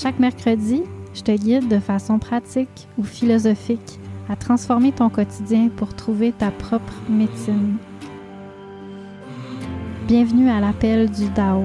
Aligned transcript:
Chaque 0.00 0.20
mercredi, 0.20 0.84
je 1.12 1.22
te 1.22 1.32
guide 1.32 1.66
de 1.66 1.80
façon 1.80 2.20
pratique 2.20 2.86
ou 2.98 3.02
philosophique 3.02 3.98
à 4.28 4.36
transformer 4.36 4.92
ton 4.92 5.08
quotidien 5.08 5.70
pour 5.76 5.92
trouver 5.92 6.30
ta 6.30 6.52
propre 6.52 6.92
médecine. 7.08 7.78
Bienvenue 10.06 10.50
à 10.50 10.60
l'appel 10.60 11.10
du 11.10 11.28
Dao. 11.30 11.64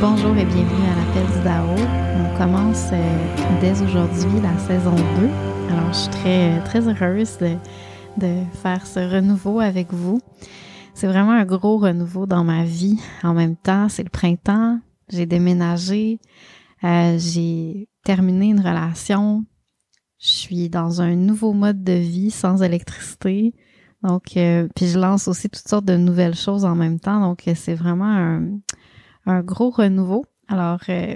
Bonjour 0.00 0.36
et 0.36 0.44
bienvenue 0.44 0.86
à 0.92 0.96
l'appel 1.00 1.26
du 1.36 1.42
Dao. 1.42 1.66
On 2.20 2.38
commence 2.38 2.90
euh, 2.92 3.60
dès 3.60 3.82
aujourd'hui 3.82 4.40
la 4.40 4.56
saison 4.58 4.94
2. 4.94 5.53
Alors, 5.70 5.92
je 5.92 5.98
suis 5.98 6.10
très, 6.10 6.60
très 6.64 6.88
heureuse 6.88 7.38
de, 7.38 7.56
de 8.16 8.42
faire 8.62 8.86
ce 8.86 9.00
renouveau 9.00 9.60
avec 9.60 9.92
vous. 9.92 10.20
C'est 10.94 11.06
vraiment 11.06 11.32
un 11.32 11.44
gros 11.44 11.78
renouveau 11.78 12.26
dans 12.26 12.44
ma 12.44 12.64
vie. 12.64 12.98
En 13.22 13.34
même 13.34 13.56
temps, 13.56 13.88
c'est 13.88 14.04
le 14.04 14.10
printemps, 14.10 14.78
j'ai 15.08 15.26
déménagé, 15.26 16.20
euh, 16.84 17.16
j'ai 17.18 17.88
terminé 18.04 18.46
une 18.46 18.60
relation, 18.60 19.44
je 20.18 20.28
suis 20.30 20.68
dans 20.70 21.02
un 21.02 21.16
nouveau 21.16 21.52
mode 21.52 21.82
de 21.82 21.92
vie 21.92 22.30
sans 22.30 22.62
électricité. 22.62 23.54
Donc, 24.02 24.36
euh, 24.36 24.68
puis 24.74 24.86
je 24.86 24.98
lance 24.98 25.28
aussi 25.28 25.48
toutes 25.48 25.68
sortes 25.68 25.84
de 25.84 25.96
nouvelles 25.96 26.36
choses 26.36 26.64
en 26.64 26.74
même 26.74 27.00
temps. 27.00 27.20
Donc, 27.20 27.42
c'est 27.54 27.74
vraiment 27.74 28.10
un, 28.10 28.58
un 29.26 29.40
gros 29.42 29.70
renouveau. 29.70 30.26
Alors, 30.48 30.80
euh, 30.88 31.14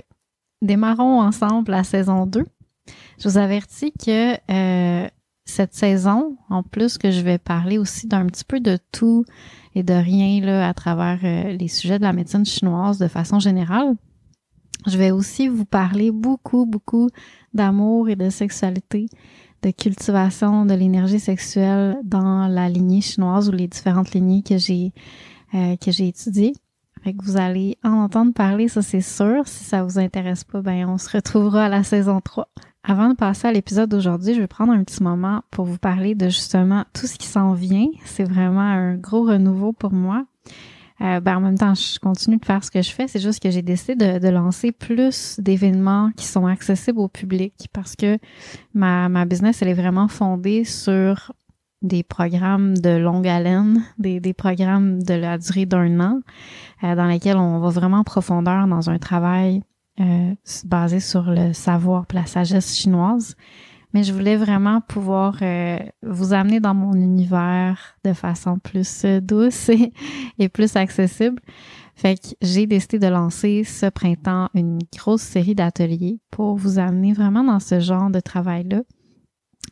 démarrons 0.63 1.21
ensemble 1.21 1.71
la 1.71 1.85
saison 1.85 2.27
2. 2.27 2.45
Je 3.19 3.29
vous 3.29 3.39
avertis 3.39 3.93
que 3.93 4.35
euh, 4.51 5.09
cette 5.45 5.75
saison, 5.75 6.37
en 6.51 6.63
plus 6.63 6.99
que 6.99 7.11
je 7.11 7.21
vais 7.21 7.39
parler 7.39 7.77
aussi 7.79 8.07
d'un 8.07 8.27
petit 8.27 8.45
peu 8.45 8.61
de 8.61 8.79
tout 8.93 9.25
et 9.75 9.83
de 9.83 9.95
rien 9.95 10.41
là, 10.45 10.69
à 10.69 10.75
travers 10.75 11.19
euh, 11.25 11.53
les 11.53 11.69
sujets 11.69 11.99
de 11.99 12.05
la 12.05 12.13
médecine 12.13 12.45
chinoise 12.45 12.99
de 12.99 13.09
façon 13.09 13.41
générale, 13.41 13.97
je 14.87 14.97
vais 14.97 15.11
aussi 15.11 15.49
vous 15.49 15.65
parler 15.65 16.13
beaucoup, 16.13 16.65
beaucoup 16.65 17.09
d'amour 17.53 18.09
et 18.09 18.15
de 18.15 18.31
sexualité, 18.31 19.09
de 19.63 19.73
cultivation 19.73 20.65
de 20.65 20.75
l'énergie 20.75 21.19
sexuelle 21.19 21.99
dans 22.05 22.47
la 22.47 22.69
lignée 22.69 23.01
chinoise 23.01 23.49
ou 23.49 23.53
les 23.53 23.67
différentes 23.67 24.13
lignées 24.13 24.43
que 24.43 24.59
j'ai 24.59 24.93
que 25.53 25.91
j'ai 25.91 26.09
étudiées. 26.09 26.53
Fait 27.03 27.15
que 27.15 27.25
vous 27.25 27.37
allez 27.37 27.79
en 27.83 27.93
entendre 27.93 28.33
parler, 28.33 28.69
ça 28.69 28.83
c'est 28.83 29.01
sûr. 29.01 29.47
Si 29.47 29.65
ça 29.65 29.83
vous 29.83 29.99
intéresse 29.99 30.45
pas, 30.45 30.61
ben 30.61 30.87
on 30.89 30.99
se 30.99 31.11
retrouvera 31.11 31.65
à 31.65 31.69
la 31.69 31.83
saison 31.83 32.21
3. 32.21 32.49
Avant 32.91 33.11
de 33.11 33.15
passer 33.15 33.47
à 33.47 33.53
l'épisode 33.53 33.91
d'aujourd'hui, 33.91 34.33
je 34.33 34.41
vais 34.41 34.47
prendre 34.47 34.73
un 34.73 34.83
petit 34.83 35.03
moment 35.03 35.43
pour 35.51 35.67
vous 35.67 35.77
parler 35.77 36.15
de 36.15 36.31
justement 36.31 36.87
tout 36.95 37.07
ce 37.07 37.19
qui 37.19 37.27
s'en 37.27 37.53
vient. 37.53 37.89
C'est 38.07 38.25
vraiment 38.25 38.63
un 38.63 38.95
gros 38.95 39.25
renouveau 39.25 39.75
pour 39.75 39.93
moi. 39.93 40.25
Euh, 41.03 41.21
ben 41.21 41.37
en 41.37 41.41
même 41.43 41.59
temps, 41.59 41.75
je 41.75 41.99
continue 41.99 42.39
de 42.39 42.47
faire 42.47 42.65
ce 42.65 42.71
que 42.71 42.81
je 42.81 42.91
fais. 42.91 43.07
C'est 43.07 43.21
juste 43.21 43.43
que 43.43 43.51
j'ai 43.51 43.61
décidé 43.61 43.95
de, 43.95 44.19
de 44.19 44.29
lancer 44.31 44.73
plus 44.73 45.39
d'événements 45.39 46.13
qui 46.17 46.25
sont 46.25 46.47
accessibles 46.47 47.01
au 47.01 47.09
public 47.09 47.69
parce 47.75 47.95
que 47.95 48.17
ma, 48.73 49.11
ma 49.11 49.27
business, 49.27 49.61
elle 49.61 49.69
est 49.69 49.75
vraiment 49.75 50.09
fondée 50.09 50.65
sur 50.65 51.35
des 51.83 52.03
programmes 52.03 52.75
de 52.79 52.97
longue 52.97 53.29
haleine, 53.29 53.85
des, 53.99 54.19
des 54.19 54.33
programmes 54.33 55.03
de 55.03 55.13
la 55.13 55.37
durée 55.37 55.67
d'un 55.67 56.01
an, 56.01 56.21
euh, 56.85 56.95
dans 56.95 57.07
lesquels 57.07 57.37
on 57.37 57.59
va 57.59 57.69
vraiment 57.69 57.99
en 57.99 58.05
profondeur 58.05 58.67
dans 58.67 58.89
un 58.89 58.99
travail 58.99 59.63
euh, 60.01 60.35
basé 60.65 61.01
sur 61.01 61.31
le 61.31 61.53
savoir 61.53 62.07
la 62.13 62.27
sagesse 62.27 62.77
chinoise. 62.77 63.35
Mais 63.95 64.03
je 64.03 64.13
voulais 64.13 64.37
vraiment 64.37 64.83
pouvoir 64.83 65.39
euh, 65.41 65.79
vous 66.03 66.35
amener 66.35 66.61
dans 66.61 66.75
mon 66.75 66.93
univers 66.95 67.97
de 68.05 68.13
façon 68.13 68.59
plus 68.59 69.05
douce 69.23 69.71
et, 69.71 69.93
et 70.39 70.49
plus 70.49 70.77
accessible. 70.77 71.41
Fait 71.95 72.17
que 72.17 72.29
j'ai 72.43 72.67
décidé 72.67 72.99
de 72.99 73.07
lancer 73.07 73.65
ce 73.65 73.87
printemps 73.87 74.51
une 74.55 74.79
grosse 74.97 75.23
série 75.23 75.55
d'ateliers 75.55 76.21
pour 76.31 76.57
vous 76.57 76.79
amener 76.79 77.13
vraiment 77.13 77.43
dans 77.43 77.61
ce 77.61 77.81
genre 77.81 78.11
de 78.11 78.21
travail-là 78.21 78.83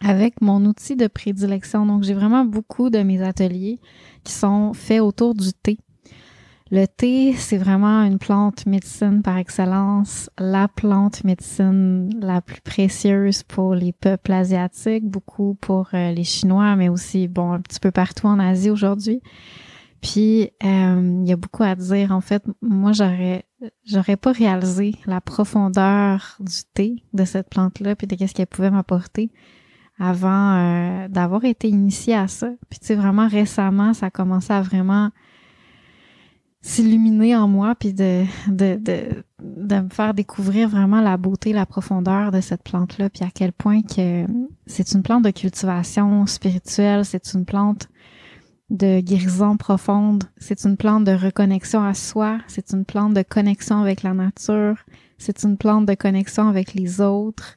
avec 0.01 0.41
mon 0.41 0.65
outil 0.65 0.97
de 0.97 1.07
prédilection. 1.07 1.87
Donc, 1.87 2.03
j'ai 2.03 2.15
vraiment 2.15 2.45
beaucoup 2.45 2.91
de 2.91 2.99
mes 2.99 3.23
ateliers 3.23 3.79
qui 4.25 4.33
sont 4.33 4.73
faits 4.75 5.01
autour 5.01 5.35
du 5.35 5.53
thé. 5.53 5.79
Le 6.73 6.87
thé, 6.87 7.33
c'est 7.35 7.59
vraiment 7.59 8.03
une 8.03 8.19
plante 8.19 8.67
médecine 8.67 9.23
par 9.23 9.37
excellence, 9.37 10.29
la 10.37 10.67
plante 10.67 11.23
médecine 11.23 12.11
la 12.21 12.41
plus 12.41 12.61
précieuse 12.61 13.45
pour 13.45 13.77
les 13.77 13.93
peuples 13.93 14.33
asiatiques, 14.33 15.05
beaucoup 15.05 15.57
pour 15.61 15.91
euh, 15.95 16.11
les 16.11 16.25
Chinois, 16.25 16.75
mais 16.75 16.89
aussi, 16.89 17.29
bon, 17.29 17.53
un 17.53 17.61
petit 17.61 17.79
peu 17.79 17.93
partout 17.93 18.27
en 18.27 18.41
Asie 18.41 18.71
aujourd'hui. 18.71 19.21
Puis, 20.01 20.51
euh, 20.65 21.21
il 21.23 21.29
y 21.29 21.33
a 21.33 21.37
beaucoup 21.37 21.63
à 21.63 21.77
dire. 21.77 22.11
En 22.11 22.21
fait, 22.21 22.43
moi, 22.61 22.91
j'aurais, 22.91 23.45
j'aurais 23.85 24.17
pas 24.17 24.33
réalisé 24.33 24.93
la 25.07 25.21
profondeur 25.21 26.37
du 26.41 26.65
thé 26.75 26.97
de 27.13 27.25
cette 27.25 27.49
plante-là, 27.49 27.95
puis 27.95 28.09
de 28.09 28.17
qu'est-ce 28.17 28.35
qu'elle 28.35 28.49
pouvait 28.49 28.73
m'apporter 28.73 29.31
avant 30.01 30.57
euh, 30.57 31.09
d'avoir 31.09 31.45
été 31.45 31.69
initiée 31.69 32.17
à 32.17 32.27
ça. 32.27 32.51
Puis 32.69 32.81
tu 32.81 32.87
sais, 32.87 32.95
vraiment 32.97 33.29
récemment, 33.29 33.95
ça 33.95 34.07
a 34.07 34.11
commencé 34.11 34.53
à 34.53 34.63
vraiment 34.63 35.11
s'illuminer 36.63 37.37
en 37.37 37.49
moi, 37.49 37.75
puis 37.75 37.93
de, 37.93 38.25
de, 38.49 38.77
de, 38.77 39.25
de 39.43 39.81
me 39.81 39.89
faire 39.89 40.15
découvrir 40.15 40.69
vraiment 40.69 41.01
la 41.01 41.17
beauté, 41.17 41.53
la 41.53 41.67
profondeur 41.67 42.33
de 42.33 42.41
cette 42.41 42.63
plante-là, 42.63 43.11
puis 43.11 43.25
à 43.25 43.31
quel 43.33 43.53
point 43.53 43.83
que 43.83 44.27
c'est 44.67 44.93
une 44.93 45.03
plante 45.03 45.25
de 45.25 45.31
cultivation 45.31 46.27
spirituelle, 46.27 47.05
c'est 47.05 47.35
une 47.35 47.45
plante 47.45 47.89
de 48.71 49.01
guérison 49.01 49.57
profonde, 49.57 50.25
c'est 50.39 50.65
une 50.65 50.77
plante 50.77 51.05
de 51.05 51.13
reconnexion 51.13 51.85
à 51.85 51.95
soi, 51.95 52.39
c'est 52.49 52.73
une 52.73 52.85
plante 52.85 53.15
de 53.15 53.23
connexion 53.23 53.81
avec 53.81 54.03
la 54.03 54.13
nature, 54.13 54.77
c'est 55.19 55.45
une 55.45 55.57
plante 55.57 55.87
de 55.87 55.95
connexion 55.95 56.49
avec 56.49 56.75
les 56.75 57.01
autres. 57.01 57.57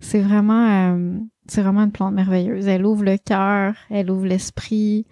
C'est 0.00 0.20
vraiment 0.20 0.94
euh, 0.94 1.18
c'est 1.46 1.62
vraiment 1.62 1.84
une 1.84 1.92
plante 1.92 2.14
merveilleuse. 2.14 2.66
Elle 2.66 2.84
ouvre 2.84 3.04
le 3.04 3.18
cœur, 3.18 3.74
elle 3.90 4.10
ouvre 4.10 4.26
l'esprit, 4.26 5.06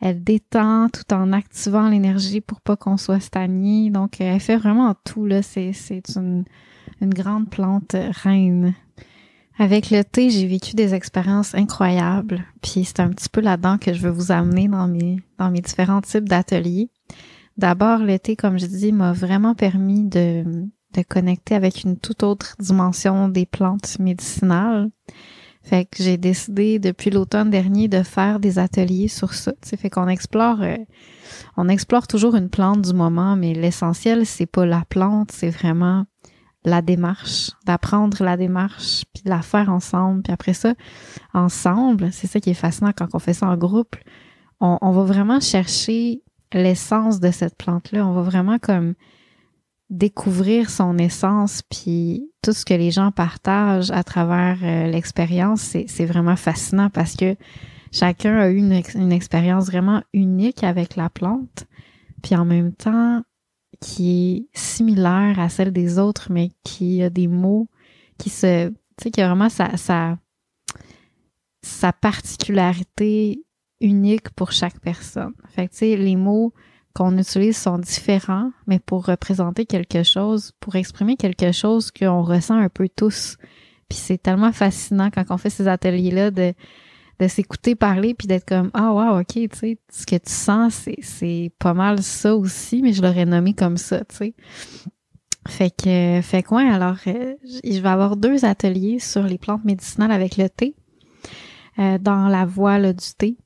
elle 0.00 0.22
détend 0.22 0.88
tout 0.88 1.12
en 1.12 1.32
activant 1.32 1.88
l'énergie 1.88 2.40
pour 2.40 2.60
pas 2.60 2.76
qu'on 2.76 2.96
soit 2.96 3.20
stagné. 3.20 3.90
Donc, 3.90 4.20
elle 4.20 4.40
fait 4.40 4.56
vraiment 4.56 4.94
tout, 5.04 5.26
là. 5.26 5.42
C'est, 5.42 5.72
c'est 5.72 6.02
une, 6.16 6.44
une 7.00 7.14
grande 7.14 7.50
plante 7.50 7.96
reine. 8.22 8.74
Avec 9.58 9.90
le 9.90 10.04
thé, 10.04 10.30
j'ai 10.30 10.46
vécu 10.46 10.76
des 10.76 10.94
expériences 10.94 11.54
incroyables. 11.54 12.44
Puis 12.62 12.84
c'est 12.84 13.00
un 13.00 13.10
petit 13.10 13.28
peu 13.28 13.40
là-dedans 13.40 13.76
que 13.78 13.92
je 13.92 14.00
veux 14.00 14.10
vous 14.10 14.30
amener 14.30 14.68
dans 14.68 14.86
mes, 14.86 15.18
dans 15.38 15.50
mes 15.50 15.60
différents 15.60 16.00
types 16.00 16.28
d'ateliers. 16.28 16.90
D'abord, 17.56 17.98
le 17.98 18.20
thé, 18.20 18.36
comme 18.36 18.58
je 18.58 18.66
dis, 18.66 18.92
m'a 18.92 19.12
vraiment 19.12 19.56
permis 19.56 20.04
de, 20.04 20.44
de 20.94 21.02
connecter 21.02 21.56
avec 21.56 21.82
une 21.82 21.98
toute 21.98 22.22
autre 22.22 22.54
dimension 22.60 23.28
des 23.28 23.46
plantes 23.46 23.98
médicinales. 23.98 24.90
Fait 25.62 25.84
que 25.84 26.02
j'ai 26.02 26.16
décidé 26.16 26.78
depuis 26.78 27.10
l'automne 27.10 27.50
dernier 27.50 27.88
de 27.88 28.02
faire 28.02 28.40
des 28.40 28.58
ateliers 28.58 29.08
sur 29.08 29.34
ça. 29.34 29.52
Fait 29.62 29.90
qu'on 29.90 30.08
explore, 30.08 30.62
euh, 30.62 30.76
on 31.56 31.68
explore 31.68 32.06
toujours 32.06 32.36
une 32.36 32.48
plante 32.48 32.82
du 32.82 32.94
moment, 32.94 33.36
mais 33.36 33.52
l'essentiel 33.52 34.24
c'est 34.24 34.46
pas 34.46 34.64
la 34.64 34.84
plante, 34.88 35.30
c'est 35.32 35.50
vraiment 35.50 36.04
la 36.64 36.82
démarche, 36.82 37.50
d'apprendre 37.66 38.22
la 38.22 38.36
démarche, 38.36 39.04
puis 39.12 39.22
de 39.24 39.30
la 39.30 39.42
faire 39.42 39.68
ensemble. 39.68 40.22
Puis 40.22 40.32
après 40.32 40.54
ça, 40.54 40.74
ensemble, 41.34 42.12
c'est 42.12 42.26
ça 42.26 42.40
qui 42.40 42.50
est 42.50 42.54
fascinant 42.54 42.92
quand 42.96 43.14
on 43.14 43.18
fait 43.18 43.34
ça 43.34 43.46
en 43.46 43.56
groupe, 43.56 43.96
on 44.60 44.90
va 44.90 45.04
vraiment 45.04 45.38
chercher 45.38 46.22
l'essence 46.52 47.20
de 47.20 47.30
cette 47.30 47.56
plante-là. 47.56 48.06
On 48.06 48.12
va 48.12 48.22
vraiment 48.22 48.58
comme 48.58 48.94
découvrir 49.90 50.68
son 50.68 50.98
essence, 50.98 51.62
puis 51.62 52.30
tout 52.42 52.52
ce 52.52 52.64
que 52.64 52.74
les 52.74 52.90
gens 52.90 53.10
partagent 53.10 53.90
à 53.90 54.04
travers 54.04 54.58
euh, 54.62 54.90
l'expérience, 54.90 55.60
c'est 55.60 56.04
vraiment 56.04 56.36
fascinant 56.36 56.90
parce 56.90 57.16
que 57.16 57.36
chacun 57.90 58.36
a 58.36 58.50
eu 58.50 58.58
une, 58.58 59.12
expérience 59.12 59.66
vraiment 59.66 60.02
unique 60.12 60.62
avec 60.62 60.96
la 60.96 61.08
plante, 61.08 61.66
puis 62.22 62.36
en 62.36 62.44
même 62.44 62.72
temps 62.72 63.22
qui 63.80 64.48
est 64.54 64.58
similaire 64.58 65.38
à 65.38 65.48
celle 65.48 65.72
des 65.72 65.98
autres, 65.98 66.30
mais 66.30 66.50
qui 66.64 67.02
a 67.02 67.10
des 67.10 67.28
mots 67.28 67.68
qui 68.18 68.28
se, 68.28 68.68
tu 68.68 68.74
sais, 69.02 69.10
qui 69.10 69.20
a 69.20 69.28
vraiment 69.28 69.48
sa, 69.48 69.76
sa, 69.76 70.18
sa 71.62 71.92
particularité 71.92 73.44
unique 73.80 74.30
pour 74.30 74.50
chaque 74.50 74.80
personne. 74.80 75.32
Fait 75.50 75.68
que, 75.68 75.72
tu 75.72 75.78
sais, 75.78 75.96
les 75.96 76.16
mots 76.16 76.52
qu'on 76.94 77.16
utilise 77.16 77.56
sont 77.56 77.78
différents, 77.78 78.50
mais 78.66 78.78
pour 78.78 79.06
représenter 79.06 79.66
quelque 79.66 80.02
chose, 80.02 80.52
pour 80.60 80.76
exprimer 80.76 81.16
quelque 81.16 81.52
chose 81.52 81.90
qu'on 81.90 82.22
ressent 82.22 82.58
un 82.58 82.68
peu 82.68 82.88
tous. 82.88 83.36
Puis 83.88 83.98
c'est 83.98 84.18
tellement 84.18 84.52
fascinant 84.52 85.10
quand 85.10 85.24
on 85.30 85.38
fait 85.38 85.50
ces 85.50 85.68
ateliers-là 85.68 86.30
de, 86.30 86.52
de 87.18 87.28
s'écouter 87.28 87.74
parler 87.74 88.14
puis 88.14 88.28
d'être 88.28 88.46
comme 88.46 88.70
ah 88.74 88.92
wow 88.92 89.20
ok 89.20 89.32
tu 89.32 89.48
sais 89.52 89.78
ce 89.90 90.06
que 90.06 90.16
tu 90.16 90.30
sens 90.32 90.74
c'est 90.74 90.98
c'est 91.02 91.50
pas 91.58 91.74
mal 91.74 92.02
ça 92.02 92.36
aussi 92.36 92.80
mais 92.82 92.92
je 92.92 93.02
l'aurais 93.02 93.26
nommé 93.26 93.54
comme 93.54 93.76
ça 93.76 94.04
tu 94.04 94.16
sais 94.16 94.34
fait 95.48 95.70
que 95.70 96.20
fait 96.22 96.42
quoi 96.42 96.60
alors 96.60 96.96
euh, 97.06 97.34
je 97.44 97.80
vais 97.80 97.88
avoir 97.88 98.16
deux 98.16 98.44
ateliers 98.44 98.98
sur 98.98 99.22
les 99.22 99.38
plantes 99.38 99.64
médicinales 99.64 100.12
avec 100.12 100.36
le 100.36 100.48
thé 100.48 100.76
euh, 101.78 101.98
dans 101.98 102.28
la 102.28 102.44
voie 102.44 102.78
du 102.92 103.06
thé 103.16 103.36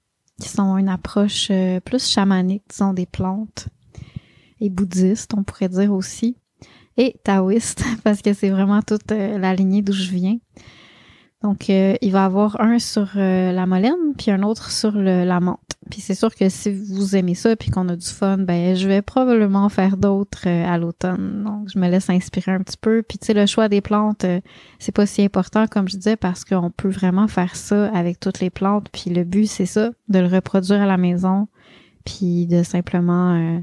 qui 0.43 0.49
sont 0.49 0.77
une 0.77 0.89
approche 0.89 1.49
euh, 1.51 1.79
plus 1.79 2.11
chamanique, 2.11 2.65
disons, 2.69 2.93
des 2.93 3.07
plantes 3.07 3.69
et 4.61 4.71
bouddhiste, 4.71 5.35
on 5.37 5.45
pourrait 5.45 5.69
dire 5.69 5.93
aussi, 5.93 6.37
et 6.97 7.17
taoïste, 7.23 7.85
parce 8.05 8.23
que 8.23 8.33
c'est 8.33 8.51
vraiment 8.51 8.83
toute 8.83 9.13
euh, 9.13 9.39
la 9.39 9.55
lignée 9.55 9.83
d'où 9.83 9.93
je 9.93 10.11
viens. 10.11 10.39
Donc, 11.43 11.71
euh, 11.71 11.95
il 12.01 12.13
va 12.13 12.25
avoir 12.25 12.61
un 12.61 12.79
sur 12.79 13.09
la 13.15 13.67
molène, 13.67 14.15
puis 14.17 14.31
un 14.31 14.43
autre 14.43 14.71
sur 14.71 14.93
la 14.93 15.41
menthe. 15.41 15.73
Puis 15.91 16.01
c'est 16.01 16.15
sûr 16.15 16.35
que 16.35 16.49
si 16.49 16.71
vous 16.71 17.17
aimez 17.17 17.35
ça 17.35 17.57
puis 17.57 17.71
qu'on 17.71 17.89
a 17.89 17.97
du 17.97 18.07
fun, 18.07 18.39
ben 18.39 18.77
je 18.77 18.87
vais 18.87 19.03
probablement 19.03 19.69
faire 19.69 19.97
d'autres 19.97 20.47
euh, 20.47 20.65
à 20.65 20.79
l'automne. 20.79 21.43
Donc 21.45 21.69
je 21.73 21.79
me 21.79 21.89
laisse 21.89 22.09
inspirer 22.09 22.53
un 22.53 22.61
petit 22.61 22.79
peu. 22.81 23.03
Puis 23.03 23.19
tu 23.19 23.27
sais 23.27 23.35
le 23.35 23.47
choix 23.47 23.69
des 23.69 23.81
plantes, 23.81 24.25
euh, 24.25 24.41
c'est 24.79 24.95
pas 24.95 25.07
si 25.07 25.23
important 25.23 25.67
comme 25.67 25.89
je 25.89 25.97
disais 25.97 26.17
parce 26.17 26.45
qu'on 26.45 26.71
peut 26.71 26.89
vraiment 26.89 27.27
faire 27.29 27.57
ça 27.57 27.89
avec 27.95 28.21
toutes 28.21 28.41
les 28.41 28.49
plantes. 28.49 28.89
Puis 28.91 29.11
le 29.11 29.25
but 29.25 29.47
c'est 29.47 29.67
ça, 29.67 29.91
de 30.09 30.19
le 30.19 30.29
reproduire 30.29 30.81
à 30.81 30.87
la 30.87 30.97
maison, 30.97 31.49
puis 32.05 32.47
de 32.47 32.63
simplement 32.63 33.35
euh, 33.35 33.59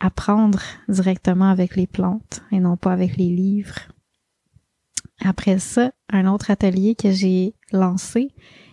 apprendre 0.00 0.60
directement 0.88 1.50
avec 1.50 1.76
les 1.76 1.86
plantes 1.86 2.42
et 2.50 2.60
non 2.60 2.76
pas 2.76 2.92
avec 2.92 3.18
les 3.18 3.28
livres. 3.28 3.78
Après 5.24 5.58
ça, 5.58 5.92
un 6.10 6.26
autre 6.26 6.50
atelier 6.50 6.94
que 6.94 7.10
j'ai 7.10 7.54
lancé, 7.72 8.28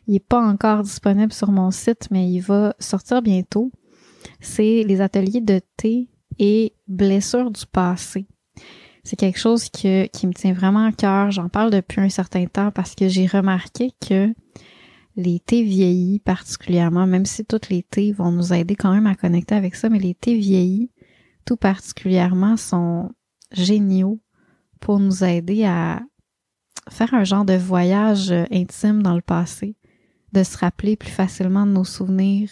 il 0.08 0.14
n'est 0.14 0.20
pas 0.20 0.42
encore 0.42 0.84
disponible 0.84 1.32
sur 1.32 1.52
mon 1.52 1.72
site, 1.72 2.08
mais 2.12 2.30
il 2.30 2.42
va 2.42 2.76
sortir 2.80 3.22
bientôt. 3.22 3.72
C'est 4.40 4.84
les 4.84 5.02
ateliers 5.02 5.42
de 5.42 5.62
thé 5.78 6.10
et 6.40 6.74
blessures 6.88 7.52
du 7.52 7.66
passé. 7.66 8.28
C'est 9.04 9.16
quelque 9.16 9.40
chose 9.40 9.70
qui 9.70 9.88
me 10.28 10.34
tient 10.34 10.54
vraiment 10.54 10.86
à 10.86 10.92
cœur. 10.92 11.32
J'en 11.32 11.50
parle 11.50 11.72
depuis 11.72 12.02
un 12.02 12.10
certain 12.10 12.46
temps 12.46 12.72
parce 12.72 12.96
que 12.96 13.08
j'ai 13.08 13.26
remarqué 13.26 13.92
que 14.06 14.34
les 15.16 15.40
thés 15.40 15.64
vieillis 15.64 16.20
particulièrement, 16.20 17.06
même 17.06 17.26
si 17.26 17.46
toutes 17.46 17.70
les 17.70 17.84
thés 17.84 18.12
vont 18.12 18.32
nous 18.32 18.54
aider 18.54 18.76
quand 18.76 18.94
même 18.94 19.08
à 19.08 19.16
connecter 19.16 19.56
avec 19.56 19.76
ça, 19.76 19.90
mais 19.90 20.00
les 20.00 20.16
thés 20.16 20.38
vieillis 20.38 20.90
tout 21.46 21.58
particulièrement 21.58 22.58
sont 22.58 23.12
géniaux 23.52 24.20
pour 24.80 25.00
nous 25.00 25.24
aider 25.24 25.66
à 25.66 26.02
faire 26.90 27.14
un 27.14 27.24
genre 27.24 27.46
de 27.46 27.54
voyage 27.54 28.32
intime 28.52 29.04
dans 29.04 29.16
le 29.16 29.22
passé 29.22 29.76
de 30.34 30.44
se 30.44 30.58
rappeler 30.58 30.96
plus 30.96 31.12
facilement 31.12 31.66
de 31.66 31.72
nos 31.72 31.84
souvenirs, 31.84 32.50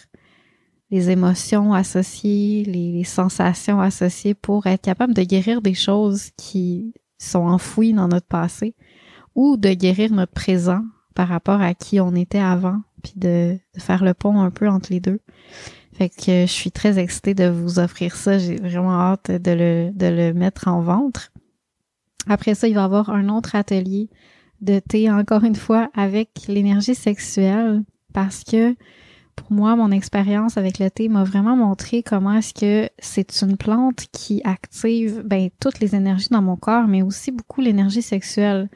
les 0.90 1.10
émotions 1.10 1.74
associées, 1.74 2.64
les, 2.64 3.02
sensations 3.02 3.80
associées 3.80 4.34
pour 4.34 4.66
être 4.66 4.82
capable 4.82 5.14
de 5.14 5.22
guérir 5.22 5.62
des 5.62 5.74
choses 5.74 6.30
qui 6.36 6.94
sont 7.18 7.46
enfouies 7.46 7.92
dans 7.92 8.08
notre 8.08 8.26
passé 8.26 8.74
ou 9.34 9.56
de 9.56 9.70
guérir 9.70 10.12
notre 10.12 10.32
présent 10.32 10.82
par 11.14 11.28
rapport 11.28 11.60
à 11.60 11.74
qui 11.74 11.98
on 11.98 12.14
était 12.14 12.38
avant, 12.38 12.80
puis 13.02 13.14
de, 13.16 13.58
faire 13.78 14.04
le 14.04 14.14
pont 14.14 14.40
un 14.40 14.50
peu 14.50 14.68
entre 14.68 14.92
les 14.92 15.00
deux. 15.00 15.20
Fait 15.94 16.08
que 16.08 16.46
je 16.46 16.52
suis 16.52 16.70
très 16.70 16.98
excitée 16.98 17.34
de 17.34 17.48
vous 17.48 17.78
offrir 17.78 18.14
ça. 18.16 18.38
J'ai 18.38 18.56
vraiment 18.56 18.92
hâte 18.92 19.30
de 19.30 19.50
le, 19.50 19.90
de 19.92 20.06
le 20.06 20.32
mettre 20.32 20.68
en 20.68 20.80
vente. 20.80 21.31
Après 22.28 22.54
ça, 22.54 22.68
il 22.68 22.74
va 22.74 22.82
y 22.82 22.84
avoir 22.84 23.10
un 23.10 23.28
autre 23.28 23.56
atelier 23.56 24.08
de 24.60 24.78
thé, 24.78 25.10
encore 25.10 25.44
une 25.44 25.56
fois, 25.56 25.90
avec 25.94 26.30
l'énergie 26.48 26.94
sexuelle, 26.94 27.82
parce 28.12 28.44
que 28.44 28.76
pour 29.34 29.50
moi, 29.52 29.76
mon 29.76 29.90
expérience 29.90 30.56
avec 30.56 30.78
le 30.78 30.90
thé 30.90 31.08
m'a 31.08 31.24
vraiment 31.24 31.56
montré 31.56 32.02
comment 32.02 32.34
est-ce 32.34 32.54
que 32.54 32.88
c'est 32.98 33.42
une 33.42 33.56
plante 33.56 34.06
qui 34.12 34.40
active 34.44 35.22
ben, 35.24 35.48
toutes 35.58 35.80
les 35.80 35.94
énergies 35.94 36.28
dans 36.30 36.42
mon 36.42 36.56
corps, 36.56 36.86
mais 36.86 37.02
aussi 37.02 37.32
beaucoup 37.32 37.60
l'énergie 37.60 38.02
sexuelle. 38.02 38.68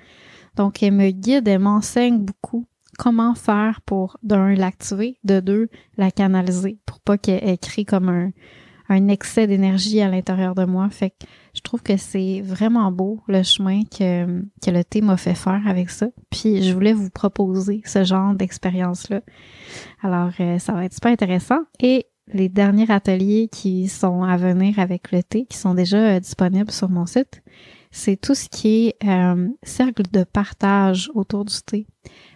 Donc, 0.56 0.82
elle 0.82 0.92
me 0.92 1.10
guide, 1.10 1.46
elle 1.46 1.60
m'enseigne 1.60 2.18
beaucoup 2.18 2.66
comment 2.98 3.34
faire 3.34 3.80
pour, 3.82 4.16
d'un, 4.22 4.54
l'activer, 4.54 5.18
de 5.24 5.40
deux, 5.40 5.68
la 5.98 6.10
canaliser, 6.10 6.78
pour 6.86 7.00
pas 7.00 7.18
qu'elle 7.18 7.58
crée 7.58 7.84
comme 7.84 8.08
un, 8.08 8.30
un 8.88 9.08
excès 9.08 9.46
d'énergie 9.46 10.00
à 10.00 10.08
l'intérieur 10.08 10.54
de 10.54 10.64
moi. 10.64 10.88
Fait 10.90 11.10
que 11.10 11.26
je 11.54 11.60
trouve 11.60 11.82
que 11.82 11.96
c'est 11.96 12.40
vraiment 12.42 12.90
beau 12.92 13.20
le 13.28 13.42
chemin 13.42 13.82
que, 13.84 14.42
que 14.62 14.70
le 14.70 14.84
thé 14.84 15.00
m'a 15.00 15.16
fait 15.16 15.34
faire 15.34 15.62
avec 15.66 15.90
ça. 15.90 16.06
Puis 16.30 16.62
je 16.62 16.72
voulais 16.72 16.92
vous 16.92 17.10
proposer 17.10 17.82
ce 17.84 18.04
genre 18.04 18.34
d'expérience-là. 18.34 19.20
Alors, 20.02 20.30
euh, 20.40 20.58
ça 20.58 20.72
va 20.72 20.84
être 20.84 20.94
super 20.94 21.12
intéressant. 21.12 21.60
Et 21.80 22.06
les 22.32 22.48
derniers 22.48 22.90
ateliers 22.90 23.48
qui 23.50 23.88
sont 23.88 24.22
à 24.22 24.36
venir 24.36 24.78
avec 24.78 25.12
le 25.12 25.22
thé, 25.22 25.46
qui 25.46 25.56
sont 25.56 25.74
déjà 25.74 26.16
euh, 26.16 26.20
disponibles 26.20 26.70
sur 26.70 26.88
mon 26.88 27.06
site, 27.06 27.42
c'est 27.90 28.20
tout 28.20 28.34
ce 28.34 28.48
qui 28.48 28.88
est 28.88 29.08
euh, 29.08 29.48
cercle 29.62 30.02
de 30.12 30.24
partage 30.24 31.10
autour 31.14 31.44
du 31.44 31.54
thé. 31.64 31.86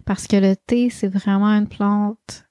Parce 0.06 0.26
que 0.26 0.36
le 0.36 0.56
thé, 0.56 0.90
c'est 0.90 1.08
vraiment 1.08 1.48
une 1.48 1.68
plante 1.68 2.46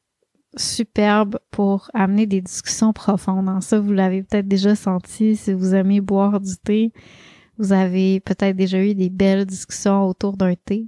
superbe 0.56 1.40
pour 1.52 1.90
amener 1.94 2.26
des 2.26 2.42
discussions 2.42 2.94
profondes. 2.94 3.50
En 3.50 3.62
ça, 3.62 3.80
vous 3.80 3.92
l'avez 3.92 4.24
peut-être 4.24 4.48
déjà 4.48 4.76
senti 4.76 5.36
si 5.36 5.54
vous 5.54 5.76
aimez 5.76 6.02
boire 6.02 6.40
du 6.40 6.58
thé. 6.58 6.92
Vous 7.58 7.74
avez 7.74 8.20
peut-être 8.20 8.56
déjà 8.56 8.82
eu 8.82 8.96
des 8.96 9.10
belles 9.10 9.46
discussions 9.46 10.06
autour 10.06 10.38
d'un 10.38 10.56
thé. 10.56 10.88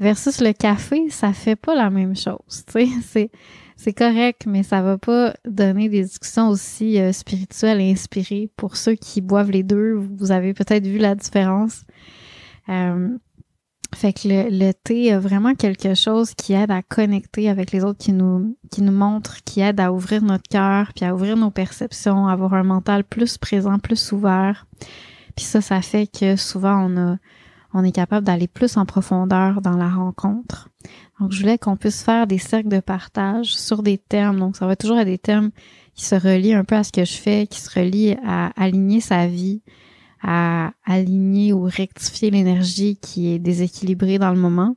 Versus 0.00 0.40
le 0.40 0.52
café, 0.52 1.10
ça 1.10 1.32
fait 1.32 1.54
pas 1.54 1.74
la 1.74 1.90
même 1.90 2.16
chose. 2.16 2.64
C'est, 3.02 3.30
c'est 3.76 3.92
correct, 3.92 4.46
mais 4.46 4.62
ça 4.62 4.80
va 4.80 4.96
pas 4.98 5.34
donner 5.44 5.88
des 5.88 6.02
discussions 6.02 6.48
aussi 6.48 7.00
euh, 7.00 7.12
spirituelles 7.12 7.80
et 7.80 7.90
inspirées. 7.90 8.50
Pour 8.56 8.76
ceux 8.76 8.94
qui 8.94 9.20
boivent 9.20 9.50
les 9.50 9.62
deux, 9.62 9.94
vous 9.94 10.30
avez 10.30 10.54
peut-être 10.54 10.86
vu 10.86 10.98
la 10.98 11.14
différence. 11.14 11.82
Euh, 12.68 13.08
fait 13.94 14.12
que 14.12 14.20
le, 14.24 14.72
thé 14.72 15.12
a 15.12 15.18
vraiment 15.18 15.54
quelque 15.54 15.94
chose 15.94 16.34
qui 16.34 16.54
aide 16.54 16.70
à 16.70 16.82
connecter 16.82 17.48
avec 17.48 17.72
les 17.72 17.84
autres, 17.84 17.98
qui 17.98 18.12
nous, 18.12 18.56
qui 18.70 18.82
nous 18.82 18.92
montre, 18.92 19.42
qui 19.44 19.60
aide 19.60 19.80
à 19.80 19.92
ouvrir 19.92 20.22
notre 20.22 20.48
cœur, 20.48 20.92
puis 20.94 21.04
à 21.04 21.14
ouvrir 21.14 21.36
nos 21.36 21.50
perceptions, 21.50 22.26
à 22.26 22.32
avoir 22.32 22.54
un 22.54 22.62
mental 22.62 23.04
plus 23.04 23.38
présent, 23.38 23.78
plus 23.78 24.12
ouvert. 24.12 24.66
Puis 25.36 25.44
ça, 25.44 25.60
ça 25.60 25.82
fait 25.82 26.06
que 26.06 26.36
souvent 26.36 26.88
on 26.88 26.96
a, 26.96 27.16
on 27.74 27.84
est 27.84 27.92
capable 27.92 28.26
d'aller 28.26 28.48
plus 28.48 28.76
en 28.76 28.86
profondeur 28.86 29.60
dans 29.60 29.76
la 29.76 29.88
rencontre. 29.88 30.68
Donc, 31.20 31.32
je 31.32 31.40
voulais 31.40 31.58
qu'on 31.58 31.76
puisse 31.76 32.02
faire 32.02 32.26
des 32.26 32.38
cercles 32.38 32.68
de 32.68 32.80
partage 32.80 33.54
sur 33.54 33.82
des 33.82 33.98
thèmes. 33.98 34.38
Donc, 34.38 34.56
ça 34.56 34.66
va 34.66 34.76
toujours 34.76 34.98
être 34.98 35.06
des 35.06 35.18
thèmes 35.18 35.50
qui 35.94 36.04
se 36.04 36.14
relient 36.14 36.54
un 36.54 36.64
peu 36.64 36.74
à 36.74 36.84
ce 36.84 36.92
que 36.92 37.04
je 37.04 37.14
fais, 37.14 37.46
qui 37.46 37.60
se 37.60 37.78
relient 37.78 38.16
à 38.26 38.50
aligner 38.60 39.00
sa 39.00 39.26
vie, 39.26 39.62
à 40.22 40.72
aligner 40.84 41.52
ou 41.52 41.62
rectifier 41.62 42.30
l'énergie 42.30 42.96
qui 42.96 43.28
est 43.32 43.38
déséquilibrée 43.38 44.18
dans 44.18 44.32
le 44.32 44.38
moment, 44.38 44.76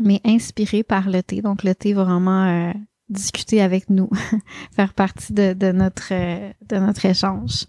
mais 0.00 0.20
inspiré 0.24 0.82
par 0.82 1.10
le 1.10 1.22
thé. 1.22 1.42
Donc 1.42 1.64
le 1.64 1.74
thé 1.74 1.92
va 1.92 2.04
vraiment 2.04 2.44
euh, 2.44 2.72
discuter 3.08 3.60
avec 3.60 3.90
nous, 3.90 4.08
faire 4.76 4.94
partie 4.94 5.32
de, 5.32 5.72
notre 5.72 6.12
euh, 6.12 6.52
de 6.68 6.76
notre 6.76 7.04
échange. 7.04 7.66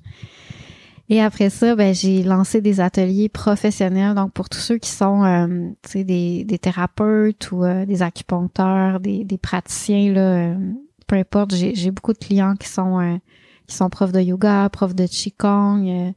Et 1.10 1.22
après 1.22 1.50
ça, 1.50 1.76
ben, 1.76 1.94
j'ai 1.94 2.24
lancé 2.24 2.62
des 2.62 2.80
ateliers 2.80 3.30
professionnels, 3.30 4.16
donc 4.16 4.32
pour 4.32 4.48
tous 4.48 4.60
ceux 4.60 4.78
qui 4.78 4.90
sont 4.90 5.24
euh, 5.26 5.70
des, 5.94 6.46
des 6.46 6.60
thérapeutes 6.60 7.52
ou 7.52 7.64
des 7.86 8.02
acupuncteurs, 8.02 9.00
des, 9.00 9.26
des 9.26 9.38
praticiens, 9.38 10.14
là, 10.14 10.56
peu 11.08 11.18
importe, 11.18 11.54
j'ai 11.56 11.92
beaucoup 11.92 12.14
de 12.14 12.20
clients 12.20 12.56
qui 12.56 12.70
sont 12.70 13.20
qui 13.68 13.76
sont 13.76 13.90
profs 13.90 14.12
de 14.12 14.22
yoga, 14.22 14.70
profs 14.70 14.96
de 14.96 15.06
qigong, 15.06 16.14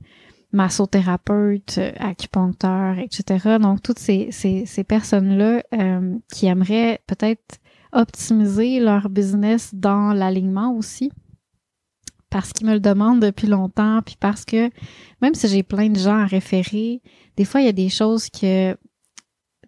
massothérapeutes, 0.57 1.79
acupuncteurs, 1.99 2.99
etc. 2.99 3.59
Donc, 3.61 3.83
toutes 3.83 3.99
ces, 3.99 4.29
ces, 4.31 4.65
ces 4.67 4.85
personnes-là 4.85 5.63
qui 6.33 6.47
aimeraient 6.47 7.01
peut-être 7.07 7.59
optimiser 7.93 8.81
leur 8.81 9.09
business 9.09 9.75
dans 9.75 10.13
l'alignement 10.13 10.75
aussi 10.75 11.11
parce 12.31 12.53
qu'ils 12.53 12.67
me 12.67 12.75
le 12.75 12.81
demandent 12.81 13.21
depuis 13.21 13.47
longtemps, 13.47 14.01
puis 14.05 14.17
parce 14.19 14.45
que 14.45 14.71
même 15.23 15.35
si 15.35 15.49
j'ai 15.49 15.63
plein 15.63 15.89
de 15.89 15.99
gens 15.99 16.19
à 16.19 16.27
référer, 16.27 17.01
des 17.37 17.45
fois 17.45 17.61
il 17.61 17.67
y 17.67 17.69
a 17.69 17.73
des 17.73 17.89
choses 17.89 18.29
que 18.29 18.73
tu 18.75 18.79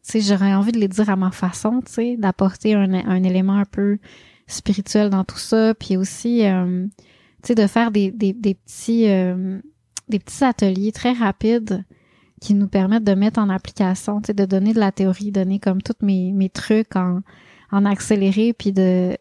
sais 0.02 0.20
j'aurais 0.20 0.54
envie 0.54 0.72
de 0.72 0.78
les 0.78 0.88
dire 0.88 1.08
à 1.08 1.16
ma 1.16 1.30
façon, 1.30 1.80
tu 1.80 1.92
sais, 1.92 2.16
d'apporter 2.16 2.74
un, 2.74 2.92
un, 2.92 3.22
élément 3.22 3.56
un 3.56 3.64
peu 3.64 3.98
spirituel 4.46 5.10
dans 5.10 5.24
tout 5.24 5.38
ça, 5.38 5.74
puis 5.74 5.96
aussi 5.96 6.44
euh, 6.46 6.86
tu 7.42 7.48
sais 7.48 7.54
de 7.54 7.66
faire 7.66 7.90
des, 7.90 8.10
des, 8.10 8.32
des 8.32 8.54
petits 8.54 9.08
euh, 9.08 9.60
des 10.08 10.18
petits 10.18 10.44
ateliers 10.44 10.92
très 10.92 11.12
rapides 11.12 11.84
qui 12.40 12.54
nous 12.54 12.68
permettent 12.68 13.04
de 13.04 13.14
mettre 13.14 13.40
en 13.40 13.48
application, 13.48 14.20
de 14.20 14.44
donner 14.44 14.72
de 14.72 14.78
la 14.78 14.92
théorie, 14.92 15.32
donner 15.32 15.58
comme 15.58 15.82
tous 15.82 16.04
mes, 16.04 16.32
mes 16.32 16.48
trucs 16.48 16.94
en, 16.94 17.20
en 17.72 17.84
accéléré, 17.84 18.52
puis 18.52 18.72
de 18.72 19.16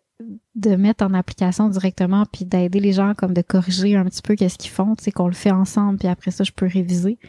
de 0.56 0.75
mettre 0.75 1.06
en 1.06 1.13
application 1.13 1.70
directement 1.70 2.25
puis 2.32 2.44
d'aider 2.44 2.79
les 2.79 2.94
gens 2.94 3.13
comme 3.13 3.36
de 3.36 3.44
corriger 3.44 3.96
un 3.96 4.06
petit 4.06 4.24
peu 4.24 4.36
qu'est-ce 4.36 4.58
qu'ils 4.58 4.72
font, 4.72 4.96
sais 5.00 5.12
qu'on 5.12 5.27
le 5.27 5.34
fait 5.34 5.51
ensemble 5.51 6.00
puis 6.00 6.08
après 6.08 6.32
ça 6.32 6.44
je 6.44 6.51
peux 6.51 6.65
réviser. 6.65 7.20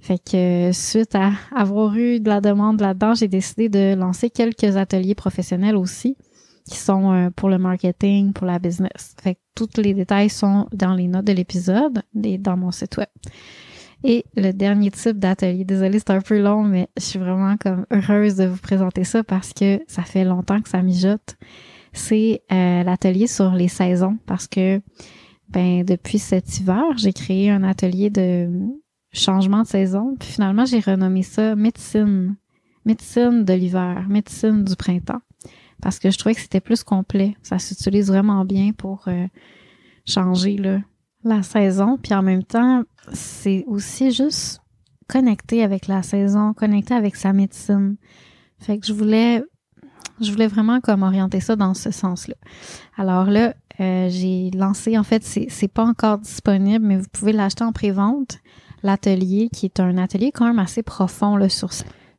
Fait 0.00 0.18
que 0.18 0.70
suite 0.72 1.14
à 1.14 1.32
avoir 1.54 1.94
eu 1.96 2.18
de 2.18 2.28
la 2.28 2.40
demande 2.40 2.80
là-dedans, 2.80 3.14
j'ai 3.14 3.28
décidé 3.28 3.68
de 3.68 3.94
lancer 3.94 4.30
quelques 4.30 4.76
ateliers 4.76 5.14
professionnels 5.14 5.76
aussi 5.76 6.16
qui 6.68 6.76
sont 6.76 7.12
euh, 7.12 7.30
pour 7.30 7.48
le 7.48 7.58
marketing, 7.58 8.32
pour 8.32 8.46
la 8.46 8.58
business. 8.58 9.14
Fait 9.22 9.34
que 9.34 9.40
tous 9.54 9.80
les 9.80 9.94
détails 9.94 10.30
sont 10.30 10.66
dans 10.72 10.94
les 10.94 11.08
notes 11.08 11.24
de 11.24 11.32
l'épisode 11.32 12.02
et 12.22 12.38
dans 12.38 12.56
mon 12.56 12.70
site 12.70 12.96
web. 12.96 13.08
Et 14.04 14.24
le 14.36 14.52
dernier 14.52 14.92
type 14.92 15.18
d'atelier, 15.18 15.64
désolé 15.64 15.98
c'est 15.98 16.10
un 16.10 16.20
peu 16.20 16.40
long, 16.40 16.62
mais 16.62 16.88
je 16.96 17.02
suis 17.02 17.18
vraiment 17.18 17.56
comme 17.56 17.84
heureuse 17.90 18.36
de 18.36 18.44
vous 18.44 18.58
présenter 18.58 19.02
ça 19.02 19.24
parce 19.24 19.52
que 19.52 19.80
ça 19.88 20.02
fait 20.02 20.24
longtemps 20.24 20.60
que 20.60 20.68
ça 20.68 20.82
mijote 20.82 21.36
c'est 21.92 22.42
euh, 22.52 22.82
l'atelier 22.82 23.26
sur 23.26 23.50
les 23.52 23.68
saisons 23.68 24.18
parce 24.26 24.46
que 24.46 24.80
ben 25.48 25.84
depuis 25.84 26.18
cet 26.18 26.60
hiver, 26.60 26.84
j'ai 26.96 27.12
créé 27.12 27.50
un 27.50 27.62
atelier 27.62 28.10
de 28.10 28.50
changement 29.12 29.62
de 29.62 29.66
saison. 29.66 30.14
Puis 30.18 30.28
finalement, 30.30 30.66
j'ai 30.66 30.80
renommé 30.80 31.22
ça 31.22 31.56
médecine. 31.56 32.36
Médecine 32.84 33.44
de 33.44 33.52
l'hiver, 33.52 34.06
médecine 34.08 34.64
du 34.64 34.76
printemps. 34.76 35.20
Parce 35.82 35.98
que 35.98 36.10
je 36.10 36.18
trouvais 36.18 36.34
que 36.34 36.40
c'était 36.40 36.60
plus 36.60 36.82
complet. 36.82 37.36
Ça 37.42 37.58
s'utilise 37.58 38.08
vraiment 38.08 38.44
bien 38.44 38.72
pour 38.72 39.04
euh, 39.08 39.26
changer 40.06 40.56
la 41.24 41.42
saison. 41.42 41.98
Puis 42.02 42.14
en 42.14 42.22
même 42.22 42.42
temps, 42.42 42.82
c'est 43.12 43.64
aussi 43.66 44.10
juste 44.10 44.60
connecter 45.08 45.62
avec 45.62 45.86
la 45.86 46.02
saison, 46.02 46.52
connecter 46.52 46.94
avec 46.94 47.16
sa 47.16 47.32
médecine. 47.32 47.96
Fait 48.58 48.78
que 48.78 48.86
je 48.86 48.92
voulais 48.92 49.42
je 50.20 50.32
voulais 50.32 50.48
vraiment 50.48 50.80
comme 50.80 51.02
orienter 51.02 51.40
ça 51.40 51.56
dans 51.56 51.74
ce 51.74 51.90
sens-là. 51.90 52.34
Alors 52.96 53.26
là, 53.26 53.54
euh, 53.80 54.08
j'ai 54.10 54.50
lancé, 54.50 54.98
en 54.98 55.04
fait, 55.04 55.22
c'est 55.22 55.68
pas 55.68 55.84
encore 55.84 56.18
disponible, 56.18 56.84
mais 56.84 56.96
vous 56.96 57.06
pouvez 57.12 57.32
l'acheter 57.32 57.64
en 57.64 57.72
pré-vente, 57.72 58.38
l'atelier, 58.82 59.48
qui 59.52 59.66
est 59.66 59.80
un 59.80 59.96
atelier 59.96 60.32
quand 60.32 60.46
même 60.46 60.58
assez 60.58 60.82
profond 60.82 61.36
là, 61.36 61.48
sur 61.48 61.70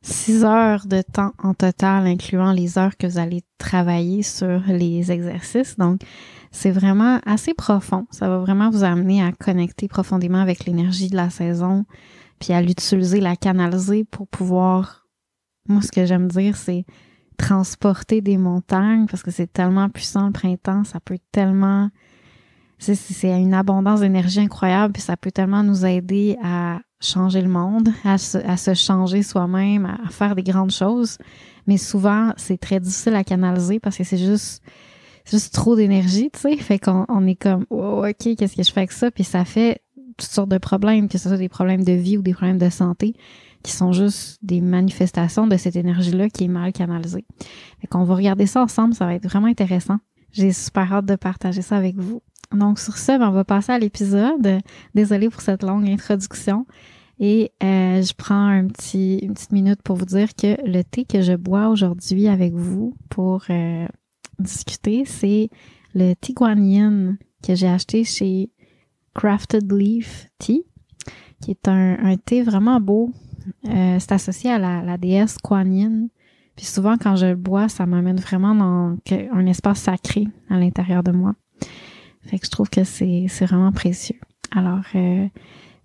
six 0.02 0.44
heures 0.44 0.86
de 0.86 1.02
temps 1.02 1.32
en 1.42 1.54
total, 1.54 2.06
incluant 2.06 2.52
les 2.52 2.78
heures 2.78 2.96
que 2.96 3.06
vous 3.06 3.18
allez 3.18 3.42
travailler 3.58 4.22
sur 4.22 4.62
les 4.66 5.12
exercices. 5.12 5.76
Donc, 5.76 6.00
c'est 6.50 6.70
vraiment 6.70 7.20
assez 7.26 7.54
profond. 7.54 8.06
Ça 8.10 8.28
va 8.28 8.38
vraiment 8.38 8.70
vous 8.70 8.82
amener 8.82 9.22
à 9.22 9.32
connecter 9.32 9.88
profondément 9.88 10.40
avec 10.40 10.64
l'énergie 10.64 11.08
de 11.08 11.16
la 11.16 11.30
saison, 11.30 11.84
puis 12.38 12.52
à 12.52 12.62
l'utiliser, 12.62 13.20
la 13.20 13.36
canaliser 13.36 14.04
pour 14.04 14.26
pouvoir. 14.26 15.06
Moi, 15.68 15.82
ce 15.82 15.92
que 15.92 16.06
j'aime 16.06 16.28
dire, 16.28 16.56
c'est 16.56 16.84
transporter 17.36 18.20
des 18.20 18.36
montagnes 18.36 19.06
parce 19.06 19.22
que 19.22 19.30
c'est 19.30 19.50
tellement 19.50 19.88
puissant 19.88 20.26
le 20.26 20.32
printemps, 20.32 20.84
ça 20.84 21.00
peut 21.00 21.18
tellement 21.32 21.90
c'est 22.78 23.38
une 23.38 23.52
abondance 23.52 24.00
d'énergie 24.00 24.40
incroyable 24.40 24.94
puis 24.94 25.02
ça 25.02 25.16
peut 25.16 25.30
tellement 25.30 25.62
nous 25.62 25.84
aider 25.84 26.38
à 26.42 26.80
changer 27.00 27.40
le 27.40 27.48
monde, 27.48 27.88
à 28.04 28.18
se, 28.18 28.38
à 28.38 28.56
se 28.56 28.74
changer 28.74 29.22
soi-même, 29.22 29.86
à 29.86 30.10
faire 30.10 30.34
des 30.34 30.42
grandes 30.42 30.70
choses. 30.70 31.18
Mais 31.66 31.76
souvent, 31.76 32.32
c'est 32.36 32.58
très 32.58 32.80
difficile 32.80 33.14
à 33.14 33.24
canaliser 33.24 33.80
parce 33.80 33.96
que 33.96 34.04
c'est 34.04 34.18
juste 34.18 34.62
juste 35.30 35.54
trop 35.54 35.76
d'énergie, 35.76 36.30
tu 36.32 36.40
sais. 36.40 36.56
Fait 36.56 36.78
qu'on 36.78 37.04
on 37.08 37.26
est 37.26 37.36
comme 37.36 37.64
oh, 37.70 38.04
OK, 38.06 38.36
qu'est-ce 38.36 38.56
que 38.56 38.62
je 38.62 38.72
fais 38.72 38.80
avec 38.80 38.92
ça 38.92 39.10
Puis 39.10 39.24
ça 39.24 39.44
fait 39.44 39.82
toutes 40.16 40.30
sortes 40.30 40.50
de 40.50 40.58
problèmes, 40.58 41.08
que 41.08 41.18
ce 41.18 41.28
soit 41.28 41.38
des 41.38 41.48
problèmes 41.48 41.84
de 41.84 41.92
vie 41.92 42.18
ou 42.18 42.22
des 42.22 42.34
problèmes 42.34 42.58
de 42.58 42.70
santé 42.70 43.14
qui 43.62 43.72
sont 43.72 43.92
juste 43.92 44.38
des 44.42 44.60
manifestations 44.60 45.46
de 45.46 45.56
cette 45.56 45.76
énergie-là 45.76 46.30
qui 46.30 46.44
est 46.44 46.48
mal 46.48 46.72
canalisée. 46.72 47.26
Fait 47.80 47.86
qu'on 47.86 48.04
va 48.04 48.14
regarder 48.14 48.46
ça 48.46 48.62
ensemble, 48.62 48.94
ça 48.94 49.04
va 49.04 49.14
être 49.14 49.24
vraiment 49.24 49.48
intéressant. 49.48 49.98
J'ai 50.32 50.52
super 50.52 50.92
hâte 50.92 51.06
de 51.06 51.16
partager 51.16 51.60
ça 51.60 51.76
avec 51.76 51.96
vous. 51.96 52.22
Donc 52.52 52.78
sur 52.78 52.96
ce, 52.96 53.18
ben, 53.18 53.28
on 53.28 53.32
va 53.32 53.44
passer 53.44 53.72
à 53.72 53.78
l'épisode. 53.78 54.60
Désolée 54.94 55.28
pour 55.28 55.40
cette 55.40 55.62
longue 55.62 55.88
introduction. 55.88 56.66
Et 57.18 57.52
euh, 57.62 58.02
je 58.02 58.14
prends 58.14 58.46
un 58.46 58.66
petit, 58.66 59.18
une 59.18 59.34
petite 59.34 59.52
minute 59.52 59.82
pour 59.82 59.96
vous 59.96 60.06
dire 60.06 60.34
que 60.34 60.56
le 60.66 60.82
thé 60.82 61.04
que 61.04 61.20
je 61.20 61.34
bois 61.34 61.68
aujourd'hui 61.68 62.28
avec 62.28 62.54
vous 62.54 62.94
pour 63.10 63.44
euh, 63.50 63.86
discuter, 64.38 65.04
c'est 65.04 65.50
le 65.94 66.14
Tiguanyin 66.14 67.18
que 67.42 67.54
j'ai 67.54 67.68
acheté 67.68 68.04
chez 68.04 68.50
Crafted 69.14 69.70
Leaf 69.70 70.28
Tea, 70.38 70.64
qui 71.42 71.50
est 71.50 71.68
un, 71.68 71.98
un 72.02 72.16
thé 72.16 72.42
vraiment 72.42 72.80
beau, 72.80 73.12
euh, 73.66 73.96
c'est 73.98 74.12
associé 74.12 74.50
à 74.50 74.58
la, 74.58 74.96
déesse 74.98 75.38
Kuan 75.38 75.72
Yin. 75.72 76.08
Puis 76.56 76.66
souvent, 76.66 76.96
quand 76.96 77.16
je 77.16 77.26
le 77.26 77.36
bois, 77.36 77.68
ça 77.68 77.86
m'amène 77.86 78.18
vraiment 78.18 78.54
dans 78.54 78.96
un 79.32 79.46
espace 79.46 79.80
sacré 79.80 80.28
à 80.48 80.58
l'intérieur 80.58 81.02
de 81.02 81.12
moi. 81.12 81.34
Fait 82.22 82.38
que 82.38 82.46
je 82.46 82.50
trouve 82.50 82.68
que 82.68 82.84
c'est 82.84 83.26
vraiment 83.40 83.72
précieux. 83.72 84.18
Alors, 84.52 84.82
euh, 84.94 85.26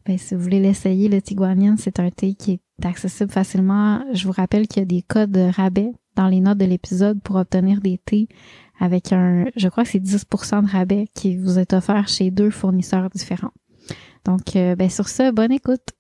ben, 0.06 0.18
si 0.18 0.36
vous 0.36 0.42
voulez 0.42 0.60
l'essayer, 0.60 1.10
le 1.10 1.22
Tiguanyin, 1.22 1.78
c'est 1.78 2.00
un 2.00 2.10
thé 2.10 2.34
qui 2.34 2.54
est 2.54 2.86
accessible 2.86 3.32
facilement. 3.32 4.04
Je 4.14 4.26
vous 4.26 4.34
rappelle 4.34 4.68
qu'il 4.68 4.82
y 4.82 4.84
a 4.84 4.86
des 4.86 5.02
codes 5.02 5.32
de 5.32 5.50
rabais 5.56 5.92
dans 6.16 6.28
les 6.28 6.40
notes 6.40 6.58
de 6.58 6.66
l'épisode 6.66 7.22
pour 7.22 7.36
obtenir 7.38 7.82
des 7.82 7.98
thés 7.98 8.28
avec 8.80 9.14
un, 9.14 9.46
je 9.56 9.68
crois 9.70 9.84
que 9.84 9.90
c'est 9.90 10.04
10% 10.04 10.66
de 10.66 10.70
rabais 10.70 11.08
qui 11.14 11.38
vous 11.38 11.60
est 11.60 11.74
offert 11.74 12.08
chez 12.08 12.32
deux 12.32 12.50
fournisseurs 12.50 13.10
différents. 13.10 13.54
Donc, 14.26 14.56
euh, 14.56 14.76
ben, 14.76 14.90
sur 14.90 15.08
ce, 15.08 15.32
bonne 15.32 15.52
écoute. 15.52 15.92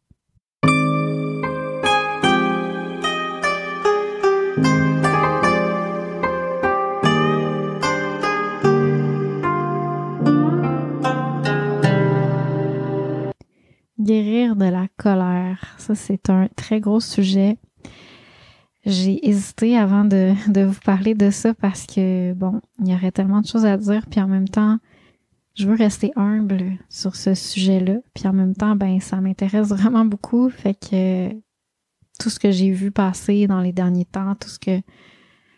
Guérir 14.05 14.55
de 14.55 14.65
la 14.65 14.87
colère. 14.97 15.75
Ça, 15.79 15.95
c'est 15.95 16.29
un 16.29 16.47
très 16.55 16.79
gros 16.79 16.99
sujet. 16.99 17.57
J'ai 18.85 19.27
hésité 19.27 19.75
avant 19.75 20.05
de, 20.05 20.33
de, 20.47 20.61
vous 20.61 20.79
parler 20.85 21.15
de 21.15 21.31
ça 21.31 21.55
parce 21.55 21.87
que, 21.87 22.33
bon, 22.33 22.61
il 22.79 22.89
y 22.89 22.93
aurait 22.93 23.11
tellement 23.11 23.41
de 23.41 23.47
choses 23.47 23.65
à 23.65 23.77
dire, 23.77 24.05
puis 24.07 24.21
en 24.21 24.27
même 24.27 24.47
temps, 24.47 24.77
je 25.55 25.67
veux 25.67 25.75
rester 25.75 26.11
humble 26.15 26.73
sur 26.87 27.15
ce 27.15 27.33
sujet-là, 27.33 27.95
puis 28.13 28.27
en 28.27 28.33
même 28.33 28.53
temps, 28.53 28.75
ben, 28.75 28.99
ça 28.99 29.21
m'intéresse 29.21 29.69
vraiment 29.69 30.05
beaucoup, 30.05 30.51
fait 30.51 30.75
que 30.75 31.33
tout 32.19 32.29
ce 32.29 32.39
que 32.39 32.51
j'ai 32.51 32.69
vu 32.69 32.91
passer 32.91 33.47
dans 33.47 33.61
les 33.61 33.73
derniers 33.73 34.05
temps, 34.05 34.35
tout 34.35 34.49
ce 34.49 34.59
que 34.59 34.79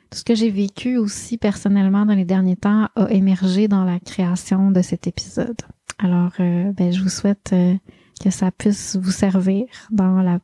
tout 0.10 0.20
ce 0.20 0.24
que 0.24 0.36
j'ai 0.36 0.50
vécu 0.50 0.96
aussi 0.96 1.38
personnellement 1.38 2.06
dans 2.06 2.14
les 2.14 2.24
derniers 2.24 2.56
temps 2.56 2.88
a 2.96 3.12
émergé 3.12 3.68
dans 3.68 3.84
la 3.84 4.00
création 4.00 4.72
de 4.72 4.82
cet 4.82 5.06
épisode. 5.06 5.58
Alors, 6.00 6.32
euh, 6.40 6.72
ben, 6.72 6.94
je 6.94 7.02
vous 7.02 7.10
souhaite 7.10 7.52
euh, 7.52 7.76
que 8.20 8.30
ça 8.30 8.52
puisse 8.52 8.96
vous 8.96 9.12
servir 9.12 9.66
dans 9.92 10.22
la, 10.22 10.40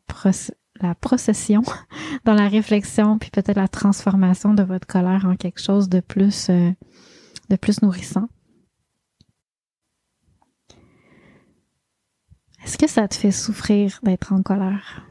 la 0.82 0.96
procession, 0.96 1.62
dans 2.26 2.34
la 2.34 2.48
réflexion, 2.48 3.18
puis 3.18 3.30
peut-être 3.32 3.58
la 3.58 3.68
transformation 3.68 4.54
de 4.54 4.64
votre 4.64 4.88
colère 4.88 5.26
en 5.26 5.36
quelque 5.36 5.62
chose 5.62 5.90
de 5.90 6.00
plus, 6.00 6.50
euh, 6.50 6.72
de 7.50 7.56
plus 7.56 7.82
nourrissant. 7.82 8.28
Est-ce 12.64 12.78
que 12.78 12.88
ça 12.88 13.08
te 13.08 13.16
fait 13.16 13.32
souffrir 13.32 14.00
d'être 14.04 14.32
en 14.32 14.42
colère? 14.42 15.06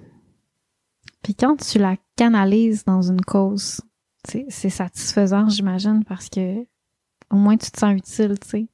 Puis 1.23 1.35
quand 1.35 1.57
tu 1.57 1.79
la 1.79 1.97
canalises 2.17 2.85
dans 2.85 3.03
une 3.03 3.21
cause, 3.21 3.81
c'est 4.25 4.71
satisfaisant, 4.71 5.49
j'imagine, 5.49 6.05
parce 6.05 6.29
que 6.29 6.63
au 7.31 7.37
moins 7.37 7.57
tu 7.57 7.71
te 7.71 7.79
sens 7.79 7.95
utile, 7.97 8.39
tu 8.39 8.49
sais. 8.49 8.69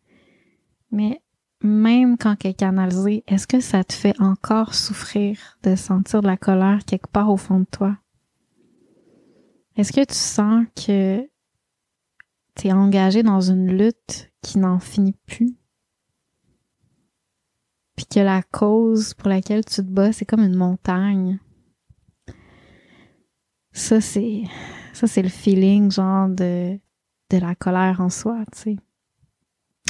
Mais 0.91 1.21
même 1.63 2.17
quand 2.17 2.37
elle 2.45 2.53
est 2.53 2.55
canalisée, 2.55 3.25
est-ce 3.27 3.47
que 3.47 3.61
ça 3.61 3.85
te 3.85 3.93
fait 3.93 4.19
encore 4.21 4.75
souffrir 4.75 5.59
de 5.63 5.77
sentir 5.77 6.23
de 6.23 6.27
la 6.27 6.37
colère 6.37 6.85
quelque 6.87 7.09
part 7.09 7.31
au 7.31 7.37
fond 7.37 7.61
de 7.61 7.67
toi? 7.71 7.97
Est-ce 9.77 9.93
que 9.93 10.05
tu 10.05 10.15
sens 10.15 10.67
que 10.75 11.29
tu 12.57 12.67
es 12.67 12.73
engagé 12.73 13.23
dans 13.23 13.41
une 13.41 13.77
lutte 13.77 14.31
qui 14.43 14.59
n'en 14.59 14.79
finit 14.79 15.17
plus? 15.27 15.59
puis 17.99 18.07
que 18.07 18.21
la 18.21 18.43
cause 18.43 19.13
pour 19.15 19.29
laquelle 19.29 19.65
tu 19.65 19.83
te 19.83 19.91
bats, 19.91 20.13
c'est 20.13 20.25
comme 20.25 20.45
une 20.45 20.55
montagne. 20.55 21.41
Ça, 23.73 24.01
c'est, 24.01 24.45
ça, 24.93 25.09
c'est 25.09 25.21
le 25.23 25.29
feeling, 25.29 25.91
genre, 25.91 26.29
de, 26.29 26.79
de 27.31 27.37
la 27.39 27.57
colère 27.57 28.01
en 28.01 28.09
soi, 28.09 28.45
tu 28.53 28.59
sais. 28.59 28.77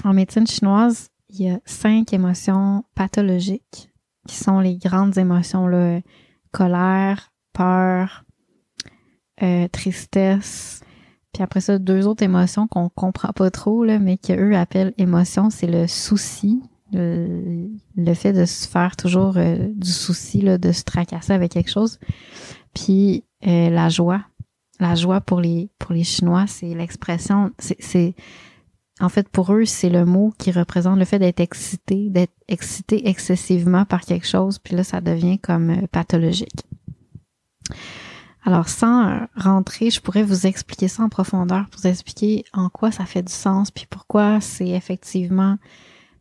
En 0.04 0.14
médecine 0.14 0.46
chinoise, 0.46 1.10
il 1.30 1.42
y 1.42 1.50
a 1.50 1.60
cinq 1.64 2.12
émotions 2.12 2.84
pathologiques 2.94 3.90
qui 4.26 4.36
sont 4.36 4.60
les 4.60 4.76
grandes 4.76 5.18
émotions, 5.18 5.66
là, 5.66 6.00
colère, 6.52 7.32
peur, 7.52 8.24
euh, 9.42 9.68
tristesse, 9.68 10.82
puis 11.32 11.42
après 11.42 11.60
ça, 11.60 11.78
deux 11.78 12.06
autres 12.06 12.22
émotions 12.22 12.66
qu'on 12.66 12.88
comprend 12.88 13.32
pas 13.32 13.50
trop, 13.50 13.84
là, 13.84 13.98
mais 13.98 14.16
qu'eux 14.16 14.56
appellent 14.56 14.94
émotions, 14.98 15.50
c'est 15.50 15.66
le 15.66 15.86
souci, 15.86 16.62
le, 16.92 18.14
fait 18.14 18.32
de 18.32 18.44
se 18.44 18.66
faire 18.66 18.96
toujours 18.96 19.36
euh, 19.36 19.68
du 19.74 19.90
souci, 19.90 20.40
là, 20.40 20.58
de 20.58 20.72
se 20.72 20.84
tracasser 20.84 21.32
avec 21.32 21.52
quelque 21.52 21.70
chose, 21.70 21.98
puis 22.74 23.24
euh, 23.46 23.70
la 23.70 23.88
joie. 23.88 24.22
La 24.80 24.94
joie 24.94 25.20
pour 25.20 25.40
les 25.40 25.70
pour 25.80 25.92
les 25.92 26.04
Chinois, 26.04 26.46
c'est 26.46 26.72
l'expression, 26.72 27.50
c'est 27.58 28.14
en 29.00 29.08
fait 29.08 29.28
pour 29.28 29.52
eux, 29.52 29.64
c'est 29.64 29.90
le 29.90 30.04
mot 30.04 30.32
qui 30.38 30.50
représente 30.50 30.98
le 30.98 31.04
fait 31.04 31.18
d'être 31.18 31.40
excité, 31.40 32.08
d'être 32.10 32.32
excité 32.48 33.08
excessivement 33.08 33.84
par 33.84 34.02
quelque 34.02 34.26
chose, 34.26 34.58
puis 34.58 34.74
là 34.76 34.84
ça 34.84 35.00
devient 35.00 35.38
comme 35.38 35.86
pathologique. 35.88 36.64
Alors, 38.44 38.68
sans 38.68 39.26
rentrer, 39.36 39.90
je 39.90 40.00
pourrais 40.00 40.22
vous 40.22 40.46
expliquer 40.46 40.88
ça 40.88 41.02
en 41.02 41.10
profondeur, 41.10 41.68
pour 41.68 41.82
vous 41.82 41.86
expliquer 41.86 42.44
en 42.54 42.70
quoi 42.70 42.90
ça 42.90 43.04
fait 43.04 43.22
du 43.22 43.32
sens, 43.32 43.70
puis 43.70 43.86
pourquoi 43.90 44.40
c'est 44.40 44.68
effectivement 44.68 45.56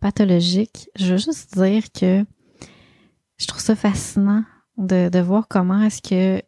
pathologique. 0.01 0.89
Je 0.97 1.13
veux 1.13 1.17
juste 1.17 1.57
dire 1.57 1.83
que 1.91 2.25
je 3.37 3.47
trouve 3.47 3.61
ça 3.61 3.75
fascinant 3.75 4.43
de, 4.77 5.09
de 5.09 5.19
voir 5.19 5.47
comment 5.47 5.81
est-ce 5.81 6.01
que 6.01 6.43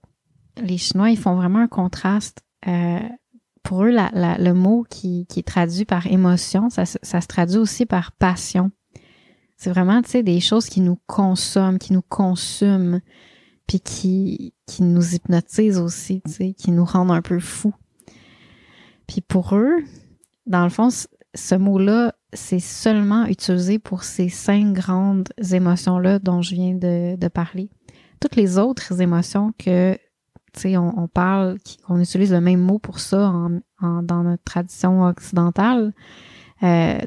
les 0.62 0.78
Chinois, 0.78 1.12
ils 1.12 1.18
font 1.18 1.36
vraiment 1.36 1.60
un 1.60 1.68
contraste. 1.68 2.42
Euh, 2.68 3.00
pour 3.70 3.84
eux, 3.84 3.92
le 3.92 4.52
mot 4.54 4.84
qui, 4.90 5.28
est 5.38 5.48
traduit 5.48 5.86
par 5.86 6.08
émotion, 6.08 6.72
ça, 6.72 6.88
se 6.88 7.28
traduit 7.28 7.60
aussi 7.60 7.86
par 7.86 8.14
passion. 8.14 8.72
C'est 9.58 9.70
vraiment, 9.70 10.02
tu 10.02 10.10
sais, 10.10 10.24
des 10.24 10.40
choses 10.40 10.66
qui 10.66 10.82
nous 10.82 10.98
consomment, 11.06 11.78
qui 11.78 11.94
nous 11.94 12.02
consument, 12.02 13.00
puis 13.68 13.80
qui, 13.80 14.54
nous 14.80 15.14
hypnotisent 15.14 15.78
aussi, 15.78 16.24
tu 16.26 16.32
sais, 16.32 16.54
qui 16.54 16.72
nous 16.72 16.84
rendent 16.84 17.12
un 17.12 17.22
peu 17.22 17.40
fous. 17.40 17.76
Puis 19.06 19.22
pour 19.22 19.56
eux, 19.56 19.84
dans 20.48 20.64
le 20.64 20.72
fond, 20.72 20.90
ce 20.90 21.56
mot-là, 21.56 22.16
c'est 22.34 22.58
seulement 22.58 23.28
utilisé 23.28 23.78
pour 23.78 24.04
ces 24.04 24.30
cinq 24.30 24.74
grandes 24.74 25.30
émotions-là 25.52 26.18
dont 26.18 26.42
je 26.42 26.56
viens 26.56 26.74
de, 26.74 27.18
de, 27.18 27.28
parler. 27.28 27.70
Toutes 28.20 28.36
les 28.36 28.58
autres 28.58 29.00
émotions 29.00 29.54
que, 29.60 29.96
on, 30.66 30.94
on, 30.98 31.08
parle, 31.08 31.58
qu'on 31.86 32.00
utilise 32.00 32.32
le 32.32 32.42
même 32.42 32.62
mot 32.62 32.80
pour 32.80 33.00
ça 33.00 33.30
en, 33.30 33.60
en, 33.82 34.04
dans 34.04 34.24
notre 34.24 34.44
tradition 34.44 35.04
occidentale, 35.04 35.94
euh, 36.64 37.00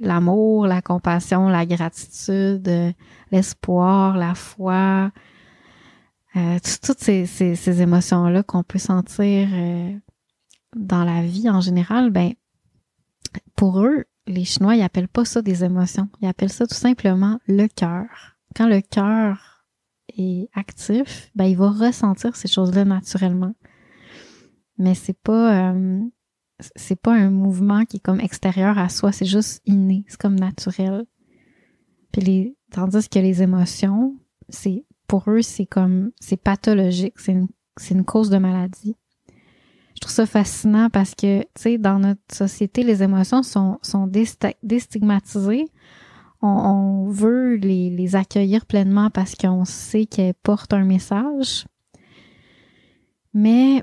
l'amour, 0.00 0.66
la 0.66 0.82
compassion, 0.82 1.48
la 1.48 1.66
gratitude, 1.66 2.66
euh, 2.68 2.92
l'espoir, 3.30 4.16
la 4.16 4.34
foi, 4.34 5.10
euh, 6.36 6.58
toutes 6.84 7.00
ces, 7.00 7.26
ces, 7.26 7.82
émotions-là 7.82 8.42
qu'on 8.42 8.62
peut 8.62 8.78
sentir 8.78 9.48
euh, 9.52 9.92
dans 10.76 11.04
la 11.04 11.22
vie 11.22 11.48
en 11.48 11.60
général, 11.60 12.10
ben 12.10 12.32
pour 13.56 13.80
eux, 13.80 14.04
les 14.26 14.44
Chinois, 14.44 14.76
ils 14.76 14.82
appellent 14.82 15.08
pas 15.08 15.24
ça 15.24 15.42
des 15.42 15.64
émotions. 15.64 16.08
Ils 16.20 16.28
appellent 16.28 16.52
ça 16.52 16.66
tout 16.66 16.74
simplement 16.74 17.40
le 17.46 17.66
cœur. 17.66 18.06
Quand 18.54 18.68
le 18.68 18.80
cœur 18.80 19.47
est 20.16 20.48
actif, 20.54 21.30
ben 21.34 21.44
il 21.44 21.56
va 21.56 21.70
ressentir 21.70 22.36
ces 22.36 22.48
choses-là 22.48 22.84
naturellement. 22.84 23.54
Mais 24.78 24.94
c'est 24.94 25.18
pas 25.18 25.72
euh, 25.72 26.00
pas 27.02 27.14
un 27.14 27.30
mouvement 27.30 27.84
qui 27.84 27.98
est 27.98 28.00
comme 28.00 28.20
extérieur 28.20 28.78
à 28.78 28.88
soi, 28.88 29.12
c'est 29.12 29.26
juste 29.26 29.62
inné, 29.66 30.04
c'est 30.08 30.20
comme 30.20 30.38
naturel. 30.38 31.04
Puis 32.12 32.56
tandis 32.70 33.08
que 33.08 33.18
les 33.18 33.42
émotions, 33.42 34.16
pour 35.06 35.30
eux, 35.30 35.42
c'est 35.42 35.66
comme, 35.66 36.12
c'est 36.20 36.36
pathologique, 36.36 37.14
c'est 37.18 37.32
une, 37.32 37.48
une 37.90 38.04
cause 38.04 38.30
de 38.30 38.38
maladie. 38.38 38.94
Je 39.94 40.00
trouve 40.00 40.12
ça 40.12 40.26
fascinant 40.26 40.90
parce 40.90 41.14
que, 41.14 41.40
tu 41.40 41.48
sais, 41.56 41.78
dans 41.78 41.98
notre 41.98 42.20
société, 42.32 42.84
les 42.84 43.02
émotions 43.02 43.42
sont, 43.42 43.78
sont 43.82 44.08
déstigmatisées. 44.62 45.64
On, 46.40 47.08
veut 47.08 47.54
les, 47.56 48.14
accueillir 48.14 48.64
pleinement 48.66 49.10
parce 49.10 49.34
qu'on 49.34 49.64
sait 49.64 50.06
qu'elles 50.06 50.34
portent 50.34 50.72
un 50.72 50.84
message. 50.84 51.66
Mais 53.34 53.82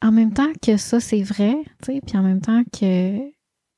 en 0.00 0.12
même 0.12 0.32
temps 0.32 0.52
que 0.62 0.76
ça, 0.76 1.00
c'est 1.00 1.22
vrai, 1.22 1.56
puis 1.80 2.16
en 2.16 2.22
même 2.22 2.40
temps 2.40 2.62
que 2.64 3.16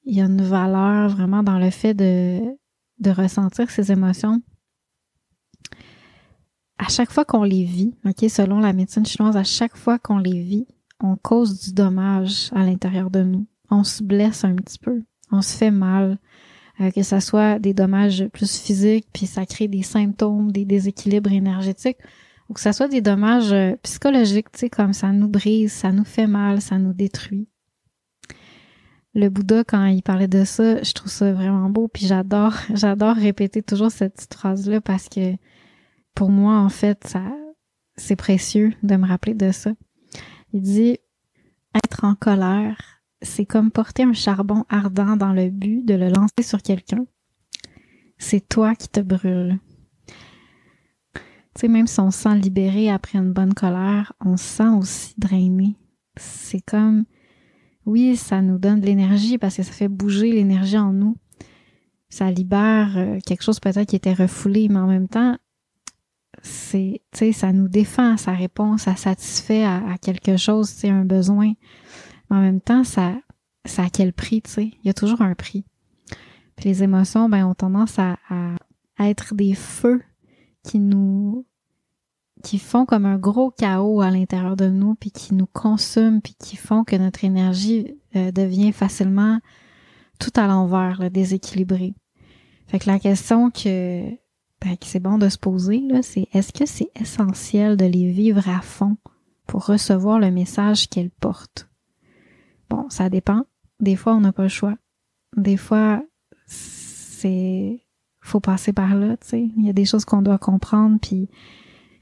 il 0.06 0.14
y 0.14 0.20
a 0.20 0.24
une 0.24 0.42
valeur 0.42 1.08
vraiment 1.08 1.42
dans 1.42 1.58
le 1.58 1.70
fait 1.70 1.94
de, 1.94 2.40
de 2.98 3.10
ressentir 3.10 3.70
ces 3.70 3.90
émotions 3.90 4.42
à 6.78 6.88
chaque 6.88 7.10
fois 7.10 7.24
qu'on 7.24 7.44
les 7.44 7.64
vit, 7.64 7.94
ok, 8.04 8.28
selon 8.28 8.60
la 8.60 8.72
médecine 8.72 9.06
chinoise, 9.06 9.36
à 9.36 9.44
chaque 9.44 9.76
fois 9.76 9.98
qu'on 9.98 10.18
les 10.18 10.42
vit, 10.42 10.66
on 11.00 11.16
cause 11.16 11.60
du 11.60 11.72
dommage 11.72 12.50
à 12.52 12.64
l'intérieur 12.64 13.10
de 13.10 13.22
nous. 13.22 13.46
On 13.70 13.84
se 13.84 14.02
blesse 14.02 14.44
un 14.44 14.54
petit 14.54 14.78
peu, 14.78 15.02
on 15.30 15.42
se 15.42 15.56
fait 15.56 15.70
mal, 15.70 16.18
euh, 16.80 16.90
que 16.90 17.02
ça 17.02 17.20
soit 17.20 17.58
des 17.58 17.74
dommages 17.74 18.26
plus 18.32 18.58
physiques, 18.58 19.06
puis 19.12 19.26
ça 19.26 19.46
crée 19.46 19.68
des 19.68 19.82
symptômes, 19.82 20.50
des 20.50 20.64
déséquilibres 20.64 21.32
énergétiques, 21.32 21.98
ou 22.48 22.54
que 22.54 22.60
ça 22.60 22.72
soit 22.72 22.88
des 22.88 23.00
dommages 23.00 23.52
euh, 23.52 23.76
psychologiques, 23.82 24.50
tu 24.52 24.60
sais, 24.60 24.70
comme 24.70 24.92
ça 24.92 25.12
nous 25.12 25.28
brise, 25.28 25.72
ça 25.72 25.92
nous 25.92 26.04
fait 26.04 26.26
mal, 26.26 26.60
ça 26.60 26.78
nous 26.78 26.92
détruit. 26.92 27.48
Le 29.14 29.28
Bouddha, 29.28 29.62
quand 29.62 29.86
il 29.86 30.02
parlait 30.02 30.28
de 30.28 30.44
ça, 30.44 30.82
je 30.82 30.92
trouve 30.92 31.10
ça 31.10 31.32
vraiment 31.32 31.70
beau, 31.70 31.86
puis 31.86 32.06
j'adore, 32.06 32.54
j'adore 32.74 33.14
répéter 33.14 33.62
toujours 33.62 33.90
cette 33.90 34.14
petite 34.14 34.34
phrase-là 34.34 34.80
parce 34.80 35.08
que 35.08 35.34
pour 36.14 36.30
moi, 36.30 36.58
en 36.58 36.68
fait, 36.68 37.06
ça, 37.06 37.22
c'est 37.96 38.16
précieux 38.16 38.72
de 38.82 38.96
me 38.96 39.06
rappeler 39.06 39.34
de 39.34 39.52
ça. 39.52 39.72
Il 40.52 40.62
dit, 40.62 40.98
être 41.74 42.04
en 42.04 42.14
colère, 42.14 42.93
c'est 43.22 43.46
comme 43.46 43.70
porter 43.70 44.02
un 44.02 44.12
charbon 44.12 44.64
ardent 44.68 45.16
dans 45.16 45.32
le 45.32 45.50
but 45.50 45.84
de 45.84 45.94
le 45.94 46.08
lancer 46.08 46.42
sur 46.42 46.62
quelqu'un. 46.62 47.06
C'est 48.18 48.48
toi 48.48 48.74
qui 48.74 48.88
te 48.88 49.00
brûle. 49.00 49.58
Tu 51.14 51.60
sais, 51.60 51.68
même 51.68 51.86
si 51.86 52.00
on 52.00 52.10
se 52.10 52.22
sent 52.22 52.34
libéré 52.36 52.90
après 52.90 53.18
une 53.18 53.32
bonne 53.32 53.54
colère, 53.54 54.12
on 54.24 54.36
se 54.36 54.44
sent 54.44 54.68
aussi 54.68 55.14
drainé. 55.18 55.76
C'est 56.16 56.60
comme, 56.60 57.04
oui, 57.86 58.16
ça 58.16 58.42
nous 58.42 58.58
donne 58.58 58.80
de 58.80 58.86
l'énergie 58.86 59.38
parce 59.38 59.56
que 59.56 59.62
ça 59.62 59.72
fait 59.72 59.88
bouger 59.88 60.32
l'énergie 60.32 60.78
en 60.78 60.92
nous. 60.92 61.16
Ça 62.08 62.30
libère 62.30 62.96
euh, 62.96 63.18
quelque 63.24 63.42
chose 63.42 63.60
peut-être 63.60 63.88
qui 63.88 63.96
était 63.96 64.12
refoulé, 64.12 64.68
mais 64.68 64.78
en 64.78 64.86
même 64.86 65.08
temps, 65.08 65.36
c'est, 66.42 67.02
tu 67.12 67.18
sais, 67.18 67.32
ça 67.32 67.52
nous 67.52 67.68
défend, 67.68 68.16
ça 68.16 68.32
répond, 68.32 68.76
ça 68.76 68.96
satisfait 68.96 69.64
à, 69.64 69.96
quelque 70.00 70.36
chose, 70.36 70.68
c'est 70.68 70.90
un 70.90 71.04
besoin. 71.04 71.52
Mais 72.30 72.36
en 72.36 72.40
même 72.40 72.60
temps, 72.60 72.84
ça, 72.84 73.14
ça 73.64 73.84
a 73.84 73.90
quel 73.90 74.12
prix, 74.12 74.42
tu 74.42 74.50
sais? 74.50 74.64
Il 74.82 74.86
y 74.86 74.90
a 74.90 74.94
toujours 74.94 75.22
un 75.22 75.34
prix. 75.34 75.64
Puis 76.56 76.68
les 76.68 76.82
émotions, 76.82 77.28
ben, 77.28 77.46
ont 77.46 77.54
tendance 77.54 77.98
à, 77.98 78.16
à, 78.28 78.56
être 79.08 79.34
des 79.34 79.54
feux 79.54 80.02
qui 80.62 80.78
nous, 80.78 81.46
qui 82.42 82.58
font 82.58 82.86
comme 82.86 83.06
un 83.06 83.18
gros 83.18 83.50
chaos 83.50 84.00
à 84.00 84.10
l'intérieur 84.10 84.56
de 84.56 84.68
nous, 84.68 84.94
puis 84.94 85.10
qui 85.10 85.34
nous 85.34 85.46
consument, 85.46 86.20
puis 86.20 86.34
qui 86.38 86.56
font 86.56 86.84
que 86.84 86.96
notre 86.96 87.24
énergie 87.24 87.98
euh, 88.14 88.30
devient 88.30 88.72
facilement 88.72 89.40
tout 90.18 90.32
à 90.36 90.46
l'envers, 90.46 91.10
déséquilibrée. 91.10 91.94
Fait 92.68 92.78
que 92.78 92.88
la 92.88 92.98
question 92.98 93.50
que 93.50 94.10
ben, 94.64 94.76
c'est 94.80 95.00
bon 95.00 95.18
de 95.18 95.28
se 95.28 95.38
poser, 95.38 95.80
là, 95.80 96.02
c'est 96.02 96.28
est-ce 96.32 96.52
que 96.52 96.66
c'est 96.66 96.90
essentiel 96.98 97.76
de 97.76 97.84
les 97.84 98.10
vivre 98.10 98.48
à 98.48 98.60
fond 98.60 98.96
pour 99.46 99.66
recevoir 99.66 100.18
le 100.18 100.30
message 100.30 100.88
qu'elles 100.88 101.10
portent? 101.10 101.68
Bon, 102.68 102.88
ça 102.90 103.08
dépend. 103.08 103.44
Des 103.80 103.96
fois, 103.96 104.14
on 104.14 104.20
n'a 104.20 104.32
pas 104.32 104.44
le 104.44 104.48
choix. 104.48 104.76
Des 105.36 105.56
fois, 105.56 106.02
c'est 106.46 107.80
faut 108.20 108.40
passer 108.40 108.72
par 108.72 108.94
là, 108.94 109.16
tu 109.18 109.28
sais. 109.28 109.50
Il 109.56 109.66
y 109.66 109.70
a 109.70 109.74
des 109.74 109.84
choses 109.84 110.04
qu'on 110.06 110.22
doit 110.22 110.38
comprendre, 110.38 110.98
puis, 111.00 111.28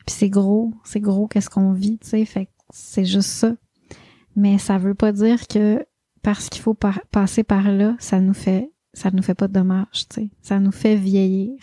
puis 0.07 0.15
c'est 0.15 0.31
gros, 0.31 0.73
c'est 0.85 1.01
gros 1.01 1.27
qu'est-ce 1.27 1.51
qu'on 1.51 1.73
vit, 1.73 1.99
tu 1.99 2.09
sais. 2.09 2.25
Fait 2.25 2.49
c'est 2.71 3.05
juste 3.05 3.31
ça. 3.31 3.55
Mais 4.37 4.59
ça 4.59 4.79
veut 4.79 4.95
pas 4.95 5.13
dire 5.13 5.47
que 5.49 5.85
parce 6.23 6.49
qu'il 6.49 6.63
faut 6.63 6.75
passer 6.75 7.43
par 7.43 7.71
là, 7.71 7.97
ça 7.99 8.21
nous 8.21 8.35
fait 8.35 8.71
ça 8.95 9.11
nous 9.11 9.23
fait 9.23 9.35
pas 9.35 9.49
de 9.49 9.53
dommage, 9.53 10.09
tu 10.09 10.15
sais. 10.15 10.31
Ça 10.43 10.61
nous 10.61 10.73
fait 10.73 10.97
vieillir 10.97 11.59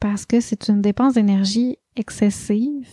parce 0.00 0.26
que 0.26 0.40
c'est 0.40 0.68
une 0.68 0.82
dépense 0.82 1.14
d'énergie 1.14 1.76
excessive. 1.96 2.88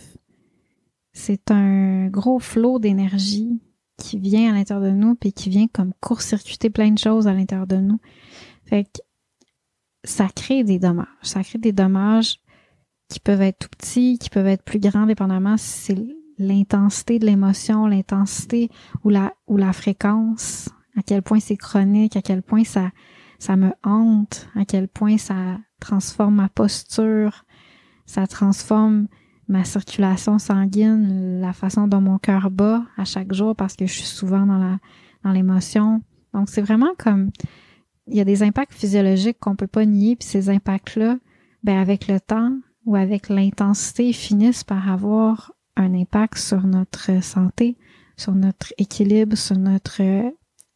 C'est 1.13 1.50
un 1.50 2.08
gros 2.08 2.39
flot 2.39 2.80
d'énergie 2.80 3.62
qui 3.98 4.20
vient 4.20 4.52
à 4.52 4.54
l'intérieur 4.54 4.86
de 4.86 4.92
nous 4.96 5.16
puis 5.16 5.34
qui 5.34 5.50
vient 5.50 5.68
comme 5.68 5.94
court-circuiter 6.02 6.70
plein 6.70 6.92
de 6.92 6.98
choses 6.98 7.28
à 7.28 7.34
l'intérieur 7.34 7.68
de 7.68 7.78
nous. 7.78 8.00
Fait 8.66 8.86
que 8.86 9.00
ça 10.04 10.28
crée 10.36 10.64
des 10.64 10.80
dommages. 10.80 11.08
Ça 11.22 11.44
crée 11.44 11.60
des 11.60 11.72
dommages 11.72 12.40
qui 13.10 13.20
peuvent 13.20 13.42
être 13.42 13.60
tout 13.60 13.70
petits, 13.70 14.18
qui 14.20 14.30
peuvent 14.30 14.48
être 14.48 14.64
plus 14.64 14.80
grands, 14.80 15.06
dépendamment 15.06 15.58
si 15.58 15.94
c'est 15.94 16.06
l'intensité 16.38 17.20
de 17.20 17.26
l'émotion, 17.26 17.88
l'intensité 17.88 18.70
ou 19.04 19.10
la, 19.10 19.34
ou 19.48 19.58
la 19.58 19.74
fréquence, 19.74 20.70
à 20.98 21.02
quel 21.04 21.22
point 21.22 21.40
c'est 21.40 21.58
chronique, 21.58 22.16
à 22.16 22.22
quel 22.22 22.42
point 22.42 22.64
ça, 22.64 22.92
ça 23.40 23.56
me 23.56 23.72
hante, 23.84 24.48
à 24.56 24.66
quel 24.66 24.88
point 24.88 25.18
ça 25.18 25.58
transforme 25.80 26.36
ma 26.36 26.50
posture, 26.50 27.46
ça 28.06 28.28
transforme 28.28 29.08
ma 29.48 29.64
circulation 29.64 30.40
sanguine, 30.40 31.40
la 31.40 31.54
façon 31.54 31.88
dont 31.88 32.02
mon 32.02 32.18
cœur 32.18 32.50
bat 32.50 32.84
à 32.98 33.06
chaque 33.06 33.34
jour 33.34 33.56
parce 33.56 33.76
que 33.76 33.86
je 33.86 33.94
suis 33.94 34.06
souvent 34.06 34.46
dans 34.46 34.58
la 34.58 34.80
dans 35.24 35.32
l'émotion. 35.32 36.02
Donc 36.34 36.50
c'est 36.50 36.62
vraiment 36.62 36.94
comme 36.98 37.32
il 38.08 38.16
y 38.16 38.22
a 38.22 38.26
des 38.26 38.44
impacts 38.44 38.74
physiologiques 38.74 39.40
qu'on 39.40 39.56
peut 39.56 39.68
pas 39.68 39.86
nier 39.86 40.16
puis 40.16 40.28
ces 40.28 40.50
impacts 40.50 40.96
là 40.96 41.18
ben 41.64 41.78
avec 41.80 42.08
le 42.08 42.20
temps 42.20 42.52
ou 42.86 42.96
avec 42.96 43.30
l'intensité 43.30 44.14
finissent 44.14 44.64
par 44.64 44.90
avoir 44.90 45.54
un 45.76 45.94
impact 45.94 46.38
sur 46.38 46.66
notre 46.66 47.24
santé, 47.24 47.78
sur 48.18 48.34
notre 48.34 48.74
équilibre, 48.78 49.36
sur 49.36 49.58
notre 49.58 50.02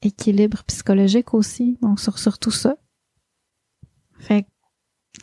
équilibre 0.02 0.64
psychologique 0.66 1.34
aussi, 1.34 1.78
donc 1.82 2.00
sur, 2.00 2.18
sur 2.18 2.40
tout 2.40 2.52
ça. 2.52 2.76
Fait 4.20 4.46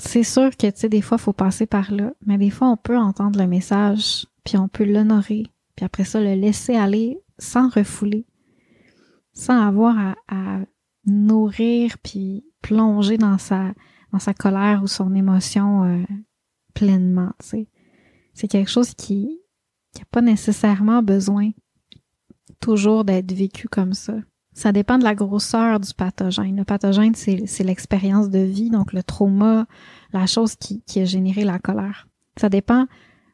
c'est 0.00 0.22
sûr 0.22 0.50
que, 0.56 0.66
tu 0.66 0.72
sais, 0.76 0.88
des 0.88 1.00
fois, 1.02 1.18
faut 1.18 1.32
passer 1.32 1.66
par 1.66 1.92
là, 1.92 2.12
mais 2.24 2.38
des 2.38 2.50
fois, 2.50 2.68
on 2.68 2.76
peut 2.76 2.98
entendre 2.98 3.38
le 3.38 3.46
message, 3.46 4.26
puis 4.44 4.56
on 4.56 4.68
peut 4.68 4.84
l'honorer, 4.84 5.44
puis 5.74 5.84
après 5.84 6.04
ça, 6.04 6.20
le 6.20 6.34
laisser 6.34 6.74
aller 6.74 7.18
sans 7.38 7.68
refouler, 7.68 8.26
sans 9.32 9.60
avoir 9.60 9.96
à, 10.28 10.60
nourrir 11.08 11.98
puis 12.02 12.44
plonger 12.62 13.16
dans 13.16 13.38
sa, 13.38 13.72
dans 14.12 14.18
sa 14.18 14.34
colère 14.34 14.82
ou 14.82 14.88
son 14.88 15.14
émotion 15.14 15.84
euh, 15.84 16.04
pleinement, 16.74 17.32
tu. 17.48 17.68
C'est 18.34 18.48
quelque 18.48 18.70
chose 18.70 18.92
qui 18.94 19.40
n'a 19.96 20.04
pas 20.10 20.20
nécessairement 20.20 21.02
besoin 21.02 21.50
toujours 22.60 23.04
d'être 23.04 23.32
vécu 23.32 23.68
comme 23.68 23.94
ça. 23.94 24.14
Ça 24.56 24.72
dépend 24.72 24.96
de 24.96 25.04
la 25.04 25.14
grosseur 25.14 25.80
du 25.80 25.92
pathogène. 25.92 26.56
Le 26.56 26.64
pathogène, 26.64 27.14
c'est 27.14 27.62
l'expérience 27.62 28.30
de 28.30 28.38
vie, 28.38 28.70
donc 28.70 28.94
le 28.94 29.02
trauma, 29.02 29.66
la 30.14 30.24
chose 30.26 30.56
qui, 30.56 30.82
a 30.98 31.04
généré 31.04 31.44
la 31.44 31.58
colère. 31.58 32.08
Ça 32.38 32.48
dépend 32.48 32.86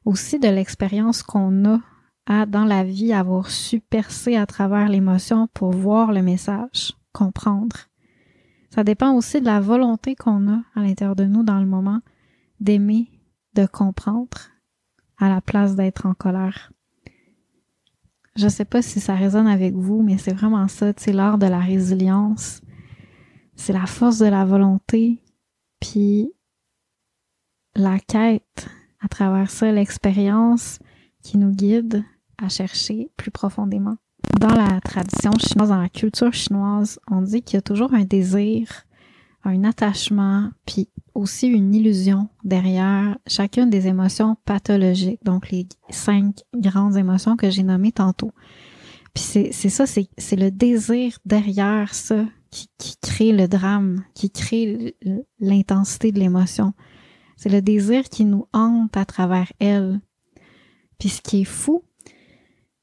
aussi 0.04 0.40
de 0.40 0.48
l'expérience 0.48 1.22
qu'on 1.22 1.64
a 1.64 1.80
à, 2.26 2.44
dans 2.44 2.64
la 2.64 2.82
vie, 2.82 3.12
avoir 3.12 3.50
su 3.50 3.78
percer 3.78 4.35
à 4.35 4.46
travers 4.46 4.88
l'émotion 4.88 5.46
pour 5.54 5.70
voir 5.70 6.11
le 6.11 6.22
message, 6.22 6.92
comprendre. 7.12 7.76
Ça 8.70 8.82
dépend 8.82 9.14
aussi 9.14 9.40
de 9.40 9.46
la 9.46 9.61
volonté 9.61 10.16
qu'on 10.16 10.48
a 10.48 10.62
à 10.74 10.80
l'intérieur 10.80 11.14
de 11.14 11.24
nous 11.24 11.44
dans 11.44 11.61
le 11.61 11.66
moment 11.66 12.00
d'aimer, 12.58 13.08
de 13.54 13.64
comprendre, 13.66 14.50
à 15.18 15.28
la 15.28 15.40
place 15.40 15.76
d'être 15.76 16.04
en 16.04 16.14
colère. 16.14 16.72
Je 18.36 18.48
sais 18.48 18.64
pas 18.64 18.80
si 18.80 19.00
ça 19.00 19.14
résonne 19.14 19.46
avec 19.46 19.74
vous, 19.74 20.02
mais 20.02 20.16
c'est 20.16 20.32
vraiment 20.32 20.66
ça, 20.68 20.94
tu 20.94 21.04
sais, 21.04 21.12
l'art 21.12 21.38
de 21.38 21.46
la 21.46 21.58
résilience. 21.58 22.60
C'est 23.56 23.74
la 23.74 23.86
force 23.86 24.18
de 24.18 24.26
la 24.26 24.44
volonté, 24.44 25.20
puis 25.80 26.32
la 27.74 27.98
quête, 27.98 28.68
à 29.00 29.08
travers 29.08 29.50
ça, 29.50 29.70
l'expérience 29.70 30.78
qui 31.22 31.36
nous 31.36 31.50
guide 31.50 32.04
à 32.38 32.48
chercher 32.48 33.10
plus 33.16 33.30
profondément. 33.30 33.96
Dans 34.40 34.54
la 34.54 34.80
tradition 34.80 35.32
chinoise, 35.38 35.68
dans 35.68 35.80
la 35.80 35.88
culture 35.88 36.32
chinoise, 36.32 36.98
on 37.10 37.20
dit 37.22 37.42
qu'il 37.42 37.56
y 37.56 37.58
a 37.58 37.62
toujours 37.62 37.92
un 37.92 38.04
désir, 38.04 38.84
un 39.44 39.64
attachement, 39.64 40.50
puis 40.66 40.88
aussi 41.14 41.48
une 41.48 41.74
illusion 41.74 42.28
derrière 42.44 43.18
chacune 43.26 43.70
des 43.70 43.87
émotions 43.87 44.37
pathologiques, 44.44 45.22
donc 45.24 45.50
les 45.50 45.66
cinq 45.90 46.42
grandes 46.55 46.96
émotions 46.96 47.37
que 47.37 47.50
j'ai 47.50 47.62
nommées 47.62 47.92
tantôt. 47.92 48.33
Puis 49.14 49.24
c'est, 49.24 49.52
c'est 49.52 49.68
ça, 49.68 49.87
c'est, 49.87 50.09
c'est 50.16 50.37
le 50.37 50.50
désir 50.50 51.18
derrière 51.24 51.94
ça 51.94 52.24
qui, 52.50 52.68
qui 52.78 52.96
crée 52.96 53.33
le 53.33 53.48
drame, 53.48 54.05
qui 54.14 54.31
crée 54.31 54.96
l'intensité 55.38 56.12
de 56.12 56.18
l'émotion. 56.18 56.72
C'est 57.37 57.50
le 57.50 57.61
désir 57.61 58.05
qui 58.05 58.24
nous 58.24 58.46
hante 58.52 58.96
à 58.96 59.05
travers 59.05 59.52
elle. 59.59 60.00
Puis 60.98 61.09
ce 61.09 61.20
qui 61.20 61.42
est 61.42 61.44
fou, 61.44 61.83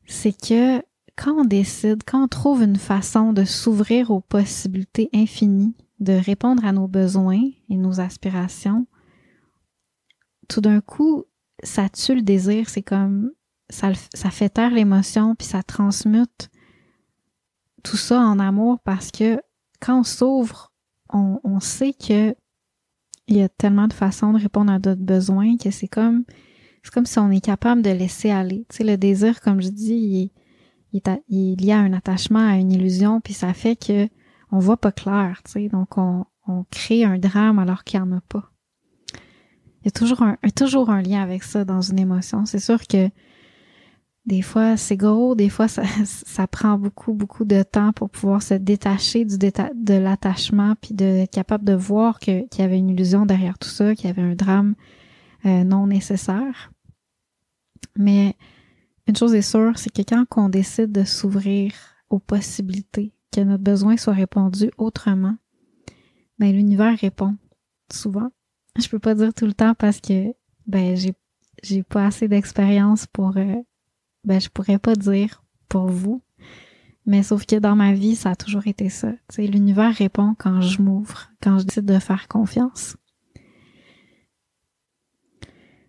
c'est 0.06 0.34
que 0.34 0.84
quand 1.16 1.34
on 1.34 1.46
décide, 1.46 2.04
quand 2.06 2.24
on 2.24 2.28
trouve 2.28 2.64
une 2.64 2.78
façon 2.78 3.34
de 3.34 3.44
s'ouvrir 3.44 4.12
aux 4.12 4.22
possibilités 4.22 5.10
infinies, 5.14 5.76
de 6.00 6.14
répondre 6.14 6.64
à 6.66 6.72
nos 6.72 6.88
besoins 6.88 7.44
et 7.70 7.78
nos 7.78 8.00
aspirations, 8.00 8.88
tout 10.48 10.62
d'un 10.62 10.82
coup, 10.82 11.26
ça 11.64 11.90
tue 11.90 12.16
le 12.16 12.22
désir. 12.22 12.70
C'est 12.70 12.82
comme 12.82 13.32
ça, 13.70 13.92
ça 14.14 14.32
fait 14.32 14.50
taire 14.50 14.72
l'émotion, 14.72 15.36
puis 15.36 15.48
ça 15.48 15.64
transmute 15.64 16.50
tout 17.84 17.98
ça 17.98 18.20
en 18.20 18.40
amour 18.40 18.80
parce 18.84 19.12
que 19.12 19.40
quand 19.80 20.00
on 20.00 20.04
s'ouvre, 20.04 20.72
on, 21.14 21.40
on, 21.44 21.60
sait 21.60 21.94
que 21.94 22.36
il 23.28 23.38
y 23.38 23.42
a 23.42 23.50
tellement 23.50 23.88
de 23.88 23.94
façons 23.94 24.34
de 24.34 24.42
répondre 24.42 24.72
à 24.72 24.80
d'autres 24.80 25.02
besoins 25.02 25.56
que 25.58 25.72
c'est 25.72 25.88
comme 25.88 26.26
c'est 26.84 26.94
comme 26.94 27.06
si 27.06 27.20
on 27.20 27.32
est 27.32 27.44
capable 27.44 27.82
de 27.82 27.90
laisser 27.90 28.32
aller. 28.32 28.66
Tu 28.70 28.78
sais, 28.78 28.84
le 28.84 28.98
désir, 28.98 29.42
comme 29.42 29.62
je 29.62 29.70
dis, 29.70 29.94
il, 29.94 30.32
il, 30.94 31.02
il 31.30 31.66
y 31.66 31.72
a 31.72 31.78
un 31.78 31.94
attachement 31.94 32.48
à 32.48 32.56
une 32.56 32.72
illusion, 32.72 33.22
puis 33.22 33.34
ça 33.34 33.54
fait 33.54 33.76
que 33.76 34.08
on 34.52 34.60
voit 34.60 34.78
pas 34.78 34.92
clair, 34.92 35.42
tu 35.46 35.52
sais, 35.52 35.70
donc 35.70 35.98
on, 35.98 36.26
on 36.48 36.66
crée 36.72 37.04
un 37.04 37.18
drame 37.18 37.60
alors 37.60 37.84
qu'il 37.84 38.02
n'y 38.02 38.08
en 38.08 38.18
a 38.18 38.22
pas. 38.22 38.52
Il 39.82 39.86
y 39.86 39.88
a 39.88 39.92
toujours 39.92 40.24
un, 40.24 40.38
toujours 40.56 40.90
un 40.90 41.02
lien 41.02 41.22
avec 41.22 41.44
ça 41.44 41.64
dans 41.64 41.82
une 41.82 42.00
émotion. 42.00 42.46
C'est 42.46 42.60
sûr 42.60 42.86
que 42.86 43.10
des 44.26 44.42
fois 44.42 44.76
c'est 44.76 44.98
gros, 44.98 45.36
des 45.36 45.50
fois 45.50 45.68
ça, 45.68 45.84
ça 46.06 46.48
prend 46.48 46.78
beaucoup, 46.78 47.14
beaucoup 47.14 47.46
de 47.46 47.64
temps 47.64 47.94
pour 47.94 48.10
pouvoir 48.10 48.42
se 48.42 48.56
détacher 48.56 49.24
du 49.26 49.38
de 49.38 49.94
l'attachement 49.94 50.74
puis 50.82 50.94
de 50.94 51.06
être 51.06 51.32
capable 51.32 51.64
de 51.64 51.74
voir 51.74 52.20
qu'il 52.20 52.48
y 52.58 52.62
avait 52.62 52.78
une 52.78 52.90
illusion 52.90 53.26
derrière 53.26 53.58
tout 53.58 53.70
ça, 53.70 53.96
qu'il 53.96 54.08
y 54.08 54.10
avait 54.10 54.22
un 54.22 54.36
drame 54.36 54.76
euh, 55.46 55.64
non 55.64 55.88
nécessaire. 55.88 56.72
Mais 57.96 58.36
une 59.08 59.16
chose 59.16 59.34
est 59.34 59.42
sûre, 59.42 59.78
c'est 59.78 59.92
que 59.92 60.02
quand 60.02 60.26
on 60.36 60.50
décide 60.50 60.92
de 60.92 61.04
s'ouvrir 61.04 61.74
aux 62.10 62.20
possibilités, 62.20 63.14
que 63.32 63.42
notre 63.42 63.64
besoin 63.64 63.98
soit 63.98 64.14
répondu 64.14 64.72
autrement, 64.78 65.38
ben 66.40 66.52
l'univers 66.52 66.98
répond 66.98 67.38
souvent. 67.92 68.30
Je 68.80 68.88
peux 68.88 69.00
pas 69.00 69.16
dire 69.16 69.34
tout 69.34 69.46
le 69.46 69.54
temps 69.54 69.76
parce 69.76 70.00
que 70.00 70.34
ben 70.68 70.96
j'ai 70.96 71.14
j'ai 71.64 71.84
pas 71.84 72.06
assez 72.06 72.28
d'expérience 72.28 73.06
pour 73.08 73.36
euh, 73.38 73.56
ben 74.24 74.40
je 74.40 74.50
pourrais 74.50 74.80
pas 74.80 74.96
dire 74.96 75.44
pour 75.68 75.88
vous. 75.88 76.22
Mais 77.06 77.24
sauf 77.24 77.46
que 77.46 77.56
dans 77.56 77.76
ma 77.76 77.94
vie, 77.94 78.16
ça 78.16 78.32
a 78.32 78.36
toujours 78.36 78.68
été 78.68 78.90
ça. 78.90 79.12
L'univers 79.38 79.96
répond 79.96 80.36
quand 80.38 80.62
je 80.62 80.82
m'ouvre, 80.82 81.32
quand 81.42 81.58
je 81.60 81.66
décide 81.66 81.86
de 81.86 81.98
faire 81.98 82.28
confiance. 82.28 82.98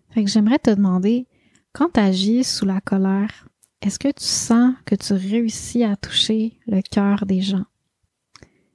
Fait 0.09 0.23
que 0.23 0.29
j'aimerais 0.29 0.59
te 0.59 0.71
demander, 0.71 1.27
quand 1.73 1.89
tu 1.93 1.99
agis 1.99 2.43
sous 2.43 2.65
la 2.65 2.81
colère, 2.81 3.47
est-ce 3.81 3.97
que 3.97 4.09
tu 4.09 4.23
sens 4.23 4.75
que 4.85 4.95
tu 4.95 5.13
réussis 5.13 5.83
à 5.83 5.95
toucher 5.95 6.59
le 6.67 6.81
cœur 6.81 7.25
des 7.25 7.41
gens? 7.41 7.65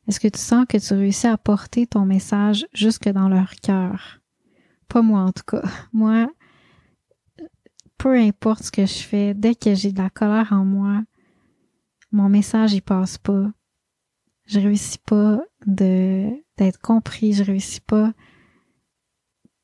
Est-ce 0.08 0.20
que 0.20 0.28
tu 0.28 0.40
sens 0.40 0.66
que 0.68 0.78
tu 0.78 0.94
réussis 0.94 1.26
à 1.26 1.36
porter 1.36 1.86
ton 1.86 2.04
message 2.04 2.66
jusque 2.72 3.08
dans 3.08 3.28
leur 3.28 3.54
cœur? 3.56 4.20
Pas 4.88 5.02
moi 5.02 5.20
en 5.20 5.32
tout 5.32 5.44
cas. 5.44 5.62
Moi, 5.92 6.28
peu 7.98 8.16
importe 8.18 8.64
ce 8.64 8.70
que 8.70 8.86
je 8.86 8.98
fais, 8.98 9.34
dès 9.34 9.54
que 9.54 9.74
j'ai 9.74 9.92
de 9.92 10.02
la 10.02 10.10
colère 10.10 10.52
en 10.52 10.64
moi, 10.64 11.02
mon 12.12 12.28
message 12.28 12.74
y 12.74 12.80
passe 12.80 13.18
pas. 13.18 13.50
Je 14.46 14.60
réussis 14.60 14.98
pas 14.98 15.40
d'être 15.66 16.80
compris, 16.80 17.32
je 17.32 17.42
réussis 17.42 17.80
pas 17.80 18.12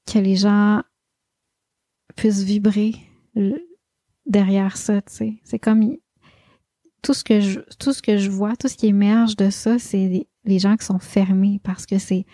que 0.07 0.19
les 0.19 0.37
gens 0.37 0.83
puissent 2.17 2.43
vibrer 2.43 2.95
derrière 4.27 4.77
ça, 4.77 5.03
tu. 5.03 5.41
C'est 5.45 5.59
comme 5.59 5.97
tout 7.03 7.15
ce 7.15 7.25
que 7.25 7.41
je 7.41 7.61
tout 7.79 7.93
ce 7.93 8.03
que 8.03 8.17
je 8.17 8.31
vois, 8.31 8.57
tout 8.57 8.69
ce 8.69 8.77
qui 8.77 8.87
émerge 8.87 9.37
de 9.37 9.51
ça, 9.51 9.79
c'est 9.79 10.27
les, 10.45 10.59
gens 10.59 10.77
qui 10.77 10.87
sont 10.87 10.99
fermés 10.99 11.61
parce 11.63 11.87
que 11.87 11.99
c'est 11.99 12.25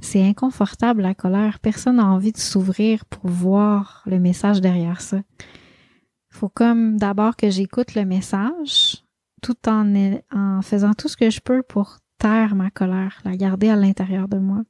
c'est 0.00 0.22
inconfortable 0.22 1.02
la 1.02 1.14
colère. 1.14 1.60
Personne 1.60 1.96
n'a 1.96 2.06
envie 2.06 2.32
de 2.32 2.38
s'ouvrir 2.38 3.04
pour 3.04 3.28
voir 3.28 4.02
le 4.06 4.18
message 4.18 4.60
derrière 4.60 5.00
ça. 5.00 5.20
Faut 6.30 6.48
comme 6.48 6.96
d'abord 6.96 7.36
que 7.36 7.50
j'écoute 7.50 7.94
le 7.94 8.04
message 8.04 9.04
tout 9.42 9.56
en 9.68 9.94
en 10.32 10.62
faisant 10.62 10.94
tout 10.94 11.08
ce 11.08 11.16
que 11.16 11.30
je 11.30 11.40
peux 11.40 11.62
pour 11.62 11.98
taire 12.18 12.54
ma 12.54 12.70
colère, 12.70 13.20
la 13.24 13.36
garder 13.36 13.68
à 13.68 13.76
l'intérieur 13.76 14.28
de 14.28 14.38
moi. 14.38 14.62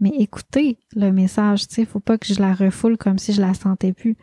Mais 0.00 0.10
écouter 0.18 0.78
le 0.96 1.12
message, 1.12 1.68
tu 1.68 1.74
sais, 1.74 1.84
faut 1.84 2.00
pas 2.00 2.18
que 2.18 2.26
je 2.26 2.40
la 2.40 2.54
refoule 2.54 2.96
comme 2.96 3.18
si 3.18 3.32
je 3.32 3.40
la 3.40 3.54
sentais 3.54 3.92
plus 3.92 4.16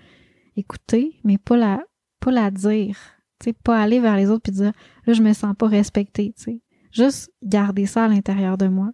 écouter, 0.60 1.20
mais 1.24 1.38
pas 1.38 1.58
la, 1.58 1.84
pas 2.20 2.32
la 2.32 2.52
dire. 2.52 2.98
Pas 3.64 3.82
aller 3.82 4.00
vers 4.00 4.18
les 4.18 4.30
autres 4.30 4.44
puis 4.44 4.52
dire, 4.52 4.74
là, 5.06 5.14
je 5.14 5.24
me 5.24 5.34
sens 5.34 5.56
pas 5.58 5.68
respectée, 5.68 6.34
tu 6.38 6.44
sais. 6.44 6.62
Juste 6.92 7.32
garder 7.44 7.86
ça 7.86 8.06
à 8.06 8.08
l'intérieur 8.08 8.58
de 8.58 8.68
moi. 8.68 8.92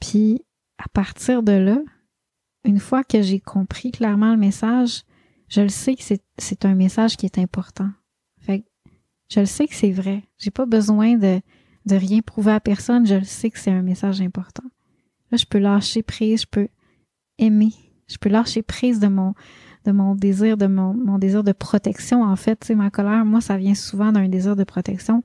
Puis 0.00 0.44
à 0.78 0.88
partir 0.88 1.42
de 1.42 1.52
là, 1.52 1.78
une 2.64 2.80
fois 2.80 3.04
que 3.04 3.22
j'ai 3.22 3.40
compris 3.40 3.90
clairement 3.90 4.32
le 4.32 4.38
message, 4.38 5.02
je 5.48 5.60
le 5.60 5.68
sais 5.68 5.94
que 5.94 6.02
c'est 6.38 6.64
un 6.64 6.74
message 6.74 7.16
qui 7.16 7.26
est 7.26 7.38
important. 7.38 7.90
Fait 8.40 8.64
je 9.28 9.40
le 9.40 9.46
sais 9.46 9.66
que 9.66 9.74
c'est 9.74 9.92
vrai. 9.92 10.24
J'ai 10.38 10.50
pas 10.50 10.66
besoin 10.66 11.16
de, 11.16 11.40
de 11.86 11.94
rien 11.94 12.20
prouver 12.20 12.52
à 12.52 12.60
personne. 12.60 13.06
Je 13.06 13.14
le 13.14 13.24
sais 13.24 13.50
que 13.50 13.58
c'est 13.58 13.70
un 13.70 13.82
message 13.82 14.20
important. 14.20 14.68
Là, 15.30 15.36
je 15.36 15.46
peux 15.46 15.58
lâcher 15.58 16.02
prise, 16.02 16.42
je 16.42 16.46
peux 16.46 16.68
aimer. 17.38 17.72
Je 18.08 18.16
peux 18.18 18.28
lâcher 18.28 18.62
prise 18.62 18.98
de 18.98 19.06
mon, 19.06 19.34
de 19.84 19.92
mon 19.92 20.14
désir, 20.14 20.56
de 20.56 20.66
mon, 20.66 20.94
mon 20.94 21.18
désir 21.18 21.44
de 21.44 21.52
protection. 21.52 22.22
En 22.22 22.36
fait, 22.36 22.60
tu 22.60 22.74
ma 22.74 22.90
colère, 22.90 23.24
moi, 23.24 23.40
ça 23.40 23.56
vient 23.56 23.74
souvent 23.74 24.12
d'un 24.12 24.28
désir 24.28 24.56
de 24.56 24.64
protection. 24.64 25.22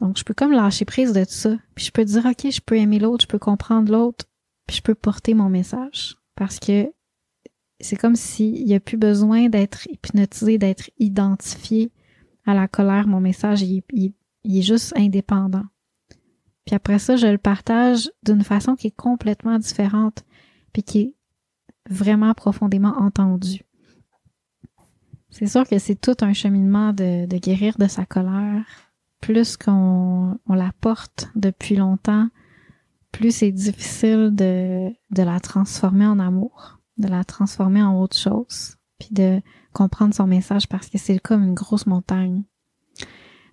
Donc, 0.00 0.18
je 0.18 0.24
peux 0.24 0.34
comme 0.34 0.52
lâcher 0.52 0.84
prise 0.84 1.12
de 1.12 1.24
tout 1.24 1.30
ça. 1.30 1.56
Puis 1.74 1.86
je 1.86 1.90
peux 1.90 2.04
dire, 2.04 2.26
OK, 2.26 2.50
je 2.50 2.60
peux 2.60 2.76
aimer 2.76 2.98
l'autre, 2.98 3.22
je 3.22 3.28
peux 3.28 3.38
comprendre 3.38 3.90
l'autre, 3.90 4.26
puis 4.66 4.76
je 4.76 4.82
peux 4.82 4.94
porter 4.94 5.34
mon 5.34 5.48
message. 5.48 6.16
Parce 6.36 6.58
que 6.58 6.92
c'est 7.80 7.96
comme 7.96 8.16
s'il 8.16 8.64
n'y 8.64 8.74
a 8.74 8.80
plus 8.80 8.96
besoin 8.96 9.48
d'être 9.48 9.86
hypnotisé, 9.88 10.58
d'être 10.58 10.90
identifié 10.98 11.92
à 12.46 12.54
la 12.54 12.68
colère. 12.68 13.06
Mon 13.06 13.20
message, 13.20 13.62
il, 13.62 13.82
est 14.44 14.62
juste 14.62 14.92
indépendant. 14.96 15.64
Puis 16.64 16.74
après 16.74 16.98
ça, 16.98 17.16
je 17.16 17.26
le 17.26 17.38
partage 17.38 18.10
d'une 18.22 18.42
façon 18.42 18.74
qui 18.74 18.88
est 18.88 18.96
complètement 18.96 19.58
différente, 19.58 20.24
puis 20.72 20.82
qui 20.82 21.14
vraiment 21.88 22.34
profondément 22.34 22.96
entendue. 22.98 23.62
C'est 25.30 25.46
sûr 25.46 25.66
que 25.66 25.78
c'est 25.78 26.00
tout 26.00 26.16
un 26.20 26.32
cheminement 26.32 26.92
de, 26.92 27.26
guérir 27.38 27.76
de 27.78 27.88
sa 27.88 28.06
colère. 28.06 28.64
Plus 29.20 29.56
qu'on 29.56 30.38
la 30.48 30.70
porte 30.80 31.30
depuis 31.34 31.76
longtemps, 31.76 32.28
plus 33.10 33.34
c'est 33.34 33.52
difficile 33.52 34.30
de, 34.32 34.90
de 35.10 35.22
la 35.22 35.40
transformer 35.40 36.06
en 36.06 36.18
amour 36.18 36.78
de 36.96 37.08
la 37.08 37.24
transformer 37.24 37.82
en 37.82 38.00
autre 38.00 38.16
chose, 38.16 38.76
puis 38.98 39.08
de 39.12 39.40
comprendre 39.72 40.14
son 40.14 40.26
message 40.26 40.68
parce 40.68 40.88
que 40.88 40.98
c'est 40.98 41.18
comme 41.18 41.42
une 41.42 41.54
grosse 41.54 41.86
montagne. 41.86 42.44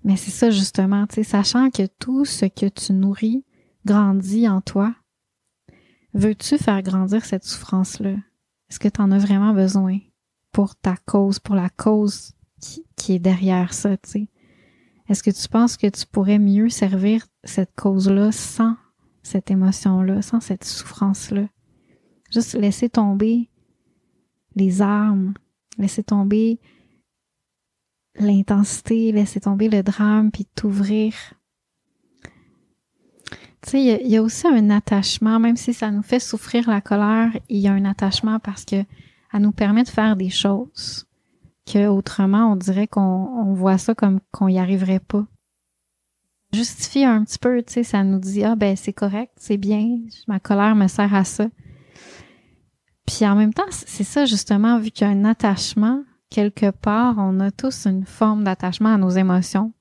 Mais 0.04 0.16
c'est 0.16 0.32
ça 0.32 0.50
justement, 0.50 1.06
tu 1.08 1.16
sais, 1.16 1.24
sachant 1.24 1.70
que 1.70 1.86
tout 2.00 2.26
ce 2.26 2.46
que 2.46 2.68
tu 2.68 2.94
nourris 2.94 3.46
grandit 3.86 4.48
en 4.48 4.62
toi, 4.62 4.96
veux-tu 6.14 6.58
faire 6.58 6.82
grandir 6.82 7.26
cette 7.26 7.44
souffrance-là? 7.44 8.16
Est-ce 8.70 8.80
que 8.80 8.88
tu 8.88 9.02
en 9.02 9.12
as 9.12 9.18
vraiment 9.18 9.54
besoin 9.54 10.00
pour 10.52 10.76
ta 10.76 10.96
cause, 11.06 11.40
pour 11.40 11.56
la 11.56 11.70
cause 11.70 12.34
qui, 12.96 13.14
est 13.14 13.20
derrière 13.20 13.74
ça, 13.74 13.98
tu? 13.98 14.28
Est-ce 15.10 15.24
que 15.24 15.32
tu 15.32 15.48
penses 15.50 15.78
que 15.78 15.88
tu 15.88 16.06
pourrais 16.06 16.40
mieux 16.40 16.70
servir 16.70 17.26
cette 17.44 17.76
cause-là 17.76 18.32
sans 18.32 18.78
cette 19.24 19.52
émotion-là, 19.52 20.22
sans 20.22 20.40
cette 20.40 20.64
souffrance-là? 20.64 21.48
Juste 22.32 22.54
laisser 22.54 22.88
tomber 22.88 23.50
les 24.56 24.82
armes, 24.82 25.34
laisser 25.78 26.04
tomber 26.04 26.60
l'intensité, 28.16 29.12
laisser 29.12 29.42
tomber 29.42 29.70
le 29.70 29.84
drame, 29.84 30.32
puis 30.32 30.46
t'ouvrir. 30.46 31.14
Tu 33.64 33.70
sais, 33.70 34.00
il 34.04 34.12
y, 34.12 34.18
a 34.18 34.24
aussi 34.24 34.48
un 34.48 34.72
attachement, 34.72 35.40
même 35.40 35.56
si 35.56 35.74
ça 35.74 35.92
nous 35.92 36.02
fait 36.02 36.20
souffrir 36.20 36.68
la 36.68 36.82
colère, 36.82 37.30
il 37.48 37.60
y 37.60 37.68
a 37.68 37.74
un 37.74 37.86
attachement 37.86 38.40
parce 38.40 38.66
que 38.66 38.84
elle 39.34 39.42
nous 39.42 39.52
permet 39.52 39.84
de 39.84 39.90
faire 39.90 40.16
des 40.16 40.30
choses 40.30 41.06
que 41.72 41.88
autrement 41.88 42.52
on 42.52 42.56
dirait 42.56 42.88
qu'on 42.88 43.54
voit 43.54 43.78
ça 43.78 43.94
comme 43.94 44.20
qu'on 44.32 44.48
y 44.48 44.58
arriverait 44.58 45.00
pas. 45.00 45.26
Justifier 46.54 47.06
un 47.06 47.24
petit 47.24 47.38
peu, 47.38 47.62
tu 47.62 47.74
sais, 47.74 47.84
ça 47.84 48.04
nous 48.04 48.20
dit 48.20 48.44
ah 48.44 48.56
ben 48.56 48.76
c'est 48.76 48.94
correct, 48.94 49.32
c'est 49.38 49.58
bien, 49.58 50.00
ma 50.28 50.40
colère 50.40 50.76
me 50.76 50.88
sert 50.88 51.14
à 51.14 51.24
ça. 51.24 51.48
Puis 53.06 53.26
en 53.26 53.36
même 53.36 53.54
temps, 53.54 53.64
c'est 53.70 54.04
ça 54.04 54.26
justement, 54.26 54.80
vu 54.80 54.90
qu'il 54.90 55.08
y 55.08 55.10
a 55.10 55.14
un 55.14 55.26
attachement, 55.26 56.04
quelque 56.30 56.72
part, 56.72 57.16
on 57.18 57.40
a 57.40 57.52
tous 57.52 57.86
une 57.86 58.06
forme 58.06 58.44
d'attachement 58.44 58.94
à 58.94 58.98
nos 58.98 59.10
émotions. 59.10 59.72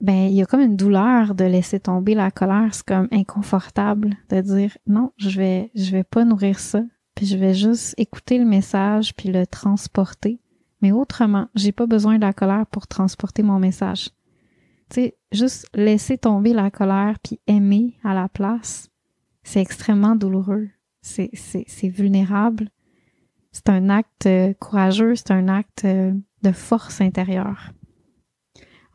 Ben, 0.00 0.28
il 0.28 0.34
y 0.34 0.42
a 0.42 0.46
comme 0.46 0.60
une 0.60 0.76
douleur 0.76 1.34
de 1.34 1.44
laisser 1.44 1.80
tomber 1.80 2.14
la 2.14 2.30
colère, 2.30 2.72
c'est 2.72 2.86
comme 2.86 3.08
inconfortable 3.10 4.16
de 4.30 4.40
dire 4.40 4.76
non, 4.86 5.12
je 5.16 5.30
vais 5.38 5.70
je 5.74 5.90
vais 5.90 6.04
pas 6.04 6.24
nourrir 6.24 6.60
ça, 6.60 6.82
puis 7.14 7.26
je 7.26 7.36
vais 7.36 7.54
juste 7.54 7.94
écouter 7.98 8.38
le 8.38 8.44
message 8.44 9.14
puis 9.14 9.28
le 9.28 9.46
transporter. 9.46 10.40
Mais 10.80 10.92
autrement, 10.92 11.48
j'ai 11.56 11.72
pas 11.72 11.86
besoin 11.86 12.16
de 12.16 12.20
la 12.20 12.32
colère 12.32 12.66
pour 12.66 12.86
transporter 12.86 13.42
mon 13.42 13.58
message. 13.58 14.10
Tu 14.90 14.94
sais, 14.94 15.16
juste 15.32 15.68
laisser 15.74 16.16
tomber 16.16 16.52
la 16.52 16.70
colère 16.70 17.18
puis 17.20 17.40
aimer 17.48 17.98
à 18.04 18.14
la 18.14 18.28
place, 18.28 18.88
c'est 19.42 19.60
extrêmement 19.60 20.14
douloureux 20.14 20.68
c'est 21.02 21.88
vulnérable. 21.88 22.70
C'est 23.52 23.68
un 23.68 23.88
acte 23.88 24.26
euh, 24.26 24.52
courageux, 24.54 25.14
c'est 25.16 25.30
un 25.30 25.48
acte 25.48 25.84
euh, 25.84 26.12
de 26.42 26.52
force 26.52 27.00
intérieure. 27.00 27.72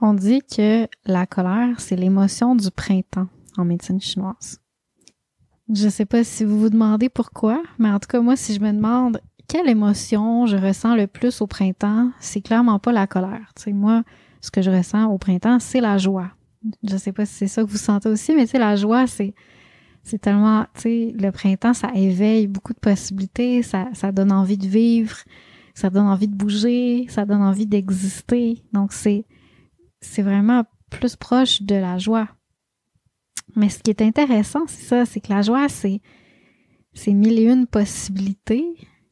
On 0.06 0.14
dit 0.14 0.42
que 0.42 0.86
la 1.06 1.26
colère, 1.26 1.80
c'est 1.80 1.96
l'émotion 1.96 2.58
du 2.58 2.70
printemps 2.72 3.30
en 3.56 3.64
médecine 3.64 4.02
chinoise. 4.02 4.60
Je 5.74 5.88
sais 5.88 6.04
pas 6.04 6.26
si 6.26 6.44
vous 6.44 6.60
vous 6.60 6.70
demandez 6.70 7.08
pourquoi, 7.08 7.64
mais 7.80 7.90
en 7.90 8.02
tout 8.02 8.10
cas, 8.10 8.20
moi, 8.20 8.36
si 8.36 8.54
je 8.54 8.60
me 8.60 8.74
demande 8.74 9.22
quelle 9.48 9.70
émotion 9.70 10.46
je 10.46 10.58
ressens 10.58 10.98
le 10.98 11.08
plus 11.08 11.40
au 11.40 11.48
printemps, 11.48 12.12
c'est 12.20 12.42
clairement 12.42 12.80
pas 12.80 12.92
la 12.92 13.08
colère. 13.08 13.54
Tu 13.56 13.72
moi, 13.72 14.04
ce 14.42 14.52
que 14.52 14.62
je 14.62 14.70
ressens 14.70 15.10
au 15.10 15.18
printemps, 15.18 15.60
c'est 15.62 15.80
la 15.80 15.98
joie. 15.98 16.32
Je 16.86 16.96
ne 16.96 17.00
sais 17.00 17.14
pas 17.14 17.26
si 17.26 17.36
c'est 17.36 17.48
ça 17.48 17.64
que 17.64 17.70
vous 17.70 17.78
sentez 17.78 18.10
aussi, 18.10 18.36
mais 18.36 18.46
tu 18.46 18.58
la 18.58 18.76
joie, 18.76 19.08
c'est 19.08 19.34
c'est 20.04 20.20
tellement, 20.20 20.66
tu 20.76 20.82
sais, 20.82 21.16
le 21.18 21.32
printemps, 21.32 21.74
ça 21.74 21.92
éveille 21.96 22.48
beaucoup 22.48 22.74
de 22.74 22.80
possibilités, 22.80 23.64
ça, 23.64 23.88
ça 23.94 24.12
donne 24.12 24.34
envie 24.34 24.58
de 24.58 24.68
vivre, 24.68 25.16
ça 25.74 25.90
donne 25.90 26.08
envie 26.08 26.28
de 26.28 26.36
bouger, 26.36 27.06
ça 27.08 27.24
donne 27.24 27.42
envie 27.42 27.68
d'exister. 27.68 28.62
Donc, 28.74 28.92
c'est, 28.92 29.24
c'est 30.04 30.22
vraiment 30.22 30.66
plus 30.90 31.16
proche 31.16 31.62
de 31.62 31.76
la 31.76 31.98
joie. 31.98 32.28
Mais 33.56 33.70
ce 33.70 33.80
qui 33.80 33.92
est 33.92 34.02
intéressant, 34.02 34.66
c'est 34.68 34.86
ça, 34.86 35.06
c'est 35.06 35.20
que 35.20 35.32
la 35.34 35.42
joie, 35.42 35.70
c'est, 35.70 36.02
c'est 36.94 37.14
mille 37.14 37.40
et 37.40 37.44
une 37.44 37.68
possibilités 37.68 38.66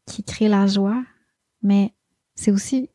qui 0.06 0.23
créent 0.23 0.49
la 0.49 0.67
joie, 0.67 1.04
mais 1.62 1.93
c'est 2.36 2.51
aussi, 2.51 2.89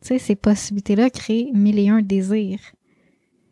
tu 0.00 0.08
sais, 0.08 0.18
ces 0.18 0.36
possibilités-là 0.36 1.10
créent 1.10 1.50
mille 1.52 1.78
et 1.78 1.88
un 1.88 2.02
désirs. 2.02 2.60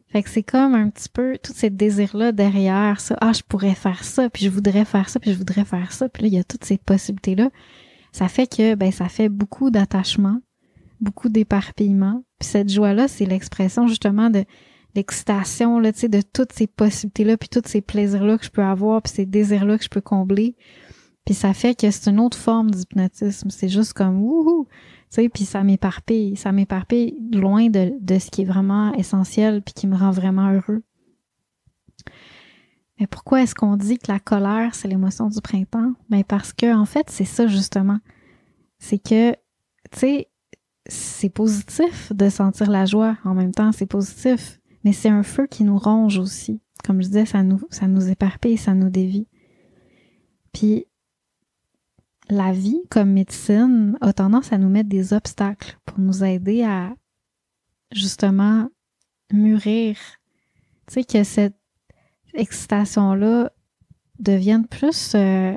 Fait 0.09 0.25
que 0.25 0.31
c'est 0.31 0.43
comme 0.43 0.75
un 0.75 0.91
petit 0.91 1.09
peu 1.09 1.39
tout 1.41 1.53
ces 1.55 1.71
désirs-là 1.71 2.33
derrière 2.33 3.01
ça. 3.01 3.17
Ah, 3.21 3.33
je 3.33 3.43
pourrais 3.43 3.77
faire 3.77 4.03
ça, 4.03 4.29
puis 4.29 4.45
je 4.45 4.51
voudrais 4.51 4.85
faire 4.85 5.09
ça, 5.09 5.21
puis 5.21 5.33
je 5.33 5.39
voudrais 5.39 5.65
faire 5.65 5.93
ça. 5.93 6.09
Puis 6.09 6.25
là, 6.25 6.29
il 6.29 6.35
y 6.35 6.39
a 6.39 6.45
toutes 6.45 6.65
ces 6.65 6.79
possibilités-là. 6.79 7.51
Ça 8.11 8.27
fait 8.27 8.49
que, 8.49 8.75
ben, 8.75 8.91
ça 8.91 9.09
fait 9.09 9.29
beaucoup 9.29 9.71
d'attachement, 9.71 10.41
beaucoup 11.01 11.29
d'éparpillement. 11.29 12.25
Puis 12.39 12.49
cette 12.49 12.71
joie-là, 12.71 13.09
c'est 13.09 13.27
l'expression 13.27 13.87
justement 13.87 14.31
de 14.31 14.45
l'excitation, 14.95 15.79
là, 15.79 15.93
tu 15.93 16.01
sais, 16.01 16.09
de 16.09 16.21
toutes 16.21 16.53
ces 16.53 16.67
possibilités-là, 16.67 17.37
puis 17.37 17.49
tous 17.49 17.63
ces 17.67 17.81
plaisirs-là 17.81 18.39
que 18.39 18.45
je 18.45 18.51
peux 18.51 18.63
avoir, 18.63 19.03
puis 19.03 19.13
ces 19.13 19.27
désirs-là 19.27 19.79
que 19.79 19.85
je 19.85 19.89
peux 19.89 20.01
combler. 20.01 20.57
Puis 21.25 21.35
ça 21.35 21.53
fait 21.55 21.79
que 21.79 21.91
c'est 21.91 22.11
une 22.11 22.19
autre 22.19 22.37
forme 22.37 22.71
d'hypnotisme. 22.71 23.51
C'est 23.51 23.69
juste 23.69 23.93
comme, 23.93 24.21
wouhou! 24.23 24.67
sais, 25.11 25.29
puis 25.29 25.45
ça 25.45 25.63
m'éparpille, 25.63 26.37
ça 26.37 26.53
m'éparpille 26.53 27.17
loin 27.33 27.69
de, 27.69 27.93
de 28.01 28.19
ce 28.19 28.31
qui 28.31 28.43
est 28.43 28.47
vraiment 28.47 28.95
essentiel 28.95 29.61
puis 29.63 29.75
qui 29.75 29.87
me 29.87 29.97
rend 29.97 30.11
vraiment 30.11 30.51
heureux. 30.51 30.83
Mais 32.99 33.07
pourquoi 33.07 33.43
est-ce 33.43 33.55
qu'on 33.55 33.77
dit 33.77 33.99
que 33.99 34.11
la 34.11 34.21
colère, 34.21 34.75
c'est 34.75 34.89
l'émotion 34.89 35.29
du 35.29 35.41
printemps? 35.41 35.93
Ben 36.11 36.23
parce 36.23 36.53
que, 36.53 36.75
en 36.75 36.85
fait, 36.85 37.09
c'est 37.11 37.25
ça 37.25 37.47
justement. 37.47 37.99
C'est 38.79 38.99
que, 38.99 39.33
tu 39.33 39.99
sais, 39.99 40.29
c'est 40.91 41.31
positif 41.31 42.13
de 42.13 42.29
sentir 42.29 42.69
la 42.69 42.85
joie 42.85 43.17
en 43.25 43.35
même 43.35 43.53
temps, 43.53 43.73
c'est 43.73 43.87
positif, 43.87 44.61
mais 44.85 44.93
c'est 44.93 45.09
un 45.09 45.23
feu 45.23 45.47
qui 45.47 45.65
nous 45.65 45.79
ronge 45.79 46.19
aussi. 46.19 46.61
Comme 46.85 47.01
je 47.01 47.07
disais, 47.07 47.27
ça 47.27 47.43
nous, 47.43 47.61
ça 47.71 47.87
nous 47.87 48.09
éparpille, 48.09 48.57
ça 48.57 48.75
nous 48.75 48.91
dévie. 48.91 49.29
Puis 50.53 50.87
la 52.29 52.53
vie 52.53 52.81
comme 52.91 53.13
médecine 53.13 53.97
a 54.01 54.13
tendance 54.13 54.53
à 54.53 54.59
nous 54.59 54.69
mettre 54.69 54.89
des 54.89 55.13
obstacles 55.13 55.79
pour 55.85 55.99
nous 56.01 56.25
aider 56.25 56.63
à 56.65 56.95
justement 57.93 58.69
mûrir. 59.33 59.97
Tu 60.87 60.95
sais, 60.95 61.05
que 61.05 61.23
cette 61.25 61.57
excitation-là 62.35 63.53
devienne 64.19 64.67
plus 64.67 65.15
euh, 65.15 65.55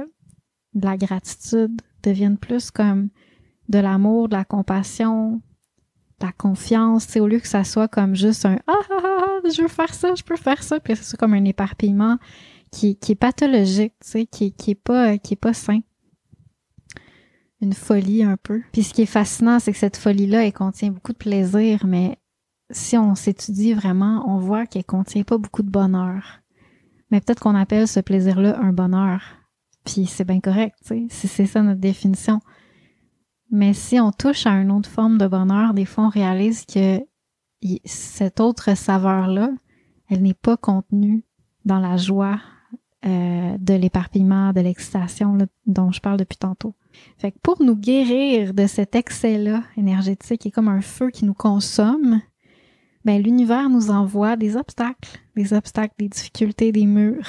de 0.73 0.85
la 0.85 0.97
gratitude, 0.97 1.81
devienne 2.03 2.37
plus 2.37 2.69
comme 2.69 3.09
de 3.69 3.79
l'amour, 3.79 4.29
de 4.29 4.35
la 4.35 4.45
compassion, 4.45 5.41
de 6.19 6.25
la 6.25 6.31
confiance, 6.31 7.15
au 7.17 7.27
lieu 7.27 7.39
que 7.39 7.47
ça 7.47 7.63
soit 7.63 7.87
comme 7.87 8.15
juste 8.15 8.45
un 8.45 8.57
ah, 8.67 8.73
ah, 8.89 8.97
ah, 9.03 9.25
ah 9.43 9.49
je 9.49 9.61
veux 9.61 9.67
faire 9.67 9.93
ça, 9.93 10.15
je 10.15 10.23
peux 10.23 10.37
faire 10.37 10.63
ça, 10.63 10.79
puis 10.79 10.93
que 10.93 10.99
ce 10.99 11.05
soit 11.05 11.17
comme 11.17 11.33
un 11.33 11.45
éparpillement 11.45 12.17
qui, 12.71 12.95
qui 12.97 13.13
est 13.13 13.15
pathologique, 13.15 13.93
tu 14.01 14.09
sais, 14.09 14.25
qui, 14.25 14.51
qui 14.53 14.71
est 14.71 14.75
pas, 14.75 15.17
qui 15.17 15.33
est 15.33 15.37
pas 15.37 15.53
sain 15.53 15.79
une 17.63 17.73
folie 17.73 18.23
un 18.23 18.37
peu. 18.37 18.61
Puis 18.71 18.83
ce 18.83 18.93
qui 18.93 19.03
est 19.03 19.07
fascinant, 19.07 19.59
c'est 19.59 19.71
que 19.71 19.77
cette 19.77 19.97
folie-là, 19.97 20.45
elle 20.45 20.53
contient 20.53 20.91
beaucoup 20.91 21.13
de 21.13 21.17
plaisir, 21.17 21.85
mais 21.85 22.17
si 22.69 22.97
on 22.97 23.15
s'étudie 23.15 23.73
vraiment, 23.73 24.23
on 24.27 24.37
voit 24.37 24.65
qu'elle 24.65 24.83
contient 24.83 25.23
pas 25.23 25.37
beaucoup 25.37 25.63
de 25.63 25.69
bonheur. 25.69 26.41
Mais 27.09 27.21
peut-être 27.21 27.39
qu'on 27.39 27.55
appelle 27.55 27.87
ce 27.87 27.99
plaisir-là 27.99 28.59
un 28.59 28.73
bonheur. 28.73 29.21
Puis 29.85 30.05
c'est 30.05 30.25
bien 30.25 30.39
correct, 30.39 30.75
tu 30.81 30.87
sais, 30.87 31.05
si 31.09 31.27
c'est 31.27 31.45
ça 31.45 31.61
notre 31.61 31.81
définition. 31.81 32.39
Mais 33.53 33.73
si 33.73 33.99
on 33.99 34.11
touche 34.11 34.47
à 34.47 34.53
une 34.53 34.71
autre 34.71 34.89
forme 34.89 35.19
de 35.19 35.27
bonheur, 35.27 35.75
des 35.75 35.85
fois 35.85 36.05
on 36.05 36.09
réalise 36.09 36.65
que 36.65 36.99
cette 37.85 38.39
autre 38.39 38.75
saveur-là, 38.75 39.51
elle 40.09 40.23
n'est 40.23 40.33
pas 40.33 40.57
contenue 40.57 41.23
dans 41.63 41.77
la 41.77 41.95
joie 41.95 42.41
euh, 43.05 43.55
de 43.59 43.75
l'éparpillement, 43.75 44.53
de 44.53 44.61
l'excitation 44.61 45.37
dont 45.67 45.91
je 45.91 46.01
parle 46.01 46.17
depuis 46.17 46.39
tantôt. 46.39 46.73
Fait 47.19 47.31
que 47.31 47.37
pour 47.43 47.61
nous 47.61 47.75
guérir 47.75 48.55
de 48.55 48.65
cet 48.65 48.95
excès-là 48.95 49.61
énergétique 49.77 50.41
qui 50.41 50.47
est 50.47 50.51
comme 50.51 50.67
un 50.67 50.81
feu 50.81 51.11
qui 51.11 51.23
nous 51.23 51.35
consomme, 51.35 52.21
ben 53.05 53.21
l'univers 53.21 53.69
nous 53.69 53.91
envoie 53.91 54.35
des 54.35 54.55
obstacles, 54.55 55.19
des 55.35 55.53
obstacles, 55.53 55.93
des 55.99 56.09
difficultés, 56.09 56.71
des 56.71 56.87
murs 56.87 57.27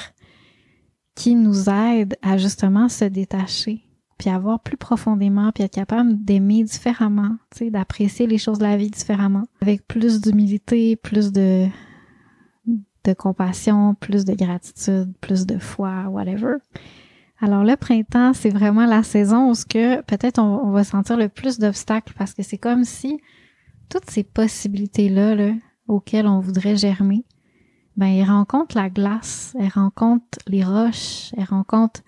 qui 1.13 1.35
nous 1.35 1.69
aident 1.69 2.17
à 2.23 2.39
justement 2.39 2.89
se 2.89 3.05
détacher, 3.05 3.84
puis 4.17 4.29
à 4.29 4.39
voir 4.39 4.59
plus 4.61 4.77
profondément, 4.77 5.51
puis 5.51 5.63
être 5.63 5.73
capable 5.73 6.23
d'aimer 6.23 6.63
différemment, 6.63 7.37
tu 7.51 7.65
sais, 7.65 7.69
d'apprécier 7.69 8.27
les 8.27 8.37
choses 8.37 8.59
de 8.59 8.63
la 8.63 8.77
vie 8.77 8.89
différemment, 8.89 9.43
avec 9.61 9.87
plus 9.87 10.21
d'humilité, 10.21 10.95
plus 10.95 11.31
de 11.31 11.67
de 13.05 13.13
compassion, 13.13 13.95
plus 13.95 14.25
de 14.25 14.33
gratitude, 14.33 15.13
plus 15.21 15.45
de 15.45 15.57
foi, 15.57 16.05
whatever. 16.09 16.55
Alors 17.39 17.63
le 17.63 17.75
printemps, 17.75 18.33
c'est 18.33 18.49
vraiment 18.49 18.85
la 18.85 19.03
saison 19.03 19.49
où 19.49 19.55
ce 19.55 19.65
que 19.65 20.01
peut-être 20.01 20.39
on, 20.39 20.71
va 20.71 20.83
sentir 20.83 21.17
le 21.17 21.29
plus 21.29 21.59
d'obstacles 21.59 22.13
parce 22.17 22.33
que 22.33 22.43
c'est 22.43 22.57
comme 22.57 22.83
si 22.83 23.19
toutes 23.89 24.09
ces 24.09 24.23
possibilités-là 24.23 25.35
là, 25.35 25.51
auxquelles 25.87 26.27
on 26.27 26.39
voudrait 26.39 26.77
germer, 26.77 27.25
ben 27.97 28.07
elles 28.07 28.29
rencontrent 28.29 28.75
la 28.75 28.89
glace, 28.89 29.55
elles 29.59 29.69
rencontrent 29.69 30.39
les 30.47 30.63
roches, 30.63 31.33
elles 31.37 31.45
rencontrent 31.45 32.01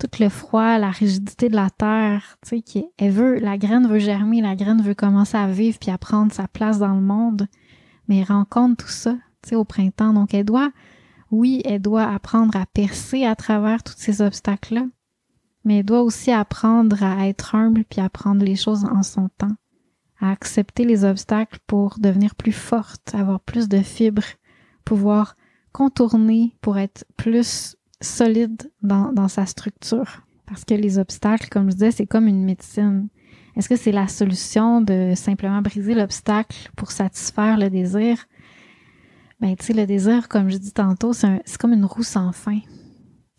tout 0.00 0.22
le 0.22 0.28
froid, 0.28 0.78
la 0.78 0.90
rigidité 0.90 1.48
de 1.48 1.56
la 1.56 1.70
terre, 1.70 2.38
tu 2.42 2.48
sais, 2.48 2.62
qui 2.62 2.84
elle 2.98 3.12
veut, 3.12 3.38
la 3.38 3.58
graine 3.58 3.86
veut 3.86 3.98
germer, 3.98 4.40
la 4.40 4.56
graine 4.56 4.82
veut 4.82 4.94
commencer 4.94 5.36
à 5.36 5.46
vivre 5.46 5.78
puis 5.78 5.90
à 5.90 5.98
prendre 5.98 6.32
sa 6.32 6.48
place 6.48 6.78
dans 6.78 6.94
le 6.94 7.00
monde, 7.00 7.46
mais 8.08 8.18
elle 8.18 8.24
rencontre 8.24 8.84
tout 8.84 8.90
ça, 8.90 9.12
tu 9.42 9.50
sais, 9.50 9.56
au 9.56 9.64
printemps. 9.64 10.12
Donc 10.12 10.34
elle 10.34 10.44
doit 10.44 10.70
oui, 11.30 11.62
elle 11.64 11.80
doit 11.80 12.12
apprendre 12.12 12.56
à 12.56 12.66
percer 12.66 13.24
à 13.24 13.36
travers 13.36 13.82
tous 13.82 13.94
ces 13.96 14.20
obstacles-là, 14.20 14.86
mais 15.64 15.78
elle 15.78 15.84
doit 15.84 16.02
aussi 16.02 16.32
apprendre 16.32 17.02
à 17.02 17.28
être 17.28 17.54
humble 17.54 17.84
puis 17.84 18.00
à 18.00 18.08
prendre 18.08 18.44
les 18.44 18.56
choses 18.56 18.84
en 18.84 19.02
son 19.02 19.28
temps, 19.38 19.54
à 20.18 20.30
accepter 20.30 20.84
les 20.84 21.04
obstacles 21.04 21.58
pour 21.66 21.98
devenir 21.98 22.34
plus 22.34 22.52
forte, 22.52 23.14
avoir 23.14 23.40
plus 23.40 23.68
de 23.68 23.78
fibres, 23.78 24.24
pouvoir 24.84 25.36
contourner 25.72 26.56
pour 26.60 26.78
être 26.78 27.04
plus 27.16 27.76
solide 28.00 28.70
dans, 28.82 29.12
dans 29.12 29.28
sa 29.28 29.46
structure. 29.46 30.22
Parce 30.46 30.64
que 30.64 30.74
les 30.74 30.98
obstacles, 30.98 31.48
comme 31.48 31.70
je 31.70 31.74
disais, 31.74 31.90
c'est 31.90 32.06
comme 32.06 32.26
une 32.26 32.44
médecine. 32.44 33.08
Est-ce 33.56 33.68
que 33.68 33.76
c'est 33.76 33.92
la 33.92 34.08
solution 34.08 34.80
de 34.80 35.12
simplement 35.14 35.62
briser 35.62 35.94
l'obstacle 35.94 36.70
pour 36.76 36.90
satisfaire 36.90 37.58
le 37.58 37.70
désir? 37.70 38.26
Ben, 39.40 39.56
tu 39.56 39.66
sais, 39.66 39.72
le 39.72 39.86
désir, 39.86 40.28
comme 40.28 40.50
je 40.50 40.56
dis 40.56 40.72
tantôt, 40.72 41.12
c'est 41.12 41.56
comme 41.58 41.72
une 41.72 41.84
roue 41.84 42.02
sans 42.02 42.32
fin. 42.32 42.58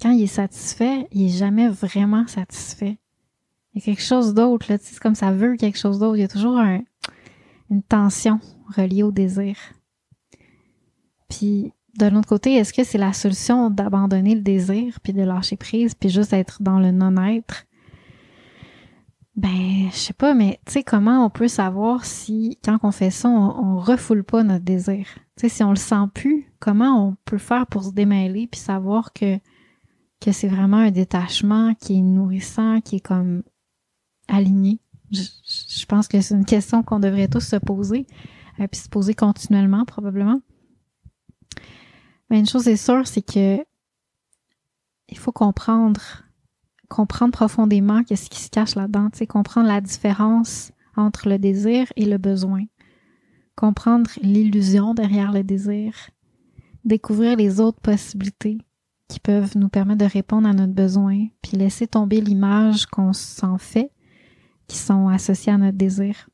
Quand 0.01 0.11
il 0.11 0.23
est 0.23 0.27
satisfait, 0.27 1.07
il 1.11 1.25
est 1.25 1.37
jamais 1.37 1.69
vraiment 1.69 2.25
satisfait. 2.27 2.97
Il 3.73 3.79
y 3.79 3.81
a 3.81 3.85
quelque 3.85 4.03
chose 4.03 4.33
d'autre, 4.33 4.65
là, 4.69 4.77
tu 4.77 4.85
sais, 4.85 4.93
c'est 4.93 4.99
comme 4.99 5.15
ça 5.15 5.31
veut 5.31 5.55
quelque 5.57 5.77
chose 5.77 5.99
d'autre. 5.99 6.17
Il 6.17 6.21
y 6.21 6.25
a 6.25 6.27
toujours 6.27 6.59
une 7.69 7.83
tension 7.83 8.39
reliée 8.75 9.03
au 9.03 9.11
désir. 9.11 9.55
Puis, 11.29 11.71
de 11.97 12.05
l'autre 12.05 12.27
côté, 12.27 12.53
est-ce 12.55 12.73
que 12.73 12.83
c'est 12.83 12.97
la 12.97 13.13
solution 13.13 13.69
d'abandonner 13.69 14.35
le 14.35 14.41
désir, 14.41 14.99
puis 15.01 15.13
de 15.13 15.23
lâcher 15.23 15.57
prise, 15.57 15.93
puis 15.93 16.09
juste 16.09 16.33
être 16.33 16.61
dans 16.61 16.79
le 16.79 16.91
non-être? 16.91 17.65
Ben, 19.35 19.89
je 19.91 19.97
sais 19.97 20.13
pas, 20.13 20.33
mais 20.33 20.59
tu 20.65 20.73
sais, 20.73 20.83
comment 20.83 21.25
on 21.25 21.29
peut 21.29 21.47
savoir 21.47 22.05
si, 22.05 22.59
quand 22.63 22.79
on 22.83 22.91
fait 22.91 23.11
ça, 23.11 23.29
on, 23.29 23.79
refoule 23.79 24.23
pas 24.23 24.43
notre 24.43 24.65
désir? 24.65 25.07
Tu 25.37 25.41
sais, 25.41 25.49
si 25.49 25.63
on 25.63 25.69
le 25.69 25.77
sent 25.77 26.07
plus, 26.13 26.51
comment 26.59 27.07
on 27.07 27.15
peut 27.25 27.37
faire 27.37 27.65
pour 27.67 27.83
se 27.83 27.91
démêler 27.91 28.47
puis 28.47 28.59
savoir 28.59 29.13
que, 29.13 29.37
que 30.19 30.31
c'est 30.31 30.49
vraiment 30.49 30.77
un 30.77 30.91
détachement 30.91 31.73
qui 31.75 31.97
est 31.97 32.01
nourrissant, 32.01 32.81
qui 32.81 32.97
est 32.97 33.05
comme 33.05 33.43
aligné? 34.27 34.79
Je, 35.11 35.85
pense 35.87 36.07
que 36.07 36.21
c'est 36.21 36.35
une 36.35 36.45
question 36.45 36.83
qu'on 36.83 36.99
devrait 36.99 37.27
tous 37.27 37.41
se 37.41 37.55
poser, 37.55 38.07
euh, 38.59 38.67
puis 38.67 38.79
se 38.81 38.89
poser 38.89 39.13
continuellement, 39.13 39.85
probablement. 39.85 40.41
Mais 42.31 42.39
une 42.39 42.47
chose 42.47 42.69
est 42.69 42.77
sûre, 42.77 43.05
c'est 43.05 43.21
que 43.21 43.63
il 45.09 45.17
faut 45.17 45.33
comprendre 45.33 46.23
comprendre 46.87 47.31
profondément 47.31 48.03
qu'est-ce 48.03 48.29
qui 48.29 48.39
se 48.39 48.49
cache 48.49 48.75
là-dedans, 48.75 49.09
tu 49.09 49.27
comprendre 49.27 49.67
la 49.67 49.81
différence 49.81 50.71
entre 50.95 51.29
le 51.29 51.37
désir 51.37 51.91
et 51.95 52.05
le 52.05 52.17
besoin, 52.17 52.63
comprendre 53.55 54.09
l'illusion 54.21 54.93
derrière 54.93 55.31
le 55.31 55.43
désir, 55.43 55.93
découvrir 56.83 57.35
les 57.35 57.59
autres 57.59 57.79
possibilités 57.79 58.57
qui 59.07 59.19
peuvent 59.19 59.57
nous 59.57 59.69
permettre 59.69 60.05
de 60.05 60.11
répondre 60.11 60.47
à 60.47 60.53
notre 60.53 60.73
besoin, 60.73 61.27
puis 61.41 61.57
laisser 61.57 61.87
tomber 61.87 62.21
l'image 62.21 62.85
qu'on 62.85 63.13
s'en 63.13 63.57
fait, 63.57 63.91
qui 64.67 64.77
sont 64.77 65.09
associées 65.09 65.51
à 65.51 65.57
notre 65.57 65.77
désir. 65.77 66.29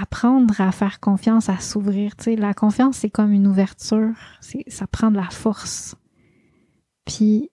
Apprendre 0.00 0.60
à 0.60 0.70
faire 0.70 1.00
confiance, 1.00 1.48
à 1.48 1.58
s'ouvrir. 1.58 2.12
La 2.26 2.54
confiance, 2.54 2.98
c'est 2.98 3.10
comme 3.10 3.32
une 3.32 3.48
ouverture, 3.48 4.14
ça 4.68 4.86
prend 4.86 5.10
de 5.10 5.16
la 5.16 5.30
force. 5.30 5.96
Puis 7.04 7.50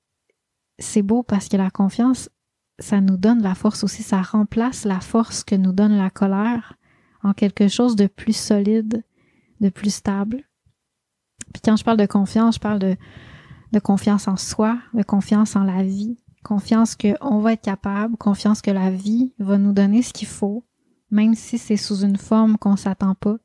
c'est 0.77 1.01
beau 1.01 1.23
parce 1.23 1.47
que 1.47 1.57
la 1.57 1.71
confiance, 1.71 2.29
ça 2.79 3.01
nous 3.01 3.17
donne 3.17 3.41
la 3.41 3.55
force 3.55 3.83
aussi, 3.83 4.03
ça 4.03 4.21
remplace 4.21 4.83
la 4.85 4.99
force 4.99 5.43
que 5.43 5.55
nous 5.55 5.71
donne 5.71 5.97
la 5.97 6.09
colère 6.09 6.73
en 7.23 7.33
quelque 7.33 7.67
chose 7.67 7.95
de 7.95 8.07
plus 8.07 8.35
solide, 8.35 9.03
de 9.61 9.69
plus 9.69 9.93
stable. 9.93 10.43
Puis 11.53 11.61
quand 11.63 11.77
je 11.77 11.83
parle 11.83 11.97
de 11.97 12.05
confiance, 12.05 12.55
je 12.55 12.59
parle 12.59 12.79
de, 12.79 12.95
de 13.71 13.79
confiance 13.79 14.27
en 14.27 14.37
soi, 14.37 14.77
de 14.93 15.03
confiance 15.03 15.55
en 15.55 15.63
la 15.63 15.83
vie, 15.83 16.17
confiance 16.43 16.95
qu'on 16.95 17.39
va 17.39 17.53
être 17.53 17.61
capable, 17.61 18.17
confiance 18.17 18.61
que 18.61 18.71
la 18.71 18.91
vie 18.91 19.33
va 19.39 19.57
nous 19.57 19.73
donner 19.73 20.01
ce 20.01 20.13
qu'il 20.13 20.27
faut, 20.27 20.63
même 21.11 21.35
si 21.35 21.57
c'est 21.57 21.77
sous 21.77 22.01
une 22.01 22.17
forme 22.17 22.57
qu'on 22.57 22.75
s'attend 22.75 23.15
pas, 23.15 23.37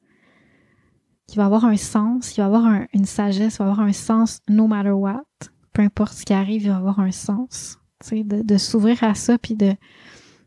qui 1.27 1.37
va 1.37 1.47
avoir 1.47 1.65
un 1.65 1.77
sens, 1.77 2.31
qui 2.31 2.41
va 2.41 2.47
avoir 2.47 2.83
une 2.93 3.05
sagesse, 3.05 3.55
qui 3.55 3.59
va 3.59 3.71
avoir 3.71 3.81
un 3.87 3.93
sens 3.93 4.41
no 4.49 4.67
matter 4.67 4.91
what 4.91 5.25
peu 5.73 5.83
importe 5.83 6.13
ce 6.13 6.25
qui 6.25 6.33
arrive, 6.33 6.63
il 6.63 6.71
va 6.71 6.77
avoir 6.77 7.01
un 7.01 7.13
sens. 7.13 7.79
De, 8.11 8.43
de 8.43 8.57
s'ouvrir 8.57 9.05
à 9.05 9.15
ça 9.15 9.37
puis 9.37 9.55
de 9.55 9.75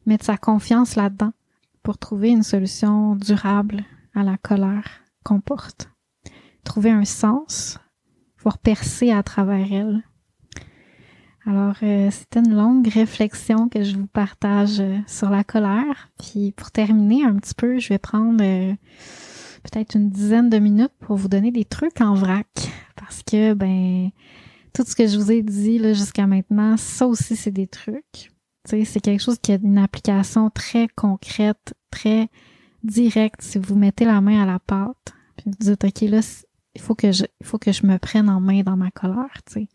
mettre 0.07 0.25
sa 0.25 0.37
confiance 0.37 0.95
là-dedans 0.95 1.33
pour 1.83 1.99
trouver 1.99 2.29
une 2.29 2.41
solution 2.41 3.15
durable 3.15 3.85
à 4.15 4.23
la 4.23 4.37
colère 4.37 5.03
qu'on 5.23 5.39
porte. 5.39 5.91
Trouver 6.63 6.89
un 6.89 7.05
sens, 7.05 7.77
pouvoir 8.37 8.57
percer 8.57 9.11
à 9.11 9.21
travers 9.21 9.71
elle. 9.71 10.03
Alors, 11.45 11.75
euh, 11.83 12.09
c'était 12.09 12.39
une 12.39 12.55
longue 12.55 12.87
réflexion 12.87 13.67
que 13.67 13.83
je 13.83 13.97
vous 13.97 14.07
partage 14.07 14.79
euh, 14.79 14.99
sur 15.07 15.29
la 15.29 15.43
colère. 15.43 16.09
Puis 16.17 16.53
pour 16.53 16.71
terminer 16.71 17.25
un 17.25 17.35
petit 17.35 17.53
peu, 17.53 17.79
je 17.79 17.89
vais 17.89 17.97
prendre 17.97 18.41
euh, 18.41 18.73
peut-être 19.63 19.95
une 19.95 20.09
dizaine 20.09 20.49
de 20.49 20.57
minutes 20.57 20.93
pour 20.99 21.17
vous 21.17 21.27
donner 21.27 21.51
des 21.51 21.65
trucs 21.65 21.99
en 21.99 22.13
vrac. 22.13 22.47
Parce 22.95 23.23
que, 23.23 23.53
ben, 23.53 24.09
tout 24.73 24.83
ce 24.87 24.95
que 24.95 25.05
je 25.05 25.17
vous 25.17 25.31
ai 25.31 25.41
dit 25.41 25.79
là 25.79 25.93
jusqu'à 25.93 26.27
maintenant, 26.27 26.77
ça 26.77 27.07
aussi 27.07 27.35
c'est 27.35 27.51
des 27.51 27.67
trucs. 27.67 28.31
C'est 28.65 29.01
quelque 29.01 29.21
chose 29.21 29.37
qui 29.39 29.51
a 29.51 29.57
une 29.61 29.77
application 29.77 30.49
très 30.49 30.87
concrète, 30.87 31.73
très 31.91 32.29
directe. 32.85 33.41
Si 33.41 33.59
vous 33.59 33.75
mettez 33.75 34.05
la 34.05 34.21
main 34.21 34.41
à 34.41 34.45
la 34.45 34.59
pâte, 34.59 35.13
puis 35.35 35.47
vous 35.47 35.57
dites 35.59 35.83
OK 35.83 36.01
là, 36.09 36.21
il 36.73 36.81
faut 36.81 36.95
que 36.95 37.11
je, 37.11 37.25
il 37.41 37.45
faut 37.45 37.57
que 37.57 37.73
je 37.73 37.85
me 37.85 37.97
prenne 37.97 38.29
en 38.29 38.39
main 38.39 38.61
dans 38.61 38.77
ma 38.77 38.89
colère. 38.89 39.41
sais. 39.49 39.67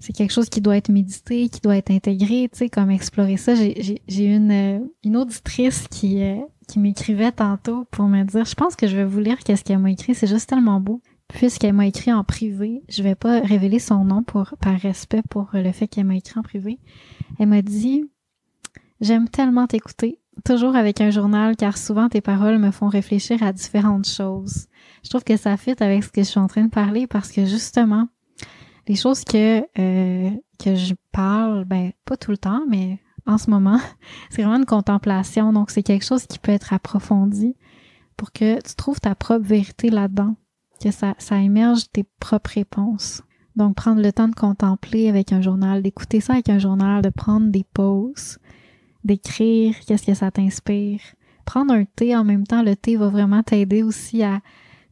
C'est 0.00 0.12
quelque 0.12 0.32
chose 0.32 0.48
qui 0.48 0.60
doit 0.60 0.76
être 0.76 0.88
médité, 0.88 1.48
qui 1.48 1.60
doit 1.60 1.76
être 1.76 1.90
intégré, 1.90 2.48
tu 2.50 2.58
sais, 2.58 2.68
comme 2.68 2.90
explorer 2.90 3.36
ça. 3.36 3.54
J'ai 3.54 4.24
une, 4.24 4.88
une 5.04 5.16
auditrice 5.16 5.86
qui, 5.88 6.22
euh, 6.22 6.40
qui 6.66 6.78
m'écrivait 6.78 7.32
tantôt 7.32 7.84
pour 7.90 8.06
me 8.06 8.24
dire, 8.24 8.44
je 8.44 8.54
pense 8.54 8.76
que 8.76 8.88
je 8.88 8.96
vais 8.96 9.04
vous 9.04 9.20
lire 9.20 9.38
qu'est-ce 9.38 9.62
qu'elle 9.62 9.78
m'a 9.78 9.90
écrit, 9.90 10.14
c'est 10.14 10.26
juste 10.26 10.48
tellement 10.48 10.80
beau 10.80 11.02
puisqu'elle 11.32 11.72
m'a 11.72 11.86
écrit 11.86 12.12
en 12.12 12.24
privé, 12.24 12.82
je 12.88 13.02
vais 13.02 13.14
pas 13.14 13.40
révéler 13.40 13.78
son 13.78 14.04
nom 14.04 14.22
pour 14.22 14.54
par 14.60 14.78
respect 14.78 15.22
pour 15.28 15.48
le 15.52 15.72
fait 15.72 15.86
qu'elle 15.86 16.06
m'a 16.06 16.16
écrit 16.16 16.38
en 16.38 16.42
privé. 16.42 16.78
Elle 17.38 17.48
m'a 17.48 17.62
dit 17.62 18.04
J'aime 19.00 19.28
tellement 19.28 19.66
t'écouter, 19.66 20.18
toujours 20.44 20.76
avec 20.76 21.00
un 21.00 21.10
journal 21.10 21.56
car 21.56 21.78
souvent 21.78 22.08
tes 22.08 22.20
paroles 22.20 22.58
me 22.58 22.70
font 22.70 22.88
réfléchir 22.88 23.42
à 23.42 23.52
différentes 23.52 24.08
choses. 24.08 24.66
Je 25.02 25.08
trouve 25.08 25.24
que 25.24 25.36
ça 25.36 25.56
fit 25.56 25.74
avec 25.80 26.04
ce 26.04 26.10
que 26.10 26.22
je 26.22 26.28
suis 26.28 26.40
en 26.40 26.48
train 26.48 26.64
de 26.64 26.70
parler 26.70 27.06
parce 27.06 27.32
que 27.32 27.46
justement 27.46 28.08
les 28.88 28.96
choses 28.96 29.24
que 29.24 29.60
euh, 29.78 30.30
que 30.58 30.74
je 30.74 30.94
parle, 31.12 31.64
ben 31.64 31.92
pas 32.04 32.16
tout 32.16 32.30
le 32.30 32.38
temps, 32.38 32.62
mais 32.68 32.98
en 33.26 33.38
ce 33.38 33.50
moment, 33.50 33.78
c'est 34.30 34.42
vraiment 34.42 34.58
une 34.58 34.66
contemplation, 34.66 35.52
donc 35.52 35.70
c'est 35.70 35.82
quelque 35.82 36.04
chose 36.04 36.26
qui 36.26 36.38
peut 36.38 36.52
être 36.52 36.72
approfondi 36.72 37.56
pour 38.16 38.32
que 38.32 38.60
tu 38.60 38.74
trouves 38.74 39.00
ta 39.00 39.14
propre 39.14 39.46
vérité 39.46 39.90
là-dedans 39.90 40.36
que 40.80 40.90
ça, 40.90 41.14
ça 41.18 41.38
émerge 41.38 41.90
tes 41.92 42.04
propres 42.18 42.50
réponses. 42.54 43.22
Donc, 43.56 43.76
prendre 43.76 44.00
le 44.00 44.12
temps 44.12 44.28
de 44.28 44.34
contempler 44.34 45.08
avec 45.08 45.32
un 45.32 45.42
journal, 45.42 45.82
d'écouter 45.82 46.20
ça 46.20 46.34
avec 46.34 46.48
un 46.48 46.58
journal, 46.58 47.02
de 47.02 47.10
prendre 47.10 47.48
des 47.50 47.64
pauses, 47.74 48.38
d'écrire 49.04 49.74
qu'est-ce 49.86 50.06
que 50.06 50.14
ça 50.14 50.30
t'inspire. 50.30 51.00
Prendre 51.44 51.74
un 51.74 51.84
thé 51.84 52.16
en 52.16 52.24
même 52.24 52.46
temps, 52.46 52.62
le 52.62 52.76
thé 52.76 52.96
va 52.96 53.08
vraiment 53.08 53.42
t'aider 53.42 53.82
aussi 53.82 54.22
à 54.22 54.40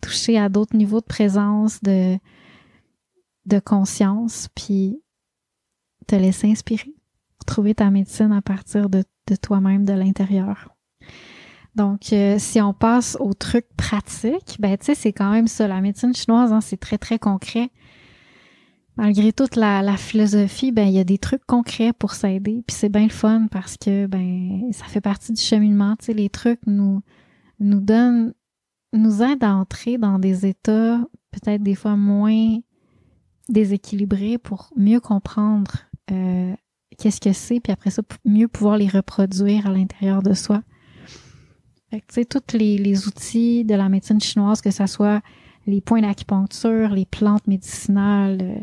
toucher 0.00 0.38
à 0.38 0.48
d'autres 0.48 0.76
niveaux 0.76 1.00
de 1.00 1.06
présence, 1.06 1.82
de, 1.82 2.18
de 3.48 3.58
conscience, 3.58 4.48
puis 4.54 5.00
te 6.06 6.16
laisser 6.16 6.50
inspirer. 6.50 6.94
Trouver 7.46 7.74
ta 7.74 7.90
médecine 7.90 8.32
à 8.32 8.42
partir 8.42 8.88
de, 8.88 9.04
toi-même, 9.42 9.84
de 9.84 9.92
l'intérieur. 9.92 10.74
Donc, 11.74 12.12
euh, 12.12 12.36
si 12.38 12.60
on 12.60 12.72
passe 12.72 13.16
aux 13.20 13.34
trucs 13.34 13.68
pratiques, 13.76 14.56
ben 14.58 14.76
tu 14.76 14.86
sais, 14.86 14.94
c'est 14.94 15.12
quand 15.12 15.30
même 15.30 15.46
ça. 15.46 15.68
La 15.68 15.80
médecine 15.80 16.14
chinoise, 16.14 16.52
hein, 16.52 16.60
c'est 16.60 16.76
très, 16.76 16.98
très 16.98 17.18
concret. 17.18 17.70
Malgré 18.96 19.32
toute 19.32 19.54
la, 19.54 19.80
la 19.80 19.96
philosophie, 19.96 20.72
ben 20.72 20.88
il 20.88 20.94
y 20.94 20.98
a 20.98 21.04
des 21.04 21.18
trucs 21.18 21.44
concrets 21.46 21.92
pour 21.92 22.14
s'aider. 22.14 22.64
Puis 22.66 22.76
c'est 22.76 22.88
bien 22.88 23.04
le 23.04 23.10
fun 23.10 23.46
parce 23.50 23.76
que 23.76 24.06
ben 24.06 24.72
ça 24.72 24.86
fait 24.86 25.00
partie 25.00 25.32
du 25.32 25.40
cheminement. 25.40 25.94
Tu 25.96 26.06
sais, 26.06 26.14
les 26.14 26.28
trucs 26.28 26.66
nous 26.66 27.02
nous 27.60 27.80
donnent, 27.80 28.34
nous 28.92 29.22
aident 29.22 29.44
à 29.44 29.54
entrer 29.54 29.98
dans 29.98 30.18
des 30.18 30.46
états 30.46 31.00
peut-être 31.30 31.62
des 31.62 31.74
fois 31.74 31.96
moins 31.96 32.58
déséquilibrés 33.48 34.38
pour 34.38 34.70
mieux 34.76 35.00
comprendre 35.00 35.72
euh, 36.10 36.54
qu'est-ce 36.98 37.20
que 37.20 37.32
c'est, 37.32 37.60
puis 37.60 37.72
après 37.72 37.90
ça, 37.90 38.02
mieux 38.24 38.48
pouvoir 38.48 38.76
les 38.76 38.88
reproduire 38.88 39.66
à 39.66 39.70
l'intérieur 39.70 40.22
de 40.22 40.34
soi. 40.34 40.62
Fait 41.90 42.04
sais, 42.10 42.24
tous 42.24 42.56
les, 42.56 42.76
les, 42.76 43.06
outils 43.06 43.64
de 43.64 43.74
la 43.74 43.88
médecine 43.88 44.20
chinoise, 44.20 44.60
que 44.60 44.70
ce 44.70 44.86
soit 44.86 45.22
les 45.66 45.80
points 45.80 46.02
d'acupuncture, 46.02 46.90
les 46.90 47.06
plantes 47.06 47.46
médicinales, 47.46 48.38
euh, 48.42 48.60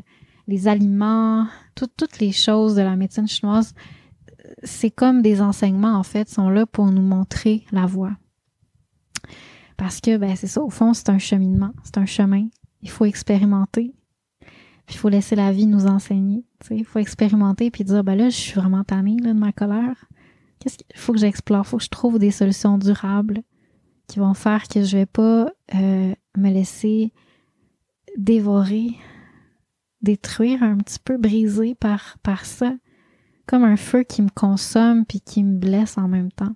les 0.47 0.67
aliments, 0.67 1.47
toutes 1.73 2.19
les 2.19 2.31
choses 2.31 2.75
de 2.75 2.81
la 2.81 2.95
médecine 2.95 3.27
chinoise, 3.27 3.73
c'est 4.63 4.91
comme 4.91 5.21
des 5.21 5.41
enseignements, 5.41 5.97
en 5.97 6.03
fait, 6.03 6.29
sont 6.29 6.49
là 6.49 6.65
pour 6.65 6.91
nous 6.91 7.01
montrer 7.01 7.65
la 7.71 7.85
voie. 7.85 8.13
Parce 9.77 9.99
que, 9.99 10.17
ben, 10.17 10.35
c'est 10.35 10.47
ça, 10.47 10.61
au 10.61 10.69
fond, 10.69 10.93
c'est 10.93 11.09
un 11.09 11.17
cheminement, 11.17 11.71
c'est 11.83 11.97
un 11.97 12.05
chemin. 12.05 12.47
Il 12.81 12.89
faut 12.89 13.05
expérimenter, 13.05 13.93
puis 14.85 14.95
il 14.95 14.99
faut 14.99 15.09
laisser 15.09 15.35
la 15.35 15.51
vie 15.51 15.65
nous 15.65 15.87
enseigner. 15.87 16.45
Il 16.69 16.85
faut 16.85 16.99
expérimenter 16.99 17.71
puis 17.71 17.83
dire, 17.83 18.03
ben 18.03 18.15
là, 18.15 18.29
je 18.29 18.35
suis 18.35 18.53
vraiment 18.53 18.83
tannée 18.83 19.17
là, 19.21 19.33
de 19.33 19.39
ma 19.39 19.51
colère 19.51 20.05
qu'est-ce 20.65 20.77
qu'il 20.77 20.85
faut 20.95 21.13
que 21.13 21.19
j'explore, 21.19 21.65
faut 21.65 21.77
que 21.77 21.83
je 21.83 21.89
trouve 21.89 22.19
des 22.19 22.31
solutions 22.31 22.77
durables 22.77 23.43
qui 24.07 24.19
vont 24.19 24.33
faire 24.33 24.67
que 24.67 24.83
je 24.83 24.97
vais 24.97 25.05
pas 25.05 25.51
euh, 25.75 26.13
me 26.37 26.49
laisser 26.51 27.13
dévorer, 28.17 28.89
détruire 30.01 30.63
un 30.63 30.77
petit 30.77 30.99
peu, 30.99 31.17
briser 31.17 31.75
par, 31.75 32.17
par 32.23 32.45
ça, 32.45 32.73
comme 33.45 33.63
un 33.63 33.77
feu 33.77 34.03
qui 34.03 34.21
me 34.21 34.29
consomme 34.29 35.05
puis 35.05 35.21
qui 35.21 35.43
me 35.43 35.57
blesse 35.57 35.97
en 35.97 36.07
même 36.07 36.31
temps. 36.31 36.55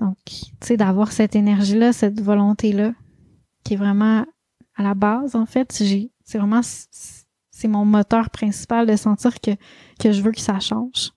Donc, 0.00 0.16
tu 0.24 0.50
sais, 0.60 0.76
d'avoir 0.76 1.12
cette 1.12 1.36
énergie-là, 1.36 1.92
cette 1.92 2.20
volonté-là, 2.20 2.94
qui 3.62 3.74
est 3.74 3.76
vraiment 3.76 4.26
à 4.74 4.82
la 4.82 4.94
base, 4.94 5.36
en 5.36 5.46
fait, 5.46 5.82
j'ai, 5.84 6.10
c'est 6.32 6.38
vraiment, 6.38 6.60
mon 7.64 7.84
moteur 7.84 8.30
principal 8.30 8.86
de 8.86 8.96
sentir 8.96 9.40
que, 9.40 9.52
je 10.02 10.22
veux 10.22 10.32
que 10.32 10.40
ça 10.40 10.58
change. 10.60 11.10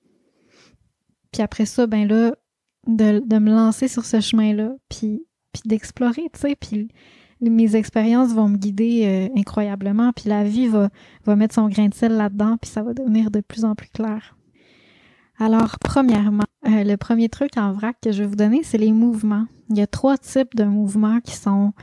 Puis 1.32 1.42
après 1.42 1.66
ça, 1.66 1.88
ben 1.88 2.08
là, 2.08 2.36
de, 2.88 3.40
me 3.40 3.52
lancer 3.52 3.88
sur 3.88 4.06
ce 4.06 4.20
chemin-là, 4.20 4.76
puis, 4.90 5.26
puis 5.54 5.62
d'explorer, 5.66 6.30
tu 6.34 6.40
sais, 6.42 6.56
puis 6.56 6.90
mes 7.42 7.76
expériences 7.76 8.34
vont 8.34 8.50
me 8.50 8.58
guider 8.58 9.04
euh, 9.06 9.40
incroyablement, 9.40 10.12
puis 10.14 10.30
la 10.30 10.44
vie 10.44 10.68
va, 10.68 10.90
va 11.26 11.36
mettre 11.36 11.56
son 11.56 11.68
grain 11.70 11.88
de 11.88 11.94
sel 11.94 12.14
là-dedans, 12.14 12.58
puis 12.62 12.70
ça 12.70 12.84
va 12.84 12.94
devenir 12.94 13.32
de 13.32 13.42
plus 13.42 13.66
en 13.66 13.76
plus 13.76 13.90
clair. 13.90 14.36
Alors, 15.38 15.80
premièrement, 15.80 16.46
euh, 16.68 16.84
le 16.84 16.96
premier 16.96 17.30
truc 17.30 17.58
en 17.58 17.74
vrac 17.74 17.98
que 18.02 18.12
je 18.12 18.24
vais 18.24 18.28
vous 18.28 18.36
donner, 18.36 18.64
c'est 18.64 18.78
les 18.78 18.94
mouvements. 18.94 19.48
Il 19.70 19.78
y 19.78 19.82
a 19.82 19.88
trois 19.88 20.18
types 20.18 20.56
de 20.56 20.64
mouvements 20.64 21.20
qui 21.20 21.36
sont 21.36 21.74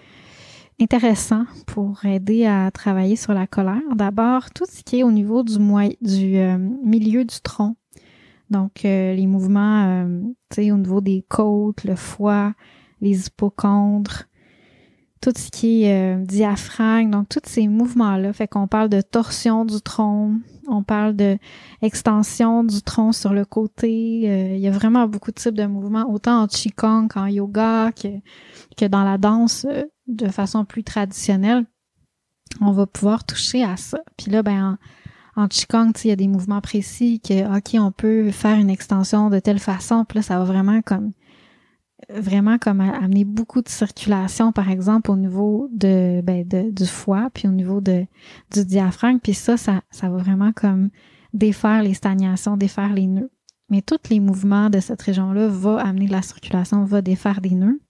intéressants 0.80 1.44
pour 1.66 2.04
aider 2.04 2.46
à 2.46 2.70
travailler 2.70 3.16
sur 3.16 3.34
la 3.34 3.46
colère. 3.46 3.80
D'abord, 3.94 4.50
tout 4.50 4.66
ce 4.68 4.82
qui 4.82 5.00
est 5.00 5.02
au 5.02 5.12
niveau 5.12 5.42
du, 5.42 5.58
du 6.00 6.36
euh, 6.36 6.58
milieu 6.84 7.24
du 7.24 7.40
tronc. 7.42 7.76
Donc, 8.50 8.84
euh, 8.84 9.14
les 9.14 9.26
mouvements, 9.26 10.04
euh, 10.04 10.20
tu 10.50 10.62
sais, 10.62 10.72
au 10.72 10.76
niveau 10.76 11.00
des 11.00 11.24
côtes, 11.28 11.84
le 11.84 11.96
foie, 11.96 12.52
les 13.00 13.26
hypochondres, 13.26 14.24
tout 15.22 15.32
ce 15.34 15.50
qui 15.50 15.84
est 15.84 16.16
euh, 16.16 16.22
diaphragme, 16.22 17.10
donc 17.10 17.28
tous 17.28 17.40
ces 17.44 17.66
mouvements-là. 17.68 18.32
Fait 18.32 18.48
qu'on 18.48 18.66
parle 18.66 18.90
de 18.90 19.00
torsion 19.00 19.64
du 19.64 19.80
tronc, 19.80 20.34
on 20.72 20.82
parle 20.82 21.14
de 21.14 21.38
extension 21.82 22.64
du 22.64 22.82
tronc 22.82 23.12
sur 23.12 23.32
le 23.32 23.44
côté. 23.44 23.90
il 24.54 24.60
y 24.60 24.68
a 24.68 24.70
vraiment 24.70 25.06
beaucoup 25.06 25.30
de 25.30 25.36
types 25.36 25.54
de 25.54 25.66
mouvements, 25.66 26.10
autant 26.10 26.42
en 26.42 26.46
qigong 26.46 27.08
qu'en 27.08 27.26
yoga, 27.26 27.92
que, 27.92 28.08
que 28.76 28.86
dans 28.86 29.04
la 29.04 29.18
danse 29.18 29.66
de 30.06 30.28
façon 30.28 30.64
plus 30.64 30.84
traditionnelle. 30.84 31.64
On 32.60 32.72
va 32.72 32.86
pouvoir 32.86 33.24
toucher 33.24 33.64
à 33.64 33.76
ça. 33.76 33.98
Puis 34.16 34.30
là, 34.30 34.42
ben, 34.42 34.78
en 35.36 35.48
Qigong, 35.48 35.92
il 36.04 36.08
y 36.08 36.12
a 36.12 36.16
des 36.16 36.28
mouvements 36.28 36.60
précis 36.60 37.20
que, 37.20 37.56
OK, 37.56 37.80
on 37.80 37.90
peut 37.90 38.30
faire 38.30 38.58
une 38.58 38.70
extension 38.70 39.30
de 39.30 39.38
telle 39.38 39.58
façon, 39.58 40.04
puis 40.04 40.18
là, 40.18 40.22
ça 40.22 40.38
va 40.38 40.44
vraiment 40.44 40.82
comme 40.82 41.12
vraiment 42.16 42.58
comme 42.58 42.80
amener 42.80 43.24
beaucoup 43.24 43.62
de 43.62 43.68
circulation, 43.68 44.52
par 44.52 44.70
exemple, 44.70 45.10
au 45.10 45.16
niveau 45.16 45.68
de, 45.72 46.20
ben, 46.22 46.46
de 46.46 46.70
du 46.70 46.86
foie, 46.86 47.30
puis 47.32 47.48
au 47.48 47.52
niveau 47.52 47.80
de, 47.80 48.06
du 48.52 48.64
diaphragme, 48.64 49.18
puis 49.18 49.34
ça, 49.34 49.56
ça, 49.56 49.82
ça 49.90 50.08
va 50.08 50.18
vraiment 50.18 50.52
comme 50.52 50.90
défaire 51.32 51.82
les 51.82 51.94
stagnations, 51.94 52.56
défaire 52.56 52.92
les 52.92 53.06
nœuds. 53.06 53.30
Mais 53.70 53.82
tous 53.82 54.10
les 54.10 54.20
mouvements 54.20 54.70
de 54.70 54.80
cette 54.80 55.00
région-là 55.02 55.48
vont 55.48 55.78
amener 55.78 56.06
de 56.06 56.12
la 56.12 56.22
circulation, 56.22 56.84
va 56.84 57.00
défaire 57.00 57.40
des 57.40 57.54
nœuds. 57.54 57.80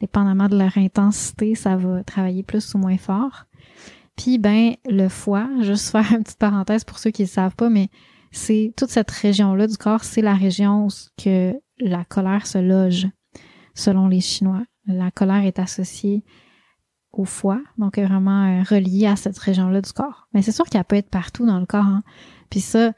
Dépendamment 0.00 0.48
de 0.48 0.58
leur 0.58 0.76
intensité, 0.76 1.54
ça 1.54 1.76
va 1.76 2.02
travailler 2.02 2.42
plus 2.42 2.74
ou 2.74 2.78
moins 2.78 2.98
fort. 2.98 3.46
Puis 4.16 4.38
ben 4.38 4.74
le 4.88 5.08
foie, 5.08 5.48
juste 5.60 5.90
faire 5.90 6.12
une 6.12 6.24
petite 6.24 6.38
parenthèse 6.38 6.84
pour 6.84 6.98
ceux 6.98 7.10
qui 7.10 7.22
ne 7.22 7.28
savent 7.28 7.54
pas, 7.54 7.70
mais 7.70 7.88
c'est 8.32 8.72
toute 8.76 8.90
cette 8.90 9.10
région-là 9.10 9.66
du 9.66 9.76
corps, 9.76 10.04
c'est 10.04 10.22
la 10.22 10.34
région 10.34 10.86
où 10.86 10.88
que 11.22 11.54
la 11.78 12.04
colère 12.04 12.46
se 12.46 12.58
loge, 12.58 13.08
selon 13.74 14.08
les 14.08 14.20
Chinois. 14.20 14.62
La 14.86 15.10
colère 15.10 15.44
est 15.44 15.58
associée 15.58 16.24
au 17.12 17.24
foie, 17.24 17.60
donc 17.78 17.98
est 17.98 18.06
vraiment 18.06 18.46
euh, 18.46 18.62
reliée 18.62 19.06
à 19.06 19.16
cette 19.16 19.38
région-là 19.38 19.80
du 19.80 19.92
corps. 19.92 20.28
Mais 20.32 20.42
c'est 20.42 20.52
sûr 20.52 20.64
qu'elle 20.64 20.84
peut 20.84 20.96
être 20.96 21.10
partout 21.10 21.46
dans 21.46 21.58
le 21.58 21.66
corps. 21.66 21.84
Hein. 21.84 22.02
Puis 22.50 22.60
ça, 22.60 22.92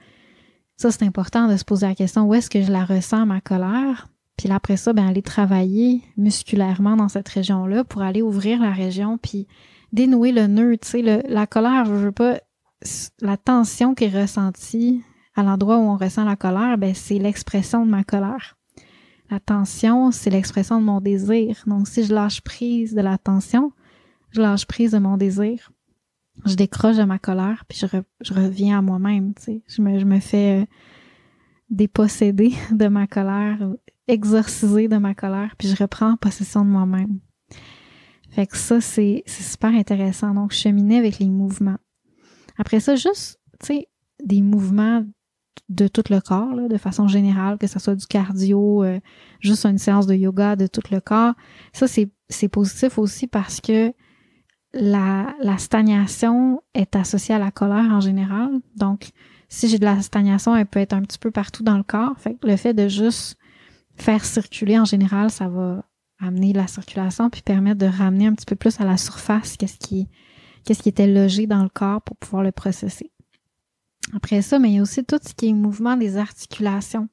ça 0.77 0.91
c'est 0.91 1.05
important 1.05 1.49
de 1.49 1.57
se 1.57 1.65
poser 1.65 1.87
la 1.87 1.95
question 1.95 2.25
où 2.27 2.35
est-ce 2.35 2.51
que 2.51 2.63
je 2.63 2.71
la 2.71 2.85
ressens 2.85 3.27
ma 3.27 3.41
colère? 3.41 4.09
Puis 4.37 4.51
après 4.51 4.77
ça, 4.77 4.93
ben 4.93 5.07
aller 5.07 5.23
travailler 5.23 6.03
musculairement 6.17 6.97
dans 6.97 7.09
cette 7.09 7.29
région-là 7.29 7.85
pour 7.85 8.03
aller 8.03 8.23
ouvrir 8.23 8.61
la 8.61 8.73
région, 8.73 9.19
puis 9.19 9.47
dénouer 9.93 10.33
le 10.33 10.47
nœud, 10.47 10.77
tu 10.79 10.89
sais, 10.89 11.03
la 11.03 11.47
colère, 11.47 11.85
je 11.85 11.93
veux 11.93 12.13
pas, 12.13 12.41
la 13.21 13.37
tension 13.37 13.95
qui 13.95 14.05
est 14.05 14.21
ressentie 14.21 15.03
à 15.35 15.43
l'endroit 15.43 15.79
où 15.79 15.83
on 15.83 15.97
ressent 15.97 16.25
la 16.25 16.37
colère, 16.37 16.79
ben 16.79 16.95
c'est 16.95 17.19
l'expression 17.19 17.85
de 17.87 17.91
ma 17.91 18.05
colère. 18.05 18.57
La 19.33 19.41
tension, 19.41 20.11
c'est 20.11 20.29
l'expression 20.29 20.79
de 20.79 20.85
mon 20.85 21.01
désir. 21.01 21.63
Donc, 21.67 21.89
si 21.89 22.05
je 22.05 22.13
lâche 22.13 22.43
prise 22.43 22.93
de 22.93 23.01
la 23.01 23.17
tension, 23.17 23.73
je 24.29 24.43
lâche 24.43 24.67
prise 24.67 24.91
de 24.93 24.99
mon 24.99 25.17
désir. 25.17 25.73
Je 26.45 26.55
décroche 26.55 26.99
de 26.99 27.05
ma 27.05 27.19
colère, 27.19 27.65
puis 27.67 27.79
je, 27.79 28.35
reviens 28.35 28.81
à 28.81 28.83
moi-même, 28.83 29.33
je 29.47 29.81
me 29.81 30.21
fais 30.21 30.61
euh, 30.61 30.67
déposséder 31.71 32.53
de 32.73 32.89
ma 32.89 33.07
colère, 33.07 33.57
exorciser 34.07 34.89
de 34.89 34.99
ma 34.99 35.15
colère, 35.15 35.55
puis 35.57 35.67
je 35.67 35.83
reprends 35.83 36.19
possession 36.19 36.63
de 36.63 36.69
moi-même. 36.69 37.19
Fait 38.29 38.47
que 38.47 38.59
ça, 38.59 38.83
c'est 38.83 39.23
super 39.27 39.71
intéressant. 39.71 40.35
Donc, 40.35 40.53
cheminer 40.53 40.99
avec 40.99 41.21
les 41.21 41.31
mouvements. 41.31 41.79
Après 42.59 42.81
ça, 42.81 42.97
juste, 42.97 43.41
tu 43.61 43.67
sais, 43.67 43.89
des 44.23 44.43
mouvements 44.43 45.07
de 45.69 45.89
tout 45.89 46.05
le 46.11 46.21
corps, 46.21 46.69
de 46.69 46.77
façon 46.77 47.09
générale, 47.09 47.59
que 47.59 47.67
ce 47.67 47.79
soit 47.79 47.95
du 47.95 48.07
cardio, 48.07 48.85
euh, 48.85 49.01
juste 49.41 49.65
une 49.65 49.79
séance 49.79 50.07
de 50.07 50.15
yoga 50.15 50.57
de 50.57 50.67
tout 50.67 50.83
le 50.91 51.01
corps. 51.01 51.35
Ça, 51.73 51.87
c'est 51.87 52.49
positif 52.49 52.99
aussi 52.99 53.27
parce 53.27 53.61
que 53.61 53.93
la, 54.75 55.35
la 55.41 55.59
stagnation 55.59 56.63
est 56.75 56.97
associée 56.97 57.35
à 57.35 57.39
la 57.39 57.51
colère 57.51 57.91
en 57.91 58.01
général. 58.01 58.51
Donc, 58.77 59.11
si 59.49 59.69
j'ai 59.69 59.79
de 59.79 59.85
la 59.85 60.01
stagnation, 60.01 60.57
elle 60.57 60.67
peut 60.67 60.81
être 60.81 60.95
un 60.95 61.03
petit 61.03 61.19
peu 61.19 61.31
partout 61.31 61.63
dans 61.63 61.77
le 61.77 61.83
corps. 61.83 62.15
Fait 62.19 62.37
le 62.43 62.57
fait 62.57 62.75
de 62.75 62.89
juste 62.89 63.37
faire 63.97 64.25
circuler 64.25 64.79
en 64.79 64.87
général, 64.87 65.31
ça 65.31 65.49
va 65.49 65.85
amener 66.19 66.53
la 66.53 66.67
circulation 66.67 67.29
puis 67.31 67.43
permettre 67.43 67.79
de 67.79 67.87
ramener 67.87 68.27
un 68.27 68.35
petit 68.35 68.47
peu 68.47 68.57
plus 68.57 68.81
à 68.81 68.85
la 68.85 68.97
surface 68.97 69.57
qu'est-ce 69.57 69.79
qui 69.79 70.09
qu'est-ce 70.65 70.83
qui 70.83 70.89
était 70.89 71.09
logé 71.09 71.47
dans 71.47 71.63
le 71.63 71.69
corps 71.69 72.01
pour 72.01 72.17
pouvoir 72.17 72.43
le 72.43 72.53
processer. 72.53 73.11
Après 74.15 74.43
ça, 74.43 74.59
mais 74.59 74.71
il 74.71 74.77
y 74.77 74.79
a 74.79 74.83
aussi 74.83 75.05
tout 75.05 75.19
ce 75.23 75.35
qui 75.35 75.49
est 75.49 75.53
mouvement 75.53 75.97
des 75.97 76.17
articulations. 76.17 77.09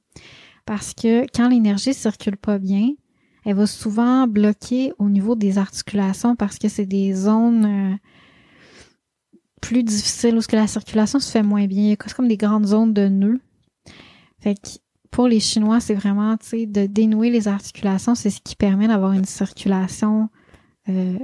Parce 0.65 0.93
que 0.93 1.25
quand 1.35 1.49
l'énergie 1.49 1.93
circule 1.93 2.37
pas 2.37 2.59
bien, 2.59 2.91
elle 3.45 3.55
va 3.55 3.67
souvent 3.67 4.27
bloquer 4.27 4.93
au 4.99 5.09
niveau 5.09 5.35
des 5.35 5.57
articulations 5.57 6.35
parce 6.35 6.59
que 6.59 6.67
c'est 6.67 6.85
des 6.85 7.13
zones 7.13 7.65
euh, 7.65 7.95
plus 9.61 9.83
difficiles 9.83 10.37
où 10.37 10.41
la 10.51 10.67
circulation 10.67 11.19
se 11.19 11.31
fait 11.31 11.43
moins 11.43 11.65
bien. 11.67 11.95
C'est 12.03 12.13
comme 12.13 12.27
des 12.27 12.37
grandes 12.37 12.67
zones 12.67 12.93
de 12.93 13.07
nœuds. 13.07 13.39
Fait 14.39 14.55
que 14.55 14.69
pour 15.11 15.27
les 15.27 15.39
Chinois, 15.39 15.79
c'est 15.79 15.95
vraiment, 15.95 16.35
de 16.35 16.85
dénouer 16.85 17.29
les 17.29 17.47
articulations, 17.47 18.15
c'est 18.15 18.29
ce 18.29 18.41
qui 18.41 18.55
permet 18.55 18.87
d'avoir 18.87 19.13
une 19.13 19.25
circulation 19.25 20.29
euh, 20.87 21.17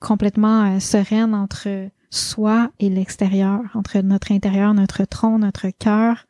complètement 0.00 0.76
euh, 0.76 0.80
sereine 0.80 1.34
entre 1.34 1.90
soi 2.10 2.70
et 2.78 2.88
l'extérieur, 2.88 3.60
entre 3.74 3.98
notre 3.98 4.32
intérieur, 4.32 4.74
notre 4.74 5.04
tronc, 5.04 5.38
notre 5.38 5.68
cœur, 5.70 6.26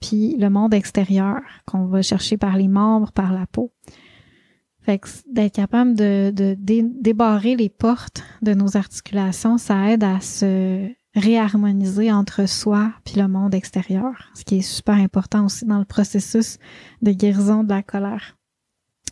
puis 0.00 0.36
le 0.36 0.50
monde 0.50 0.74
extérieur 0.74 1.40
qu'on 1.66 1.86
va 1.86 2.02
chercher 2.02 2.36
par 2.36 2.56
les 2.56 2.68
membres, 2.68 3.12
par 3.12 3.32
la 3.32 3.46
peau. 3.46 3.72
Fait 4.80 4.98
que 4.98 5.08
d'être 5.30 5.54
capable 5.54 5.94
de, 5.94 6.32
débarrer 7.00 7.54
les 7.54 7.68
portes 7.68 8.24
de 8.42 8.52
nos 8.52 8.76
articulations, 8.76 9.56
ça 9.56 9.90
aide 9.90 10.02
à 10.02 10.20
se 10.20 10.90
réharmoniser 11.14 12.10
entre 12.10 12.48
soi 12.48 12.92
puis 13.04 13.20
le 13.20 13.28
monde 13.28 13.54
extérieur, 13.54 14.30
ce 14.34 14.44
qui 14.44 14.56
est 14.58 14.62
super 14.62 14.94
important 14.94 15.44
aussi 15.44 15.66
dans 15.66 15.78
le 15.78 15.84
processus 15.84 16.58
de 17.00 17.12
guérison 17.12 17.62
de 17.62 17.68
la 17.68 17.82
colère. 17.82 18.36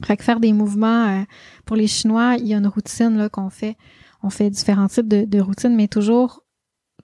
Fait 0.04 0.16
que 0.16 0.24
faire 0.24 0.40
des 0.40 0.52
mouvements, 0.52 1.08
euh, 1.08 1.24
pour 1.66 1.76
les 1.76 1.86
Chinois, 1.86 2.36
il 2.38 2.48
y 2.48 2.54
a 2.54 2.58
une 2.58 2.66
routine 2.66 3.16
là 3.16 3.28
qu'on 3.28 3.50
fait. 3.50 3.76
On 4.22 4.30
fait 4.30 4.50
différents 4.50 4.88
types 4.88 5.08
de, 5.08 5.40
routines, 5.40 5.74
mais 5.74 5.88
toujours, 5.88 6.44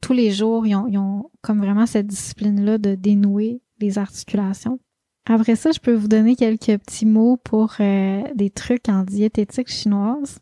tous 0.00 0.12
les 0.12 0.30
jours, 0.30 0.66
ils 0.66 0.76
ont, 0.76 1.30
comme 1.42 1.60
vraiment 1.60 1.86
cette 1.86 2.06
discipline-là 2.06 2.78
de 2.78 2.94
dénouer 2.94 3.60
les 3.80 3.98
articulations. 3.98 4.78
Après 5.26 5.56
ça, 5.56 5.72
je 5.72 5.80
peux 5.80 5.94
vous 5.94 6.08
donner 6.08 6.36
quelques 6.36 6.78
petits 6.78 7.06
mots 7.06 7.36
pour 7.36 7.74
euh, 7.80 8.22
des 8.34 8.50
trucs 8.50 8.88
en 8.88 9.02
diététique 9.02 9.68
chinoise. 9.68 10.38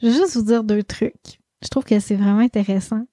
Je 0.00 0.08
vais 0.08 0.12
juste 0.12 0.36
vous 0.36 0.44
dire 0.44 0.62
deux 0.62 0.84
trucs. 0.84 1.40
Je 1.62 1.68
trouve 1.68 1.84
que 1.84 1.98
c'est 1.98 2.14
vraiment 2.14 2.38
intéressant. 2.38 3.04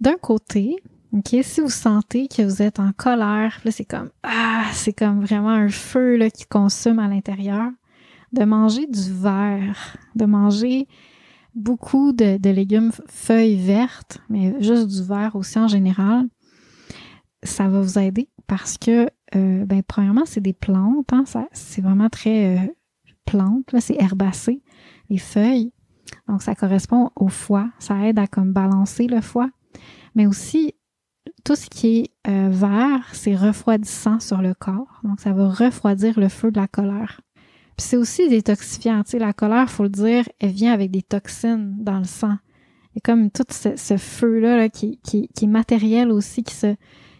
D'un 0.00 0.16
côté, 0.16 0.76
ok, 1.12 1.36
si 1.42 1.60
vous 1.60 1.68
sentez 1.68 2.26
que 2.26 2.42
vous 2.42 2.62
êtes 2.62 2.80
en 2.80 2.92
colère, 2.92 3.60
là 3.64 3.70
c'est 3.70 3.84
comme 3.84 4.10
ah, 4.22 4.64
c'est 4.72 4.92
comme 4.92 5.20
vraiment 5.20 5.50
un 5.50 5.68
feu 5.68 6.16
là 6.16 6.30
qui 6.30 6.46
consomme 6.46 6.98
à 6.98 7.08
l'intérieur, 7.08 7.70
de 8.32 8.44
manger 8.44 8.86
du 8.86 9.12
vert, 9.12 9.96
de 10.14 10.24
manger 10.24 10.88
beaucoup 11.54 12.12
de, 12.12 12.50
légumes 12.50 12.92
feuilles 13.06 13.56
vertes, 13.56 14.18
mais 14.28 14.54
juste 14.60 14.88
du 14.88 15.02
vert 15.02 15.36
aussi 15.36 15.58
en 15.58 15.68
général, 15.68 16.26
ça 17.42 17.68
va 17.68 17.80
vous 17.80 17.98
aider 17.98 18.28
parce 18.46 18.78
que, 18.78 19.08
euh, 19.34 19.64
ben, 19.64 19.82
premièrement, 19.86 20.24
c'est 20.24 20.40
des 20.40 20.52
plantes, 20.52 21.12
hein, 21.12 21.24
c'est 21.52 21.80
vraiment 21.80 22.08
très 22.08 22.58
euh, 22.58 22.66
plante, 23.24 23.74
c'est 23.78 24.00
herbacé, 24.00 24.62
les 25.10 25.18
feuilles. 25.18 25.72
Donc, 26.28 26.42
ça 26.42 26.54
correspond 26.54 27.10
au 27.16 27.28
foie. 27.28 27.70
Ça 27.78 28.06
aide 28.06 28.18
à 28.18 28.26
comme 28.26 28.52
balancer 28.52 29.06
le 29.06 29.20
foie. 29.20 29.50
Mais 30.14 30.26
aussi, 30.26 30.74
tout 31.44 31.56
ce 31.56 31.68
qui 31.68 31.98
est 31.98 32.10
euh, 32.28 32.48
vert, 32.50 33.08
c'est 33.12 33.34
refroidissant 33.34 34.20
sur 34.20 34.42
le 34.42 34.54
corps. 34.54 35.00
Donc, 35.02 35.20
ça 35.20 35.32
va 35.32 35.48
refroidir 35.48 36.18
le 36.18 36.28
feu 36.28 36.50
de 36.50 36.60
la 36.60 36.68
colère. 36.68 37.20
Puis 37.76 37.86
c'est 37.88 37.96
aussi 37.96 38.28
détoxifiant. 38.28 39.02
Tu 39.02 39.12
sais, 39.12 39.18
la 39.18 39.32
colère, 39.32 39.70
faut 39.70 39.82
le 39.82 39.88
dire, 39.88 40.28
elle 40.38 40.50
vient 40.50 40.72
avec 40.72 40.90
des 40.90 41.02
toxines 41.02 41.74
dans 41.78 41.98
le 41.98 42.04
sang. 42.04 42.36
Et 42.96 43.00
comme 43.00 43.30
tout 43.30 43.44
ce, 43.50 43.96
feu-là 43.96 44.56
là, 44.56 44.68
qui, 44.68 44.98
qui, 45.02 45.28
qui 45.28 45.44
est 45.46 45.48
matériel 45.48 46.12
aussi, 46.12 46.44
qui 46.44 46.54
se, 46.54 46.76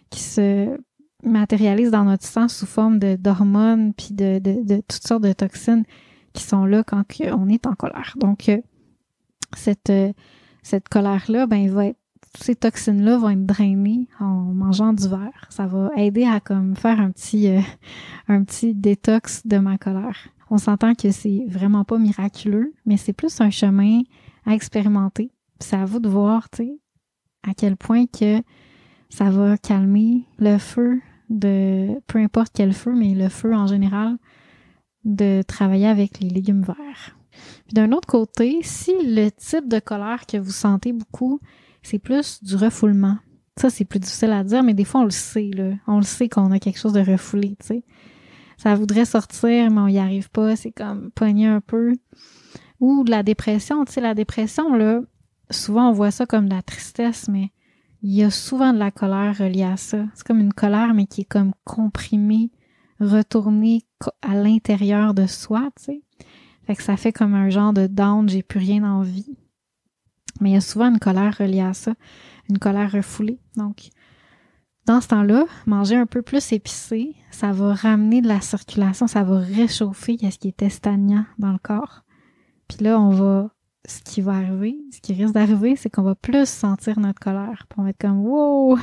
qui 0.09 0.21
se 0.21 0.77
matérialise 1.23 1.91
dans 1.91 2.05
notre 2.05 2.25
sang 2.25 2.47
sous 2.47 2.65
forme 2.65 2.99
de 2.99 3.15
d'hormones 3.15 3.93
puis 3.93 4.09
de, 4.11 4.39
de, 4.39 4.63
de, 4.63 4.81
toutes 4.87 5.05
sortes 5.05 5.23
de 5.23 5.33
toxines 5.33 5.83
qui 6.33 6.43
sont 6.43 6.65
là 6.65 6.83
quand 6.83 7.03
on 7.33 7.49
est 7.49 7.65
en 7.65 7.73
colère. 7.73 8.13
Donc 8.17 8.49
euh, 8.49 8.57
cette 9.55 9.89
euh, 9.89 10.13
cette 10.63 10.89
colère 10.89 11.25
là, 11.29 11.47
ben 11.47 11.69
va 11.69 11.87
être 11.87 11.99
ces 12.37 12.55
toxines 12.55 13.01
là 13.03 13.17
vont 13.17 13.29
être 13.29 13.45
drainées 13.45 14.09
en 14.19 14.53
mangeant 14.53 14.91
du 14.93 15.07
verre. 15.07 15.47
Ça 15.49 15.67
va 15.67 15.89
aider 15.95 16.25
à 16.25 16.39
comme 16.39 16.75
faire 16.75 16.99
un 16.99 17.11
petit 17.11 17.49
euh, 17.49 17.61
un 18.27 18.43
petit 18.43 18.73
détox 18.73 19.45
de 19.45 19.57
ma 19.57 19.77
colère. 19.77 20.29
On 20.49 20.57
s'entend 20.57 20.93
que 20.93 21.11
c'est 21.11 21.45
vraiment 21.47 21.83
pas 21.83 21.97
miraculeux, 21.97 22.73
mais 22.85 22.97
c'est 22.97 23.13
plus 23.13 23.41
un 23.41 23.49
chemin 23.49 24.01
à 24.45 24.53
expérimenter. 24.53 25.31
C'est 25.59 25.75
à 25.75 25.85
vous 25.85 25.99
de 25.99 26.09
voir, 26.09 26.49
tu 26.49 26.63
sais, 26.63 26.79
à 27.43 27.53
quel 27.53 27.77
point 27.77 28.05
que 28.05 28.41
ça 29.09 29.29
va 29.29 29.57
calmer 29.57 30.25
le 30.37 30.57
feu 30.57 31.01
de 31.29 31.99
peu 32.07 32.19
importe 32.19 32.51
quel 32.53 32.73
feu, 32.73 32.93
mais 32.93 33.15
le 33.15 33.29
feu 33.29 33.53
en 33.55 33.67
général, 33.67 34.17
de 35.03 35.41
travailler 35.43 35.87
avec 35.87 36.19
les 36.19 36.29
légumes 36.29 36.63
verts. 36.63 37.17
d'un 37.73 37.91
autre 37.91 38.07
côté, 38.07 38.59
si 38.63 38.91
le 39.03 39.29
type 39.29 39.67
de 39.67 39.79
colère 39.79 40.25
que 40.25 40.37
vous 40.37 40.51
sentez 40.51 40.93
beaucoup, 40.93 41.39
c'est 41.83 41.99
plus 41.99 42.43
du 42.43 42.55
refoulement. 42.55 43.17
Ça, 43.57 43.69
c'est 43.69 43.85
plus 43.85 43.99
difficile 43.99 44.31
à 44.31 44.43
dire, 44.43 44.63
mais 44.63 44.73
des 44.73 44.83
fois, 44.83 45.01
on 45.01 45.05
le 45.05 45.11
sait, 45.11 45.51
là. 45.53 45.73
On 45.87 45.97
le 45.97 46.03
sait 46.03 46.27
qu'on 46.27 46.51
a 46.51 46.59
quelque 46.59 46.79
chose 46.79 46.93
de 46.93 46.99
refoulé, 46.99 47.55
tu 47.59 47.67
sais. 47.67 47.83
Ça 48.57 48.75
voudrait 48.75 49.05
sortir, 49.05 49.69
mais 49.71 49.81
on 49.81 49.87
n'y 49.87 49.99
arrive 49.99 50.29
pas. 50.29 50.55
C'est 50.55 50.71
comme 50.71 51.11
pogner 51.11 51.47
un 51.47 51.61
peu. 51.61 51.93
Ou 52.79 53.03
de 53.03 53.11
la 53.11 53.23
dépression, 53.23 53.85
tu 53.85 53.93
sais, 53.93 54.01
la 54.01 54.13
dépression, 54.13 54.73
là, 54.73 55.01
souvent, 55.49 55.89
on 55.89 55.93
voit 55.93 56.11
ça 56.11 56.25
comme 56.25 56.49
de 56.49 56.53
la 56.53 56.61
tristesse, 56.61 57.27
mais 57.27 57.51
il 58.01 58.13
y 58.13 58.23
a 58.23 58.29
souvent 58.29 58.73
de 58.73 58.77
la 58.77 58.91
colère 58.91 59.37
reliée 59.37 59.63
à 59.63 59.77
ça. 59.77 60.05
C'est 60.13 60.25
comme 60.25 60.39
une 60.39 60.53
colère, 60.53 60.93
mais 60.93 61.05
qui 61.05 61.21
est 61.21 61.25
comme 61.25 61.53
comprimée, 61.63 62.51
retournée 62.99 63.83
à 64.21 64.35
l'intérieur 64.35 65.13
de 65.13 65.25
soi, 65.25 65.69
tu 65.77 65.85
sais. 65.85 66.01
Fait 66.65 66.75
que 66.75 66.83
ça 66.83 66.97
fait 66.97 67.13
comme 67.13 67.35
un 67.35 67.49
genre 67.49 67.73
de 67.73 67.87
down, 67.87 68.27
j'ai 68.27 68.43
plus 68.43 68.59
rien 68.59 68.83
envie. 68.83 69.37
Mais 70.41 70.51
il 70.51 70.53
y 70.53 70.57
a 70.57 70.61
souvent 70.61 70.89
une 70.89 70.99
colère 70.99 71.37
reliée 71.37 71.61
à 71.61 71.73
ça, 71.73 71.93
une 72.49 72.59
colère 72.59 72.91
refoulée. 72.91 73.39
Donc, 73.55 73.89
dans 74.85 75.01
ce 75.01 75.07
temps-là, 75.07 75.45
manger 75.65 75.95
un 75.95 76.05
peu 76.05 76.21
plus 76.21 76.51
épicé, 76.51 77.15
ça 77.31 77.51
va 77.51 77.73
ramener 77.73 78.21
de 78.21 78.27
la 78.27 78.41
circulation, 78.41 79.07
ça 79.07 79.23
va 79.23 79.39
réchauffer 79.39 80.17
ce 80.19 80.37
qui 80.37 80.53
est 80.57 80.69
stagnant 80.69 81.25
dans 81.39 81.51
le 81.51 81.57
corps. 81.57 82.03
Puis 82.67 82.83
là, 82.83 82.99
on 82.99 83.09
va 83.09 83.49
ce 83.87 84.01
qui 84.01 84.21
va 84.21 84.33
arriver, 84.33 84.77
ce 84.91 84.99
qui 84.99 85.13
risque 85.13 85.33
d'arriver, 85.33 85.75
c'est 85.75 85.89
qu'on 85.89 86.03
va 86.03 86.15
plus 86.15 86.47
sentir 86.47 86.99
notre 86.99 87.19
colère. 87.19 87.65
Puis 87.69 87.79
on 87.79 87.83
va 87.83 87.89
être 87.89 88.01
comme 88.01 88.25
wow! 88.25 88.77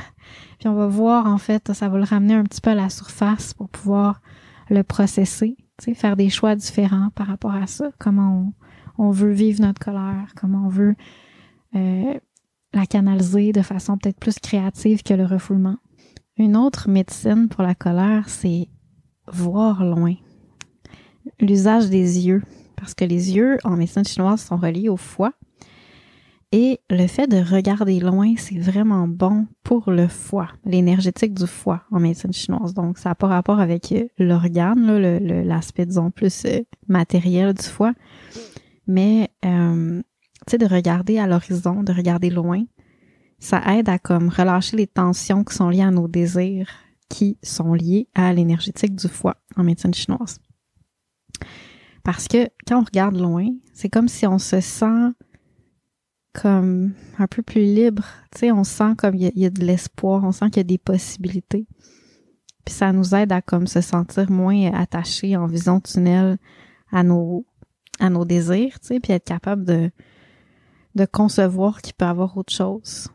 Puis 0.59 0.67
on 0.67 0.73
va 0.73 0.87
voir, 0.87 1.25
en 1.27 1.37
fait, 1.37 1.73
ça 1.73 1.89
va 1.89 1.97
le 1.97 2.03
ramener 2.03 2.35
un 2.35 2.43
petit 2.43 2.61
peu 2.61 2.71
à 2.71 2.75
la 2.75 2.89
surface 2.89 3.53
pour 3.53 3.69
pouvoir 3.69 4.21
le 4.69 4.83
processer, 4.83 5.57
faire 5.93 6.15
des 6.15 6.29
choix 6.29 6.55
différents 6.55 7.09
par 7.15 7.27
rapport 7.27 7.53
à 7.53 7.67
ça, 7.67 7.91
comment 7.99 8.53
on, 8.97 9.11
veut 9.11 9.31
vivre 9.31 9.61
notre 9.61 9.83
colère, 9.83 10.33
comment 10.35 10.65
on 10.65 10.69
veut 10.69 10.95
euh, 11.75 12.13
la 12.73 12.85
canaliser 12.85 13.51
de 13.51 13.61
façon 13.61 13.97
peut-être 13.97 14.19
plus 14.19 14.39
créative 14.39 15.03
que 15.03 15.13
le 15.13 15.25
refoulement. 15.25 15.77
Une 16.37 16.57
autre 16.57 16.89
médecine 16.89 17.47
pour 17.47 17.63
la 17.63 17.75
colère, 17.75 18.27
c'est 18.27 18.67
voir 19.27 19.83
loin. 19.83 20.15
L'usage 21.39 21.89
des 21.89 22.25
yeux 22.25 22.41
parce 22.83 22.95
que 22.95 23.05
les 23.05 23.33
yeux 23.33 23.59
en 23.63 23.77
médecine 23.77 24.03
chinoise 24.03 24.41
sont 24.41 24.57
reliés 24.57 24.89
au 24.89 24.97
foie. 24.97 25.31
Et 26.51 26.81
le 26.89 27.07
fait 27.07 27.27
de 27.27 27.37
regarder 27.37 27.99
loin, 28.01 28.33
c'est 28.37 28.59
vraiment 28.59 29.07
bon 29.07 29.47
pour 29.63 29.89
le 29.89 30.09
foie, 30.09 30.49
l'énergétique 30.65 31.33
du 31.33 31.47
foie 31.47 31.83
en 31.91 32.01
médecine 32.01 32.33
chinoise. 32.33 32.73
Donc, 32.73 32.97
ça 32.97 33.09
n'a 33.09 33.15
pas 33.15 33.27
rapport 33.27 33.61
avec 33.61 33.91
euh, 33.93 34.07
l'organe, 34.19 34.85
l'aspect, 35.47 35.85
disons, 35.85 36.11
plus 36.11 36.43
euh, 36.45 36.59
matériel 36.87 37.53
du 37.53 37.63
foie. 37.63 37.93
Mais, 38.85 39.29
euh, 39.45 40.01
tu 40.45 40.51
sais, 40.51 40.57
de 40.57 40.65
regarder 40.65 41.17
à 41.17 41.25
l'horizon, 41.25 41.83
de 41.83 41.93
regarder 41.93 42.29
loin, 42.29 42.65
ça 43.43 43.61
aide 43.75 43.89
à 43.89 43.99
comme 43.99 44.29
relâcher 44.29 44.77
les 44.77 44.87
tensions 44.87 45.43
qui 45.43 45.53
sont 45.53 45.67
liées 45.67 45.81
à 45.81 45.91
nos 45.91 46.07
désirs, 46.07 46.69
qui 47.09 47.37
sont 47.43 47.73
liés 47.73 48.07
à 48.15 48.31
l'énergétique 48.31 48.95
du 48.95 49.09
foie 49.09 49.35
en 49.57 49.63
médecine 49.65 49.93
chinoise. 49.93 50.39
Parce 52.03 52.29
que 52.29 52.47
quand 52.65 52.79
on 52.79 52.83
regarde 52.85 53.17
loin, 53.17 53.49
c'est 53.73 53.89
comme 53.89 54.07
si 54.07 54.25
on 54.25 54.39
se 54.39 54.61
sent 54.61 55.11
comme 56.33 56.93
un 57.19 57.27
peu 57.27 57.41
plus 57.41 57.63
libre. 57.63 58.05
Tu 58.31 58.39
sais, 58.39 58.51
on 58.53 58.63
sent 58.63 58.95
comme 58.97 59.15
il 59.15 59.37
y, 59.37 59.45
a 59.45 59.49
de 59.49 59.65
l'espoir, 59.65 60.23
on 60.23 60.31
sent 60.31 60.45
qu'il 60.45 60.57
y 60.57 60.59
a 60.61 60.63
des 60.63 60.77
possibilités. 60.77 61.67
Puis 62.63 62.73
ça 62.73 62.93
nous 62.93 63.13
aide 63.13 63.33
à 63.33 63.41
comme 63.41 63.67
se 63.67 63.81
sentir 63.81 64.31
moins 64.31 64.71
attaché 64.71 65.35
en 65.35 65.47
vision 65.47 65.81
tunnel 65.81 66.37
à 66.93 67.03
nos 67.03 67.45
à 67.99 68.09
nos 68.09 68.23
désirs, 68.23 68.79
tu 68.79 68.87
sais, 68.87 68.99
puis 69.01 69.11
être 69.11 69.25
capable 69.25 69.65
de 69.65 69.91
de 70.95 71.05
concevoir 71.05 71.81
qu'il 71.81 71.93
peut 71.93 72.05
y 72.05 72.07
avoir 72.07 72.37
autre 72.37 72.53
chose 72.53 73.09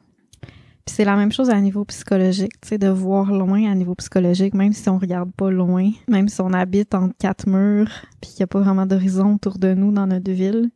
c'est 0.89 1.05
la 1.05 1.17
même 1.17 1.33
chose 1.33 1.51
à 1.51 1.61
niveau 1.61 1.85
psychologique, 1.85 2.61
tu 2.61 2.69
sais, 2.69 2.79
de 2.79 2.89
voir 2.89 3.33
loin 3.33 3.71
à 3.71 3.75
niveau 3.75 3.95
psychologique, 3.95 4.55
même 4.55 4.73
si 4.73 4.89
on 4.89 4.99
regarde 4.99 5.33
pas 5.33 5.51
loin, 5.51 5.91
même 6.09 6.29
si 6.29 6.41
on 6.41 6.53
habite 6.53 6.95
entre 6.95 7.15
quatre 7.19 7.49
murs, 7.49 7.91
puis 8.21 8.31
qu'il 8.31 8.41
n'y 8.41 8.45
a 8.45 8.47
pas 8.49 8.61
vraiment 8.61 8.87
d'horizon 8.87 9.35
autour 9.35 9.59
de 9.59 9.75
nous 9.75 9.93
dans 9.93 10.07
notre 10.07 10.31
ville, 10.31 10.71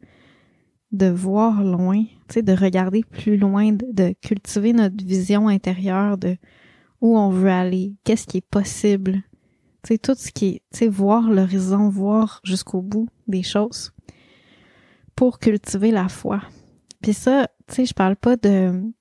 de 0.93 1.07
voir 1.07 1.65
loin, 1.65 2.03
tu 2.29 2.35
sais, 2.35 2.43
de 2.43 2.53
regarder 2.53 3.03
plus 3.03 3.37
loin, 3.37 3.73
de, 3.73 4.15
cultiver 4.21 4.73
notre 4.73 5.05
vision 5.05 5.49
intérieure 5.49 6.19
de 6.19 6.37
où 7.01 7.19
on 7.19 7.31
veut 7.31 7.51
aller, 7.51 7.95
qu'est-ce 8.05 8.27
qui 8.27 8.39
est 8.39 8.49
possible 8.49 9.23
Tu 9.83 9.95
sais, 9.95 9.99
tout 9.99 10.15
ce 10.17 10.31
qui 10.31 10.49
est, 10.49 10.63
tu 10.73 10.79
sais, 10.79 10.89
voir 10.89 11.31
l'horizon, 11.31 11.89
voir 11.89 12.41
jusqu'au 12.45 12.83
bout 12.83 13.09
des 13.27 13.43
choses 13.43 13.93
pour 15.17 15.39
cultiver 15.39 15.91
la 15.91 16.09
foi. 16.09 16.43
Puis 17.03 17.15
ça, 17.15 17.49
tu 17.67 17.75
sais, 17.75 17.87
je 17.87 17.95
parle 17.95 18.17
pas 18.17 18.37
de 18.37 18.93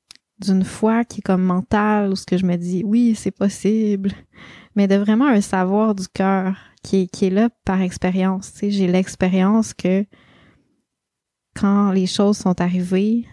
d'une 0.42 0.64
foi 0.64 1.06
qui 1.06 1.20
est 1.20 1.24
comme 1.24 1.44
mentale 1.44 2.12
ou 2.12 2.16
ce 2.16 2.26
que 2.26 2.38
je 2.38 2.46
me 2.46 2.56
dis 2.58 2.84
oui, 2.86 3.16
c'est 3.16 3.32
possible, 3.32 4.12
mais 4.76 4.88
de 4.88 4.96
vraiment 4.96 5.28
un 5.28 5.42
savoir 5.42 5.96
du 5.96 6.08
cœur 6.08 6.56
qui 6.84 7.02
est, 7.02 7.08
qui 7.08 7.30
là 7.30 7.50
par 7.66 7.82
expérience. 7.82 8.52
J'ai 8.62 8.88
l'expérience 8.88 9.74
que 9.74 10.06
quand 11.56 11.92
les 11.92 12.08
choses 12.08 12.38
sont 12.38 12.60
arrivées, 12.60 13.26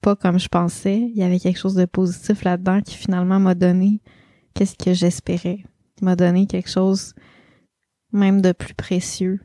pas 0.00 0.16
comme 0.16 0.38
je 0.38 0.48
pensais, 0.48 0.98
il 0.98 1.16
y 1.16 1.22
avait 1.22 1.38
quelque 1.38 1.58
chose 1.58 1.74
de 1.74 1.84
positif 1.84 2.44
là-dedans 2.44 2.80
qui 2.80 2.96
finalement 2.96 3.40
m'a 3.40 3.54
donné 3.54 4.00
qu'est-ce 4.54 4.76
que 4.76 4.92
j'espérais. 4.92 5.64
M'a 6.00 6.16
donné 6.16 6.46
quelque 6.46 6.70
chose 6.70 7.14
même 8.12 8.42
de 8.42 8.52
plus 8.52 8.74
précieux 8.74 9.40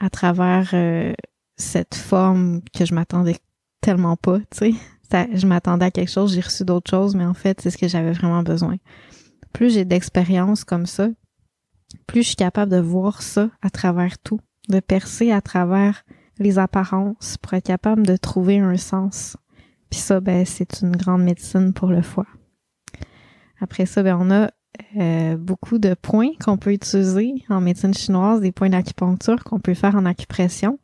à 0.00 0.10
travers 0.10 0.70
euh, 0.72 1.12
cette 1.56 1.94
forme 1.94 2.62
que 2.74 2.84
je 2.84 2.94
m'attendais 2.94 3.36
tellement 3.80 4.16
pas, 4.16 4.38
tu 4.38 4.58
sais. 4.58 4.72
Je 5.12 5.46
m'attendais 5.46 5.86
à 5.86 5.90
quelque 5.90 6.10
chose, 6.10 6.34
j'ai 6.34 6.40
reçu 6.40 6.64
d'autres 6.64 6.90
choses, 6.90 7.14
mais 7.14 7.24
en 7.24 7.34
fait, 7.34 7.60
c'est 7.60 7.70
ce 7.70 7.78
que 7.78 7.88
j'avais 7.88 8.12
vraiment 8.12 8.42
besoin. 8.42 8.76
Plus 9.52 9.72
j'ai 9.72 9.84
d'expérience 9.84 10.64
comme 10.64 10.86
ça, 10.86 11.08
plus 12.06 12.22
je 12.22 12.28
suis 12.28 12.36
capable 12.36 12.70
de 12.70 12.78
voir 12.78 13.22
ça 13.22 13.50
à 13.62 13.70
travers 13.70 14.18
tout, 14.18 14.40
de 14.68 14.80
percer 14.80 15.32
à 15.32 15.40
travers 15.40 16.04
les 16.38 16.58
apparences 16.58 17.36
pour 17.38 17.54
être 17.54 17.66
capable 17.66 18.06
de 18.06 18.16
trouver 18.16 18.58
un 18.58 18.76
sens. 18.76 19.36
Puis 19.90 20.00
ça, 20.00 20.20
ben, 20.20 20.44
c'est 20.46 20.82
une 20.82 20.96
grande 20.96 21.22
médecine 21.22 21.72
pour 21.72 21.88
le 21.88 22.02
foie. 22.02 22.26
Après 23.60 23.86
ça, 23.86 24.02
ben, 24.02 24.16
on 24.18 24.30
a 24.30 24.50
euh, 24.96 25.36
beaucoup 25.36 25.78
de 25.78 25.94
points 25.94 26.30
qu'on 26.42 26.56
peut 26.56 26.72
utiliser 26.72 27.44
en 27.48 27.60
médecine 27.60 27.92
chinoise, 27.92 28.40
des 28.40 28.52
points 28.52 28.70
d'acupuncture 28.70 29.42
qu'on 29.44 29.60
peut 29.60 29.74
faire 29.74 29.96
en 29.96 30.06
acupression. 30.06 30.78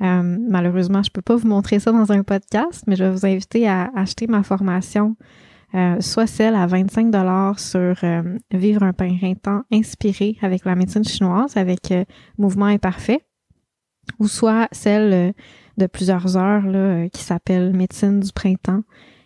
Euh, 0.00 0.22
malheureusement, 0.48 1.02
je 1.02 1.10
peux 1.10 1.22
pas 1.22 1.36
vous 1.36 1.46
montrer 1.46 1.78
ça 1.78 1.92
dans 1.92 2.10
un 2.10 2.22
podcast, 2.22 2.84
mais 2.86 2.96
je 2.96 3.04
vais 3.04 3.10
vous 3.10 3.26
inviter 3.26 3.68
à 3.68 3.90
acheter 3.94 4.26
ma 4.26 4.42
formation, 4.42 5.16
euh, 5.74 6.00
soit 6.00 6.26
celle 6.26 6.54
à 6.54 6.66
25 6.66 7.10
dollars 7.10 7.58
sur 7.60 7.96
euh, 8.02 8.38
vivre 8.52 8.82
un 8.82 8.92
printemps 8.92 9.62
inspiré 9.72 10.36
avec 10.42 10.64
la 10.64 10.74
médecine 10.74 11.04
chinoise, 11.04 11.56
avec 11.56 11.92
mouvement 12.38 12.66
imparfait, 12.66 13.24
ou 14.18 14.26
soit 14.26 14.68
celle 14.72 15.32
de 15.76 15.86
plusieurs 15.86 16.36
heures 16.36 16.66
là, 16.66 17.08
qui 17.08 17.22
s'appelle 17.22 17.72
médecine 17.72 18.20
du 18.20 18.32
printemps, 18.32 18.82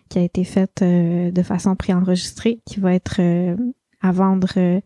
qui 0.09 0.19
a 0.19 0.21
été 0.21 0.43
faite 0.43 0.83
de 0.83 1.43
façon 1.43 1.75
préenregistrée, 1.75 2.61
qui 2.65 2.79
va 2.79 2.93
être 2.93 3.21
à 4.01 4.11
vendre 4.11 4.81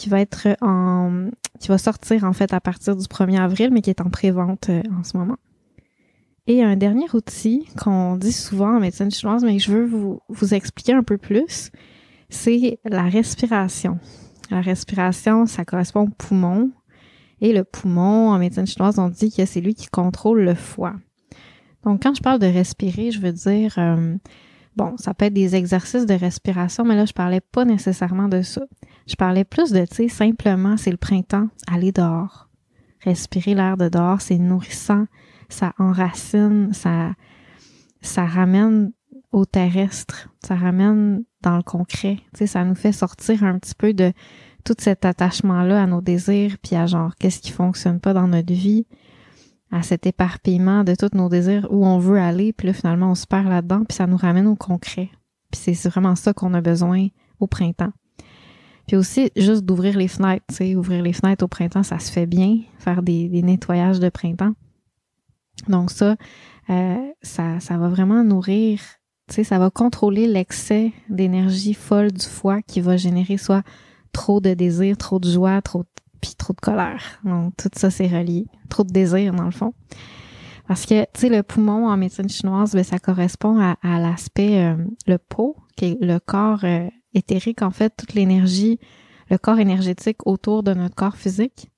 qui 0.00 0.08
va 0.08 0.20
être 0.20 0.56
en 0.62 1.28
qui 1.60 1.68
va 1.68 1.78
sortir 1.78 2.24
en 2.24 2.32
fait 2.32 2.52
à 2.52 2.60
partir 2.60 2.96
du 2.96 3.04
1er 3.04 3.38
avril, 3.38 3.70
mais 3.70 3.82
qui 3.82 3.90
est 3.90 4.00
en 4.00 4.10
pré-vente 4.10 4.70
euh, 4.70 4.82
en 4.98 5.04
ce 5.04 5.16
moment. 5.16 5.36
Et 6.46 6.64
un 6.64 6.74
dernier 6.74 7.06
outil 7.12 7.68
qu'on 7.78 8.16
dit 8.16 8.32
souvent 8.32 8.76
en 8.76 8.80
médecine 8.80 9.10
chinoise, 9.10 9.44
mais 9.44 9.56
que 9.56 9.62
je 9.62 9.70
veux 9.70 9.84
vous, 9.84 10.20
vous 10.28 10.54
expliquer 10.54 10.94
un 10.94 11.02
peu 11.02 11.18
plus, 11.18 11.70
c'est 12.30 12.80
la 12.84 13.04
respiration. 13.04 13.98
La 14.50 14.60
respiration, 14.60 15.46
ça 15.46 15.64
correspond 15.64 16.00
au 16.00 16.08
poumon. 16.08 16.72
Et 17.40 17.52
le 17.52 17.62
poumon, 17.62 18.30
en 18.30 18.38
médecine 18.38 18.66
chinoise, 18.66 18.98
on 18.98 19.08
dit 19.08 19.32
que 19.32 19.44
c'est 19.44 19.60
lui 19.60 19.74
qui 19.74 19.86
contrôle 19.86 20.42
le 20.42 20.54
foie. 20.54 20.94
Donc, 21.84 22.02
quand 22.02 22.14
je 22.14 22.22
parle 22.22 22.38
de 22.38 22.46
respirer, 22.46 23.10
je 23.10 23.20
veux 23.20 23.32
dire, 23.32 23.74
euh, 23.78 24.16
bon, 24.76 24.96
ça 24.96 25.14
peut 25.14 25.26
être 25.26 25.34
des 25.34 25.56
exercices 25.56 26.06
de 26.06 26.14
respiration, 26.14 26.84
mais 26.84 26.96
là, 26.96 27.04
je 27.04 27.12
parlais 27.12 27.40
pas 27.40 27.64
nécessairement 27.64 28.28
de 28.28 28.42
ça. 28.42 28.62
Je 29.06 29.16
parlais 29.16 29.44
plus 29.44 29.72
de, 29.72 29.84
tu 29.84 29.94
sais, 29.94 30.08
simplement, 30.08 30.76
c'est 30.76 30.90
le 30.90 30.96
printemps, 30.96 31.48
aller 31.66 31.92
dehors. 31.92 32.48
Respirer 33.02 33.54
l'air 33.54 33.76
de 33.76 33.88
dehors, 33.88 34.20
c'est 34.20 34.38
nourrissant, 34.38 35.06
ça 35.48 35.72
enracine, 35.78 36.72
ça, 36.72 37.12
ça 38.02 38.26
ramène 38.26 38.92
au 39.32 39.44
terrestre, 39.44 40.28
ça 40.44 40.54
ramène 40.54 41.24
dans 41.42 41.56
le 41.56 41.62
concret. 41.62 42.18
Tu 42.34 42.40
sais, 42.40 42.46
ça 42.46 42.64
nous 42.64 42.74
fait 42.74 42.92
sortir 42.92 43.44
un 43.44 43.58
petit 43.58 43.74
peu 43.74 43.94
de 43.94 44.12
tout 44.64 44.74
cet 44.78 45.04
attachement-là 45.04 45.82
à 45.82 45.86
nos 45.86 46.00
désirs, 46.00 46.56
puis 46.62 46.76
à 46.76 46.86
genre, 46.86 47.14
qu'est-ce 47.16 47.40
qui 47.40 47.50
fonctionne 47.50 48.00
pas 48.00 48.12
dans 48.12 48.28
notre 48.28 48.52
vie, 48.52 48.86
à 49.70 49.82
cet 49.82 50.06
éparpillement 50.06 50.84
de 50.84 50.94
tous 50.94 51.16
nos 51.16 51.28
désirs, 51.28 51.66
où 51.70 51.86
on 51.86 51.98
veut 51.98 52.18
aller, 52.18 52.52
puis 52.52 52.66
là, 52.66 52.72
finalement, 52.72 53.12
on 53.12 53.14
se 53.14 53.26
perd 53.26 53.48
là-dedans, 53.48 53.84
puis 53.88 53.96
ça 53.96 54.06
nous 54.06 54.16
ramène 54.16 54.46
au 54.46 54.56
concret. 54.56 55.10
Puis 55.50 55.74
c'est 55.74 55.88
vraiment 55.88 56.16
ça 56.16 56.32
qu'on 56.32 56.54
a 56.54 56.60
besoin 56.60 57.08
au 57.38 57.46
printemps. 57.46 57.92
Puis 58.86 58.96
aussi, 58.96 59.30
juste 59.36 59.64
d'ouvrir 59.64 59.96
les 59.96 60.08
fenêtres, 60.08 60.44
tu 60.48 60.56
sais, 60.56 60.74
ouvrir 60.74 61.02
les 61.02 61.12
fenêtres 61.12 61.44
au 61.44 61.48
printemps, 61.48 61.84
ça 61.84 62.00
se 62.00 62.10
fait 62.10 62.26
bien, 62.26 62.58
faire 62.78 63.02
des, 63.02 63.28
nettoyages 63.42 64.00
de 64.00 64.08
printemps. 64.08 64.54
Donc 65.68 65.90
ça, 65.90 66.16
euh, 66.70 66.96
ça, 67.22 67.60
ça 67.60 67.78
va 67.78 67.88
vraiment 67.88 68.24
nourrir, 68.24 68.80
tu 69.28 69.36
sais, 69.36 69.44
ça 69.44 69.60
va 69.60 69.70
contrôler 69.70 70.26
l'excès 70.26 70.92
d'énergie 71.08 71.74
folle 71.74 72.10
du 72.10 72.26
foie 72.26 72.62
qui 72.62 72.80
va 72.80 72.96
générer 72.96 73.36
soit 73.36 73.62
trop 74.12 74.40
de 74.40 74.54
désir, 74.54 74.96
trop 74.96 75.20
de 75.20 75.30
joie, 75.30 75.62
trop 75.62 75.84
puis 76.20 76.34
trop 76.36 76.52
de 76.52 76.60
colère. 76.60 77.02
Donc 77.24 77.56
tout 77.56 77.70
ça 77.74 77.90
c'est 77.90 78.06
relié, 78.06 78.46
trop 78.68 78.84
de 78.84 78.90
désir 78.90 79.32
dans 79.34 79.44
le 79.44 79.50
fond. 79.50 79.74
Parce 80.68 80.86
que 80.86 81.02
tu 81.02 81.22
sais 81.22 81.28
le 81.28 81.42
poumon 81.42 81.88
en 81.88 81.96
médecine 81.96 82.28
chinoise, 82.28 82.74
ben, 82.74 82.84
ça 82.84 83.00
correspond 83.00 83.58
à, 83.58 83.76
l'aspect 83.82 84.60
euh, 84.60 84.76
le 85.08 85.18
pot, 85.18 85.56
qui 85.76 85.86
est 85.86 85.98
le 86.00 86.20
corps 86.20 86.60
euh, 86.62 86.88
éthérique, 87.12 87.62
en 87.62 87.72
fait, 87.72 87.92
toute 87.96 88.14
l'énergie, 88.14 88.78
le 89.30 89.38
corps 89.38 89.58
énergétique 89.58 90.26
autour 90.26 90.62
de 90.62 90.72
notre 90.74 90.94
corps 90.94 91.16
physique. 91.16 91.70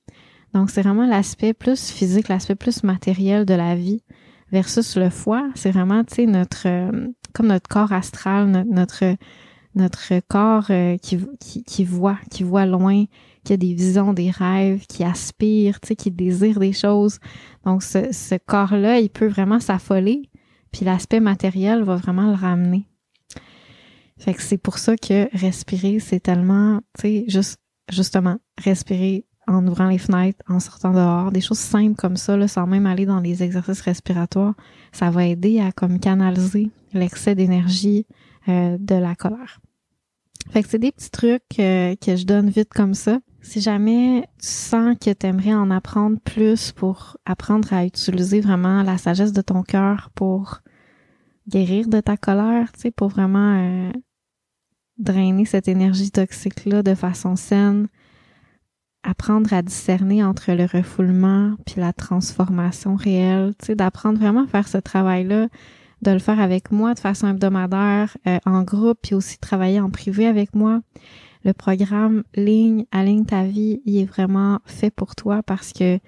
Donc, 0.55 0.71
c'est 0.71 0.83
vraiment 0.83 1.07
l'aspect 1.07 1.55
plus 1.55 1.91
physique, 1.91 2.29
l'aspect 2.29 2.55
plus 2.55 2.83
matériel 2.83 3.47
de 3.47 3.55
la 3.55 3.75
vie 3.75 4.03
versus 4.51 4.97
le 4.97 5.09
foie. 5.09 5.49
C'est 5.55 5.71
vraiment, 5.71 6.05
tu 6.05 6.17
sais, 6.17 6.27
notre, 6.27 6.67
euh, 6.67 7.09
comme 7.33 7.47
notre 7.47 7.69
corps 7.69 7.93
astral, 7.93 8.67
notre, 8.71 9.17
notre, 9.75 10.21
corps 10.29 10.67
euh, 10.71 10.99
qui, 10.99 11.19
qui, 11.41 11.65
qui, 11.65 11.85
voit, 11.85 12.19
qui 12.31 12.43
voit 12.43 12.67
loin, 12.67 13.05
qui 13.45 13.53
a 13.53 13.57
des 13.57 13.75
visions, 13.75 14.13
des 14.13 14.31
rêves, 14.31 14.87
qui 14.87 15.05
aspire, 15.05 15.81
tu 15.81 15.89
sais, 15.89 15.97
qui 15.97 16.11
désire 16.11 16.59
des 16.59 16.73
choses. 16.73 17.19
Donc, 17.65 17.83
ce, 17.83 18.39
corps-là, 18.39 19.01
il 19.01 19.11
peut 19.11 19.27
vraiment 19.27 19.61
s'affoler, 19.61 20.31
puis 20.71 20.85
l'aspect 20.85 21.21
matériel 21.21 21.83
va 21.83 21.97
vraiment 21.97 22.29
le 22.29 22.35
ramener. 22.35 22.87
Fait 24.19 24.35
que 24.35 24.43
c'est 24.43 24.59
pour 24.59 24.79
ça 24.79 24.97
que 24.97 25.29
respirer, 25.37 25.99
c'est 25.99 26.21
tellement, 26.21 26.81
tu 26.99 27.03
sais, 27.03 27.25
juste, 27.27 27.61
justement, 27.91 28.39
respirer 28.59 29.27
en 29.49 29.67
ouvrant 29.67 29.89
les 29.89 29.99
fenêtres, 29.99 30.39
en 30.49 30.61
sortant 30.61 30.93
dehors, 30.93 31.33
des 31.33 31.41
choses 31.41 31.59
simples 31.59 31.97
comme 31.97 32.17
ça, 32.17 32.47
sans 32.47 32.67
même 32.67 32.87
aller 32.87 33.07
dans 33.07 33.19
les 33.19 33.43
exercices 33.43 33.81
respiratoires, 33.81 34.55
ça 34.93 35.11
va 35.11 35.27
aider 35.27 35.61
à 35.61 35.73
comme 35.73 35.99
canaliser 35.99 36.71
l'excès 36.93 37.35
d'énergie 37.35 38.07
euh, 38.49 38.77
de 38.79 38.95
la 38.95 39.15
colère. 39.15 39.61
Fait 40.51 40.63
que 40.63 40.69
c'est 40.69 40.79
des 40.79 40.93
petits 40.93 41.11
trucs 41.11 41.59
euh, 41.59 41.95
que 41.97 42.17
je 42.17 42.25
donne 42.25 42.51
vite 42.51 42.71
comme 42.73 42.95
ça. 42.95 43.21
Si 43.43 43.61
jamais 43.61 44.23
tu 44.41 44.47
sens 44.47 44.97
que 44.99 45.13
tu 45.13 45.27
aimerais 45.27 45.53
en 45.55 45.71
apprendre 45.71 46.19
plus 46.21 46.71
pour 46.71 47.17
apprendre 47.27 47.73
à 47.73 47.85
utiliser 47.85 48.41
vraiment 48.41 48.85
la 48.85 48.99
sagesse 48.99 49.33
de 49.33 49.43
ton 49.43 49.63
cœur 49.63 50.11
pour 50.15 50.61
guérir 51.49 51.89
de 51.89 52.01
ta 52.01 52.17
colère, 52.17 52.71
tu 52.73 52.81
sais, 52.81 52.91
pour 52.93 53.09
vraiment 53.09 53.57
euh, 53.59 53.93
drainer 54.99 55.45
cette 55.45 55.67
énergie 55.67 56.13
toxique-là 56.13 56.85
de 56.85 56.95
façon 56.95 57.35
saine, 57.35 57.89
apprendre 59.03 59.53
à 59.53 59.63
discerner 59.63 60.23
entre 60.23 60.53
le 60.53 60.65
refoulement 60.65 61.57
puis 61.67 61.81
la 61.81 61.93
transformation 61.93 62.95
réelle, 62.95 63.55
tu 63.59 63.67
sais, 63.67 63.75
d'apprendre 63.75 64.21
vraiment 64.21 64.45
à 64.45 64.47
faire 64.47 64.69
ce 64.69 64.79
travail-là, 64.79 65.49
de 66.03 66.11
le 66.13 66.21
faire 66.21 66.39
avec 66.39 66.71
moi 66.71 66.95
de 66.95 67.01
façon 67.01 67.27
hebdomadaire, 67.27 68.17
euh, 68.29 68.39
en 68.47 68.63
groupe, 68.63 68.99
puis 69.03 69.17
aussi 69.17 69.39
travailler 69.39 69.81
en 69.81 69.91
privé 69.91 70.29
avec 70.29 70.55
moi. 70.55 70.81
Le 71.45 71.53
programme 71.53 72.23
Ligne, 72.35 72.87
Aligne 72.93 73.25
ta 73.25 73.45
vie, 73.45 73.81
il 73.85 73.99
est 73.99 74.05
vraiment 74.05 74.61
fait 74.65 74.91
pour 74.91 75.17
toi 75.17 75.43
parce 75.43 75.73
que 75.73 75.99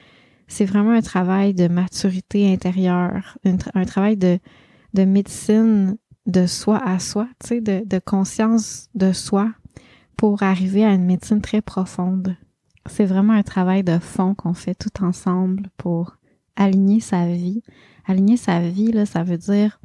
c'est 0.46 0.64
vraiment 0.64 0.92
un 0.92 1.00
travail 1.00 1.54
de 1.54 1.68
maturité 1.68 2.52
intérieure, 2.52 3.38
un 3.44 3.84
travail 3.84 4.16
de, 4.16 4.38
de 4.92 5.04
médecine 5.04 5.96
de 6.26 6.46
soi 6.46 6.80
à 6.84 6.98
soi, 6.98 7.28
tu 7.40 7.48
sais, 7.48 7.60
de, 7.60 7.82
de 7.84 7.98
conscience 7.98 8.88
de 8.94 9.12
soi 9.12 9.52
pour 10.16 10.42
arriver 10.42 10.84
à 10.84 10.92
une 10.92 11.04
médecine 11.04 11.40
très 11.40 11.60
profonde. 11.60 12.36
C'est 12.86 13.04
vraiment 13.04 13.32
un 13.32 13.42
travail 13.42 13.82
de 13.82 13.98
fond 13.98 14.34
qu'on 14.34 14.54
fait 14.54 14.74
tout 14.74 15.02
ensemble 15.02 15.70
pour 15.76 16.16
aligner 16.56 17.00
sa 17.00 17.26
vie. 17.26 17.62
Aligner 18.06 18.36
sa 18.36 18.60
vie, 18.60 18.92
là, 18.92 19.06
ça 19.06 19.22
veut 19.22 19.38
dire 19.38 19.80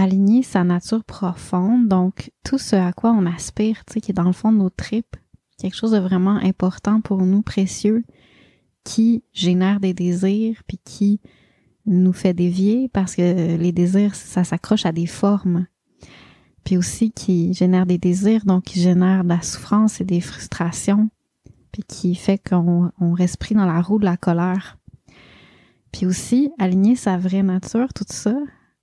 aligner 0.00 0.42
sa 0.42 0.64
nature 0.64 1.04
profonde, 1.04 1.88
donc 1.88 2.30
tout 2.44 2.58
ce 2.58 2.76
à 2.76 2.92
quoi 2.92 3.12
on 3.12 3.26
aspire, 3.26 3.84
tu 3.84 3.94
sais, 3.94 4.00
qui 4.00 4.10
est 4.10 4.14
dans 4.14 4.24
le 4.24 4.32
fond 4.32 4.52
de 4.52 4.58
nos 4.58 4.70
tripes, 4.70 5.16
quelque 5.58 5.76
chose 5.76 5.92
de 5.92 5.98
vraiment 5.98 6.36
important 6.36 7.00
pour 7.00 7.22
nous, 7.22 7.42
précieux, 7.42 8.04
qui 8.84 9.22
génère 9.32 9.78
des 9.80 9.94
désirs, 9.94 10.62
puis 10.66 10.78
qui 10.84 11.20
nous 11.86 12.12
fait 12.12 12.34
dévier 12.34 12.88
parce 12.88 13.14
que 13.14 13.56
les 13.56 13.72
désirs, 13.72 14.14
ça 14.14 14.44
s'accroche 14.44 14.86
à 14.86 14.92
des 14.92 15.06
formes. 15.06 15.66
Puis 16.64 16.76
aussi 16.76 17.10
qui 17.10 17.52
génère 17.54 17.86
des 17.86 17.98
désirs, 17.98 18.44
donc 18.44 18.64
qui 18.64 18.80
génère 18.80 19.24
de 19.24 19.30
la 19.30 19.42
souffrance 19.42 20.00
et 20.00 20.04
des 20.04 20.20
frustrations. 20.20 21.10
puis 21.72 21.82
qui 21.84 22.14
fait 22.16 22.38
qu'on 22.38 22.90
on 23.00 23.12
reste 23.12 23.52
dans 23.54 23.66
la 23.66 23.80
roue 23.80 23.98
de 23.98 24.04
la 24.04 24.16
colère. 24.16 24.76
Puis 25.92 26.06
aussi, 26.06 26.50
aligner 26.58 26.96
sa 26.96 27.16
vraie 27.16 27.42
nature, 27.42 27.92
tout 27.92 28.04
ça, 28.08 28.36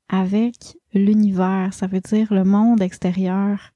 avec 0.09 0.77
l'univers. 0.93 1.73
Ça 1.73 1.87
veut 1.87 2.01
dire 2.01 2.33
le 2.33 2.43
monde 2.43 2.81
extérieur. 2.81 3.73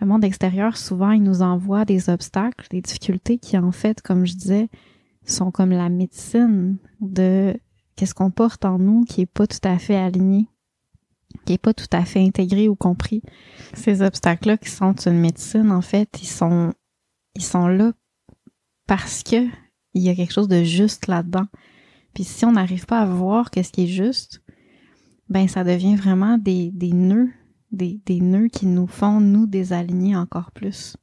Le 0.00 0.06
monde 0.06 0.24
extérieur, 0.24 0.76
souvent, 0.76 1.12
il 1.12 1.22
nous 1.22 1.42
envoie 1.42 1.84
des 1.84 2.10
obstacles, 2.10 2.66
des 2.70 2.80
difficultés 2.80 3.38
qui, 3.38 3.56
en 3.56 3.70
fait, 3.70 4.02
comme 4.02 4.26
je 4.26 4.34
disais, 4.34 4.68
sont 5.24 5.50
comme 5.50 5.70
la 5.70 5.88
médecine 5.88 6.78
de 7.00 7.56
qu'est-ce 7.94 8.14
qu'on 8.14 8.30
porte 8.30 8.64
en 8.64 8.78
nous 8.78 9.04
qui 9.04 9.20
est 9.20 9.26
pas 9.26 9.46
tout 9.46 9.60
à 9.62 9.78
fait 9.78 9.96
aligné, 9.96 10.48
qui 11.44 11.52
est 11.52 11.58
pas 11.58 11.74
tout 11.74 11.86
à 11.92 12.04
fait 12.04 12.20
intégré 12.20 12.68
ou 12.68 12.74
compris. 12.74 13.22
Ces 13.74 14.02
obstacles-là 14.02 14.56
qui 14.56 14.70
sont 14.70 14.94
une 15.06 15.20
médecine, 15.20 15.70
en 15.70 15.82
fait, 15.82 16.08
ils 16.20 16.28
sont, 16.28 16.72
ils 17.36 17.44
sont 17.44 17.68
là 17.68 17.92
parce 18.86 19.22
que 19.22 19.46
il 19.94 20.02
y 20.02 20.08
a 20.08 20.14
quelque 20.14 20.32
chose 20.32 20.48
de 20.48 20.64
juste 20.64 21.06
là-dedans. 21.06 21.46
Puis 22.14 22.24
si 22.24 22.44
on 22.44 22.52
n'arrive 22.52 22.86
pas 22.86 23.00
à 23.00 23.06
voir 23.06 23.50
qu'est-ce 23.50 23.72
qui 23.72 23.84
est 23.84 23.86
juste, 23.86 24.41
ben 25.28 25.48
ça 25.48 25.64
devient 25.64 25.96
vraiment 25.96 26.38
des, 26.38 26.70
des 26.72 26.92
nœuds, 26.92 27.30
des, 27.70 28.00
des 28.06 28.20
nœuds 28.20 28.48
qui 28.48 28.66
nous 28.66 28.86
font 28.86 29.20
nous 29.20 29.46
désaligner 29.46 30.16
encore 30.16 30.50
plus. 30.52 30.96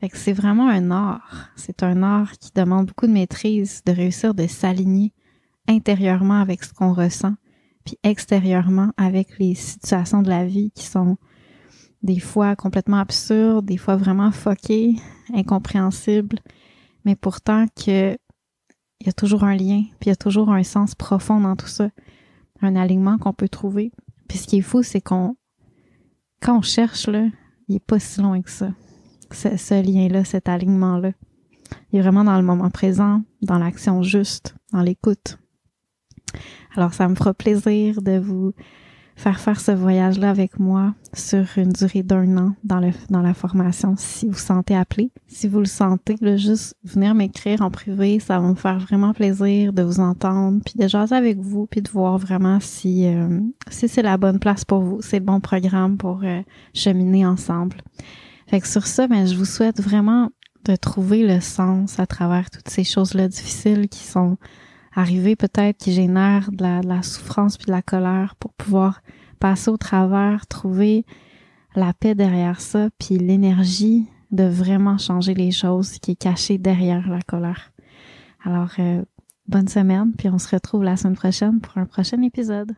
Fait 0.00 0.08
que 0.08 0.16
c'est 0.16 0.32
vraiment 0.32 0.68
un 0.68 0.90
art. 0.90 1.48
C'est 1.56 1.82
un 1.82 2.02
art 2.02 2.32
qui 2.38 2.50
demande 2.54 2.86
beaucoup 2.86 3.06
de 3.06 3.12
maîtrise, 3.12 3.82
de 3.84 3.92
réussir 3.92 4.34
de 4.34 4.46
s'aligner 4.46 5.12
intérieurement 5.68 6.40
avec 6.40 6.62
ce 6.62 6.72
qu'on 6.72 6.92
ressent, 6.92 7.34
puis 7.84 7.98
extérieurement 8.02 8.92
avec 8.96 9.38
les 9.38 9.54
situations 9.54 10.22
de 10.22 10.28
la 10.28 10.44
vie 10.44 10.70
qui 10.72 10.84
sont 10.86 11.16
des 12.02 12.20
fois 12.20 12.54
complètement 12.54 12.98
absurdes, 12.98 13.64
des 13.64 13.78
fois 13.78 13.96
vraiment 13.96 14.30
foquées, 14.30 14.96
incompréhensibles, 15.32 16.38
mais 17.04 17.16
pourtant 17.16 17.66
que 17.68 18.16
il 19.00 19.06
y 19.06 19.10
a 19.10 19.12
toujours 19.12 19.44
un 19.44 19.56
lien, 19.56 19.82
puis 20.00 20.06
il 20.06 20.08
y 20.08 20.12
a 20.12 20.16
toujours 20.16 20.50
un 20.50 20.62
sens 20.62 20.94
profond 20.94 21.40
dans 21.40 21.56
tout 21.56 21.66
ça, 21.66 21.88
un 22.64 22.76
alignement 22.76 23.18
qu'on 23.18 23.32
peut 23.32 23.48
trouver. 23.48 23.92
Puis 24.28 24.38
ce 24.38 24.46
qui 24.46 24.58
est 24.58 24.62
fou, 24.62 24.82
c'est 24.82 25.00
qu'on, 25.00 25.36
quand 26.40 26.58
on 26.58 26.62
cherche, 26.62 27.06
là, 27.06 27.26
il 27.68 27.76
est 27.76 27.84
pas 27.84 27.98
si 27.98 28.20
loin 28.20 28.42
que 28.42 28.50
ça. 28.50 28.70
Ce 29.30 29.82
lien-là, 29.82 30.24
cet 30.24 30.48
alignement-là. 30.48 31.12
Il 31.90 31.98
est 31.98 32.02
vraiment 32.02 32.24
dans 32.24 32.36
le 32.36 32.44
moment 32.44 32.70
présent, 32.70 33.22
dans 33.42 33.58
l'action 33.58 34.02
juste, 34.02 34.54
dans 34.72 34.82
l'écoute. 34.82 35.38
Alors, 36.76 36.94
ça 36.94 37.08
me 37.08 37.14
fera 37.14 37.34
plaisir 37.34 38.02
de 38.02 38.18
vous 38.18 38.52
faire 39.16 39.38
faire 39.38 39.60
ce 39.60 39.70
voyage-là 39.70 40.30
avec 40.30 40.58
moi 40.58 40.94
sur 41.12 41.46
une 41.56 41.72
durée 41.72 42.02
d'un 42.02 42.36
an 42.36 42.54
dans, 42.64 42.80
le, 42.80 42.90
dans 43.10 43.22
la 43.22 43.34
formation 43.34 43.94
si 43.96 44.26
vous 44.26 44.38
sentez 44.38 44.76
appelé. 44.76 45.10
Si 45.28 45.48
vous 45.48 45.60
le 45.60 45.66
sentez, 45.66 46.16
là, 46.20 46.36
juste 46.36 46.76
venir 46.84 47.14
m'écrire 47.14 47.62
en 47.62 47.70
privé, 47.70 48.18
ça 48.18 48.40
va 48.40 48.48
me 48.48 48.54
faire 48.54 48.78
vraiment 48.78 49.12
plaisir 49.12 49.72
de 49.72 49.82
vous 49.82 50.00
entendre, 50.00 50.60
puis 50.64 50.74
de 50.76 50.88
jaser 50.88 51.14
avec 51.14 51.38
vous, 51.38 51.66
puis 51.66 51.80
de 51.80 51.88
voir 51.88 52.18
vraiment 52.18 52.58
si, 52.60 53.06
euh, 53.06 53.40
si 53.70 53.88
c'est 53.88 54.02
la 54.02 54.16
bonne 54.16 54.38
place 54.38 54.64
pour 54.64 54.80
vous, 54.80 55.00
c'est 55.00 55.20
le 55.20 55.24
bon 55.24 55.40
programme 55.40 55.96
pour 55.96 56.20
euh, 56.24 56.42
cheminer 56.74 57.24
ensemble. 57.24 57.76
Fait 58.48 58.60
que 58.60 58.68
sur 58.68 58.86
ça, 58.86 59.06
ben, 59.06 59.26
je 59.26 59.36
vous 59.36 59.44
souhaite 59.44 59.80
vraiment 59.80 60.30
de 60.64 60.76
trouver 60.76 61.26
le 61.26 61.40
sens 61.40 61.98
à 61.98 62.06
travers 62.06 62.50
toutes 62.50 62.68
ces 62.68 62.84
choses-là 62.84 63.28
difficiles 63.28 63.88
qui 63.88 64.02
sont 64.02 64.38
arriver 64.94 65.36
peut-être 65.36 65.78
qui 65.78 65.92
génère 65.92 66.50
de 66.52 66.62
la, 66.62 66.80
de 66.80 66.88
la 66.88 67.02
souffrance 67.02 67.56
puis 67.56 67.66
de 67.66 67.72
la 67.72 67.82
colère 67.82 68.36
pour 68.38 68.52
pouvoir 68.54 69.00
passer 69.34 69.70
au 69.70 69.76
travers, 69.76 70.46
trouver 70.46 71.04
la 71.74 71.92
paix 71.92 72.14
derrière 72.14 72.60
ça, 72.60 72.88
puis 72.98 73.18
l'énergie 73.18 74.06
de 74.30 74.44
vraiment 74.44 74.98
changer 74.98 75.34
les 75.34 75.50
choses 75.50 75.98
qui 75.98 76.12
est 76.12 76.16
cachée 76.16 76.58
derrière 76.58 77.08
la 77.08 77.22
colère. 77.22 77.72
Alors, 78.44 78.70
euh, 78.78 79.02
bonne 79.48 79.68
semaine, 79.68 80.12
puis 80.16 80.28
on 80.28 80.38
se 80.38 80.54
retrouve 80.54 80.84
la 80.84 80.96
semaine 80.96 81.16
prochaine 81.16 81.60
pour 81.60 81.78
un 81.78 81.86
prochain 81.86 82.20
épisode. 82.22 82.72